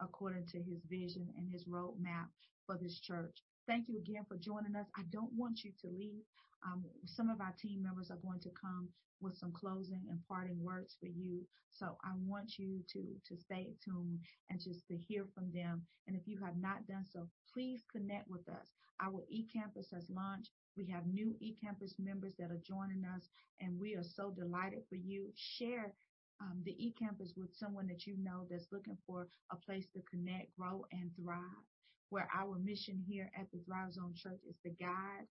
according 0.00 0.46
to 0.46 0.58
his 0.62 0.80
vision 0.88 1.28
and 1.36 1.48
his 1.50 1.64
roadmap 1.66 2.26
for 2.66 2.78
this 2.80 3.00
church. 3.00 3.42
Thank 3.68 3.88
you 3.88 3.98
again 3.98 4.24
for 4.28 4.36
joining 4.36 4.76
us. 4.76 4.86
I 4.96 5.02
don't 5.12 5.32
want 5.36 5.60
you 5.64 5.72
to 5.82 5.88
leave. 5.88 6.22
Um, 6.66 6.84
some 7.06 7.30
of 7.30 7.40
our 7.40 7.54
team 7.60 7.82
members 7.82 8.10
are 8.10 8.20
going 8.24 8.40
to 8.40 8.50
come 8.60 8.88
with 9.20 9.36
some 9.36 9.52
closing 9.52 10.02
and 10.10 10.20
parting 10.28 10.62
words 10.62 10.96
for 11.00 11.06
you. 11.06 11.42
So 11.70 11.96
I 12.04 12.12
want 12.26 12.58
you 12.58 12.80
to, 12.92 13.00
to 13.28 13.40
stay 13.40 13.68
tuned 13.84 14.18
and 14.50 14.60
just 14.60 14.86
to 14.88 14.96
hear 14.96 15.26
from 15.34 15.50
them. 15.52 15.82
And 16.06 16.16
if 16.16 16.26
you 16.26 16.38
have 16.44 16.56
not 16.56 16.86
done 16.86 17.04
so, 17.10 17.28
please 17.52 17.82
connect 17.92 18.28
with 18.28 18.48
us. 18.48 18.68
Our 19.00 19.22
eCampus 19.32 19.92
has 19.94 20.06
launched. 20.10 20.50
We 20.76 20.86
have 20.86 21.06
new 21.06 21.34
eCampus 21.42 21.98
members 21.98 22.32
that 22.38 22.50
are 22.50 22.60
joining 22.66 23.04
us, 23.04 23.28
and 23.60 23.78
we 23.78 23.94
are 23.94 24.04
so 24.04 24.30
delighted 24.30 24.82
for 24.88 24.96
you. 24.96 25.28
Share 25.36 25.92
um, 26.40 26.62
the 26.64 26.72
eCampus 26.72 27.36
with 27.36 27.54
someone 27.54 27.86
that 27.88 28.06
you 28.06 28.16
know 28.18 28.46
that's 28.50 28.72
looking 28.72 28.96
for 29.06 29.28
a 29.52 29.56
place 29.56 29.86
to 29.94 30.02
connect, 30.10 30.56
grow, 30.58 30.86
and 30.92 31.10
thrive. 31.16 31.64
Where 32.10 32.28
our 32.36 32.58
mission 32.58 33.02
here 33.08 33.30
at 33.38 33.46
the 33.52 33.60
Thrive 33.66 33.94
Zone 33.94 34.14
Church 34.14 34.40
is 34.48 34.56
to 34.64 34.70
guide 34.70 35.26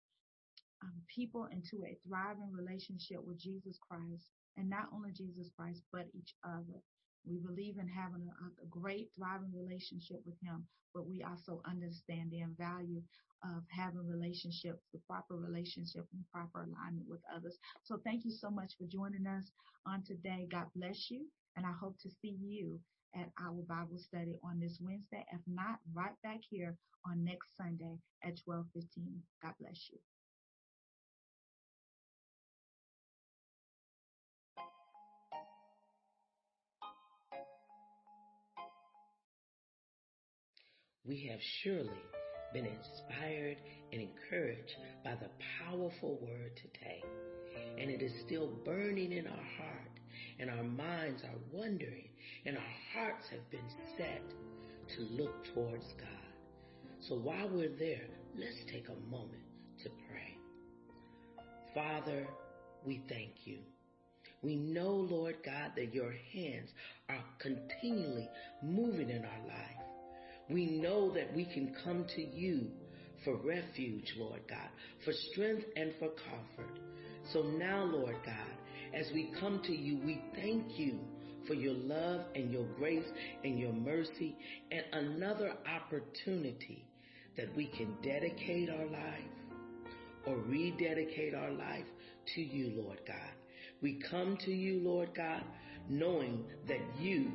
um, 0.83 0.93
people 1.13 1.47
into 1.51 1.83
a 1.85 1.97
thriving 2.07 2.51
relationship 2.51 3.17
with 3.25 3.39
Jesus 3.39 3.77
Christ, 3.89 4.29
and 4.57 4.69
not 4.69 4.87
only 4.93 5.11
Jesus 5.11 5.49
Christ, 5.57 5.81
but 5.91 6.05
each 6.13 6.35
other. 6.43 6.81
We 7.25 7.39
believe 7.39 7.77
in 7.79 7.87
having 7.87 8.27
a, 8.27 8.63
a 8.63 8.67
great, 8.69 9.09
thriving 9.15 9.53
relationship 9.53 10.21
with 10.25 10.35
Him, 10.41 10.65
but 10.93 11.07
we 11.07 11.23
also 11.23 11.61
understand 11.65 12.31
the 12.31 12.43
value 12.57 13.01
of 13.43 13.63
having 13.69 14.07
relationships, 14.07 14.83
the 14.93 14.99
proper 15.07 15.35
relationship 15.35 16.05
and 16.13 16.25
proper 16.31 16.63
alignment 16.63 17.07
with 17.07 17.21
others. 17.33 17.57
So 17.83 17.99
thank 18.03 18.25
you 18.25 18.31
so 18.31 18.49
much 18.49 18.73
for 18.77 18.85
joining 18.87 19.27
us 19.27 19.51
on 19.85 20.03
today. 20.03 20.47
God 20.51 20.67
bless 20.75 21.09
you, 21.11 21.25
and 21.55 21.65
I 21.65 21.71
hope 21.71 21.97
to 22.01 22.09
see 22.21 22.37
you 22.41 22.79
at 23.15 23.29
our 23.41 23.61
Bible 23.67 23.97
study 23.97 24.37
on 24.43 24.59
this 24.59 24.79
Wednesday. 24.81 25.25
If 25.31 25.41
not, 25.47 25.79
right 25.93 26.15
back 26.23 26.39
here 26.49 26.77
on 27.05 27.23
next 27.23 27.55
Sunday 27.57 27.97
at 28.23 28.37
12:15. 28.47 29.21
God 29.41 29.53
bless 29.59 29.89
you. 29.91 30.16
We 41.07 41.27
have 41.31 41.39
surely 41.63 42.03
been 42.53 42.65
inspired 42.65 43.57
and 43.93 44.01
encouraged 44.01 44.75
by 45.03 45.15
the 45.15 45.29
powerful 45.65 46.19
word 46.21 46.51
today. 46.55 47.03
And 47.79 47.89
it 47.89 48.01
is 48.01 48.11
still 48.25 48.49
burning 48.65 49.11
in 49.13 49.25
our 49.25 49.47
heart, 49.57 49.99
and 50.39 50.49
our 50.49 50.63
minds 50.63 51.23
are 51.23 51.39
wondering, 51.51 52.09
and 52.45 52.57
our 52.57 52.73
hearts 52.93 53.25
have 53.31 53.49
been 53.49 53.69
set 53.97 54.21
to 54.95 55.01
look 55.21 55.45
towards 55.53 55.85
God. 55.97 56.97
So 56.99 57.15
while 57.15 57.49
we're 57.49 57.75
there, 57.77 58.07
let's 58.35 58.65
take 58.71 58.87
a 58.89 59.11
moment 59.11 59.43
to 59.83 59.89
pray. 60.09 60.37
Father, 61.73 62.27
we 62.85 63.01
thank 63.07 63.45
you. 63.45 63.59
We 64.41 64.55
know, 64.55 64.91
Lord 64.91 65.37
God, 65.43 65.71
that 65.75 65.93
your 65.93 66.13
hands 66.33 66.69
are 67.09 67.23
continually 67.39 68.29
moving 68.61 69.09
in 69.09 69.23
our 69.25 69.47
life 69.47 69.76
we 70.49 70.65
know 70.65 71.11
that 71.13 71.35
we 71.35 71.45
can 71.45 71.75
come 71.83 72.05
to 72.15 72.21
you 72.21 72.67
for 73.23 73.35
refuge, 73.37 74.13
Lord 74.17 74.41
God, 74.49 74.69
for 75.03 75.11
strength 75.31 75.65
and 75.75 75.91
for 75.99 76.09
comfort. 76.09 76.79
So 77.33 77.41
now, 77.41 77.83
Lord 77.83 78.15
God, 78.25 78.57
as 78.93 79.11
we 79.13 79.31
come 79.39 79.61
to 79.63 79.75
you, 79.75 79.99
we 80.05 80.21
thank 80.35 80.79
you 80.79 80.99
for 81.47 81.53
your 81.53 81.73
love 81.73 82.21
and 82.35 82.51
your 82.51 82.65
grace 82.77 83.07
and 83.43 83.59
your 83.59 83.73
mercy 83.73 84.35
and 84.71 84.83
another 84.93 85.53
opportunity 85.75 86.87
that 87.35 87.53
we 87.55 87.67
can 87.67 87.95
dedicate 88.01 88.69
our 88.69 88.85
life 88.85 89.37
or 90.25 90.37
rededicate 90.37 91.33
our 91.33 91.51
life 91.51 91.85
to 92.35 92.41
you, 92.41 92.81
Lord 92.81 92.99
God. 93.07 93.31
We 93.81 93.99
come 94.09 94.37
to 94.45 94.51
you, 94.51 94.81
Lord 94.81 95.09
God, 95.15 95.43
knowing 95.89 96.45
that 96.67 96.81
you 96.99 97.31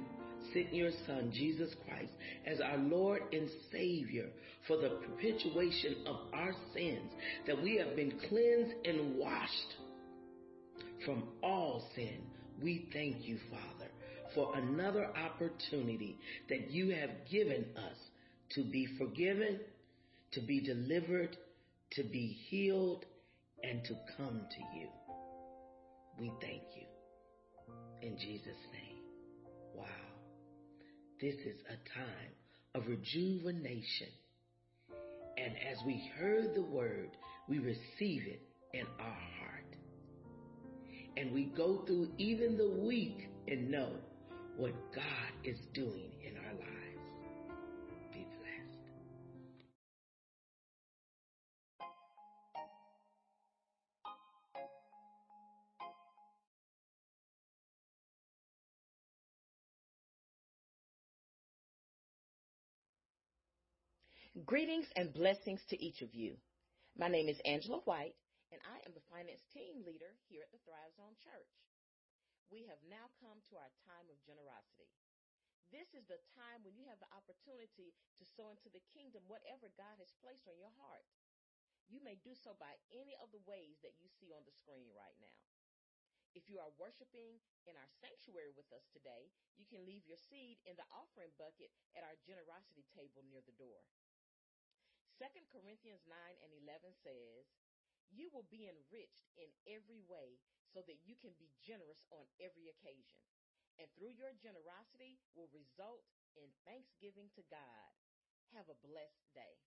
sent 0.53 0.74
your 0.74 0.90
Son, 1.07 1.30
Jesus 1.32 1.74
Christ, 1.86 2.12
as 2.46 2.61
our 2.61 2.78
Lord 2.78 3.22
and 3.32 3.48
Savior 3.70 4.28
for 4.66 4.76
the 4.76 4.90
perpetuation 4.90 5.96
of 6.07 6.16
our 6.32 6.53
sins, 6.74 7.11
that 7.46 7.61
we 7.62 7.76
have 7.76 7.96
been 7.96 8.12
cleansed 8.28 8.74
and 8.84 9.16
washed 9.16 9.74
from 11.05 11.24
all 11.42 11.84
sin. 11.94 12.20
We 12.62 12.88
thank 12.92 13.26
you, 13.26 13.38
Father, 13.50 13.90
for 14.34 14.57
another 14.57 15.09
opportunity 15.16 16.16
that 16.48 16.70
you 16.70 16.90
have 16.90 17.11
given 17.30 17.64
us 17.76 17.96
to 18.55 18.62
be 18.62 18.86
forgiven, 18.98 19.61
to 20.32 20.40
be 20.40 20.61
delivered, 20.61 21.36
to 21.92 22.05
be 22.05 22.38
healed, 22.48 23.05
and 23.62 23.84
to 23.84 23.94
come 24.16 24.40
to 24.50 24.78
you. 24.78 24.88
We 26.18 26.32
thank 26.40 26.62
you. 26.76 26.86
In 28.03 28.18
Jesus' 28.18 28.57
name. 28.72 28.98
Wow. 29.74 30.11
This 31.23 31.37
is 31.37 31.61
a 31.68 31.77
time 31.97 32.33
of 32.75 32.89
rejuvenation. 32.89 34.09
And 35.39 35.55
as 35.70 35.79
we 35.87 36.11
heard 36.18 36.53
the 36.53 36.64
word, 36.64 37.11
we 37.49 37.61
receive 37.61 38.25
it 38.27 38.43
in 38.75 38.85
our 38.99 39.20
heart. 39.39 39.77
And 41.16 41.33
we 41.33 41.45
go 41.45 41.85
through 41.87 42.09
even 42.18 42.57
the 42.57 42.70
week 42.85 43.29
and 43.47 43.70
know 43.70 43.93
what 44.57 44.73
God 44.93 45.33
is 45.45 45.59
doing 45.73 46.11
Greetings 64.53 64.92
and 65.00 65.16
blessings 65.16 65.64
to 65.72 65.80
each 65.80 66.05
of 66.05 66.12
you. 66.12 66.36
My 66.92 67.09
name 67.09 67.24
is 67.24 67.40
Angela 67.48 67.80
White, 67.88 68.12
and 68.53 68.61
I 68.68 68.84
am 68.84 68.92
the 68.92 69.09
finance 69.09 69.40
team 69.48 69.80
leader 69.80 70.12
here 70.28 70.44
at 70.44 70.53
the 70.53 70.61
Thrive 70.68 70.92
Zone 70.92 71.16
Church. 71.24 71.48
We 72.53 72.68
have 72.68 72.76
now 72.84 73.09
come 73.16 73.40
to 73.48 73.57
our 73.57 73.72
time 73.88 74.12
of 74.12 74.20
generosity. 74.28 74.92
This 75.72 75.88
is 75.96 76.05
the 76.05 76.20
time 76.36 76.61
when 76.68 76.76
you 76.76 76.84
have 76.92 77.00
the 77.00 77.09
opportunity 77.16 77.96
to 78.20 78.28
sow 78.28 78.53
into 78.53 78.68
the 78.68 78.84
kingdom 78.92 79.24
whatever 79.24 79.72
God 79.72 79.96
has 79.96 80.12
placed 80.20 80.44
on 80.44 80.61
your 80.61 80.76
heart. 80.76 81.09
You 81.88 82.05
may 82.05 82.20
do 82.20 82.36
so 82.36 82.53
by 82.61 82.76
any 82.92 83.16
of 83.24 83.32
the 83.32 83.40
ways 83.48 83.80
that 83.80 83.96
you 83.96 84.12
see 84.20 84.36
on 84.36 84.44
the 84.44 84.53
screen 84.53 84.92
right 84.92 85.16
now. 85.16 85.40
If 86.36 86.53
you 86.53 86.61
are 86.61 86.76
worshiping 86.76 87.40
in 87.64 87.72
our 87.80 87.88
sanctuary 88.05 88.53
with 88.53 88.68
us 88.68 88.84
today, 88.92 89.32
you 89.57 89.64
can 89.64 89.88
leave 89.88 90.05
your 90.05 90.20
seed 90.20 90.61
in 90.68 90.76
the 90.76 90.84
offering 90.92 91.32
bucket 91.40 91.72
at 91.96 92.05
our 92.05 92.20
generosity 92.20 92.84
table 92.92 93.24
near 93.32 93.40
the 93.48 93.57
door. 93.57 93.80
2 95.23 95.31
Corinthians 95.55 96.03
9 96.11 96.18
and 96.43 96.51
11 96.66 96.99
says, 96.99 97.47
You 98.11 98.27
will 98.35 98.43
be 98.51 98.66
enriched 98.66 99.31
in 99.39 99.47
every 99.70 100.03
way 100.03 100.43
so 100.75 100.83
that 100.83 100.99
you 101.07 101.14
can 101.14 101.31
be 101.39 101.55
generous 101.62 102.03
on 102.11 102.27
every 102.43 102.66
occasion. 102.75 103.23
And 103.79 103.87
through 103.95 104.18
your 104.18 104.35
generosity 104.35 105.23
will 105.39 105.47
result 105.55 106.03
in 106.35 106.51
thanksgiving 106.66 107.31
to 107.39 107.43
God. 107.47 107.95
Have 108.51 108.66
a 108.66 108.75
blessed 108.83 109.31
day. 109.31 109.62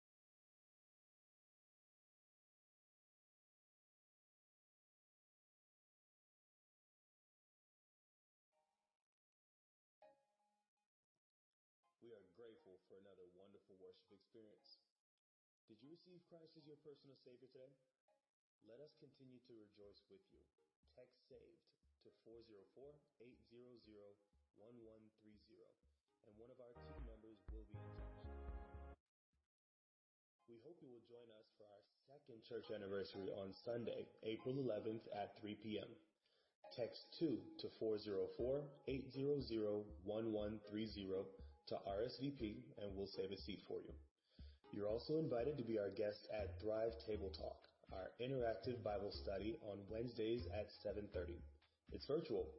We 12.03 12.12
are 12.12 12.28
grateful 12.36 12.76
for 12.91 12.99
another 12.99 13.32
wonderful 13.39 13.80
worship 13.80 14.12
experience. 14.12 14.84
Did 15.66 15.82
you 15.82 15.89
receive 15.89 16.22
Christ 16.30 16.53
as 16.61 16.66
your 16.70 16.78
personal 16.86 17.18
Savior 17.26 17.49
today? 17.49 17.74
Let 18.70 18.78
us 18.86 18.93
continue 19.01 19.41
to 19.49 19.53
rejoice 19.57 19.97
with 20.13 20.22
you. 20.30 20.38
Text 20.93 21.26
SAVED 21.26 21.57
to 22.05 22.13
404-800-1130 22.22 23.09
and 26.30 26.38
one 26.38 26.53
of 26.53 26.61
our 26.61 26.70
team 26.86 27.01
members 27.09 27.41
will 27.49 27.66
be 27.66 27.82
in 27.82 27.89
touch. 27.97 28.30
We 30.45 30.61
hope 30.61 30.78
you 30.86 30.93
will 30.93 31.01
join 31.09 31.26
us 31.34 31.49
for 31.57 31.66
our 31.66 31.82
second 32.13 32.45
church 32.45 32.70
anniversary 32.70 33.34
on 33.34 33.49
Sunday, 33.49 34.05
April 34.22 34.53
11th 34.53 35.09
at 35.18 35.34
3 35.41 35.57
p.m. 35.66 35.89
Text 36.78 37.09
2 37.18 37.41
to 37.66 37.74
404-800-1130 38.86 41.26
to 41.74 41.76
RSVP 41.89 42.61
and 42.78 42.93
we'll 42.93 43.09
save 43.09 43.34
a 43.34 43.39
seat 43.41 43.66
for 43.66 43.82
you. 43.82 43.89
You're 44.76 44.89
also 44.89 45.17
invited 45.19 45.57
to 45.57 45.63
be 45.63 45.80
our 45.80 45.89
guest 45.89 46.28
at 46.36 46.59
Thrive 46.59 46.99
Table 47.07 47.32
Talk, 47.32 47.55
our 47.93 48.11
interactive 48.19 48.84
Bible 48.84 49.11
study 49.11 49.55
on 49.63 49.80
Wednesdays 49.89 50.47
at 50.47 50.67
7:30. 50.84 51.39
It's 51.93 52.05
virtual, 52.05 52.51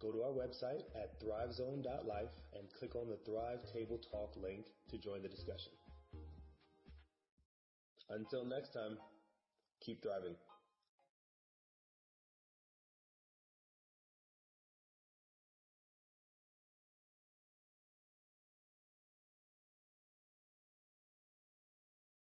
Go 0.00 0.12
to 0.12 0.22
our 0.22 0.32
website 0.32 0.82
at 0.94 1.18
thrivezone.life 1.20 2.34
and 2.52 2.68
click 2.78 2.94
on 2.94 3.08
the 3.08 3.16
Thrive 3.24 3.60
Table 3.72 3.98
Talk 4.10 4.36
link 4.36 4.66
to 4.90 4.98
join 4.98 5.22
the 5.22 5.28
discussion. 5.28 5.72
Until 8.10 8.44
next 8.44 8.74
time, 8.74 8.98
keep 9.80 10.02
thriving. 10.02 10.36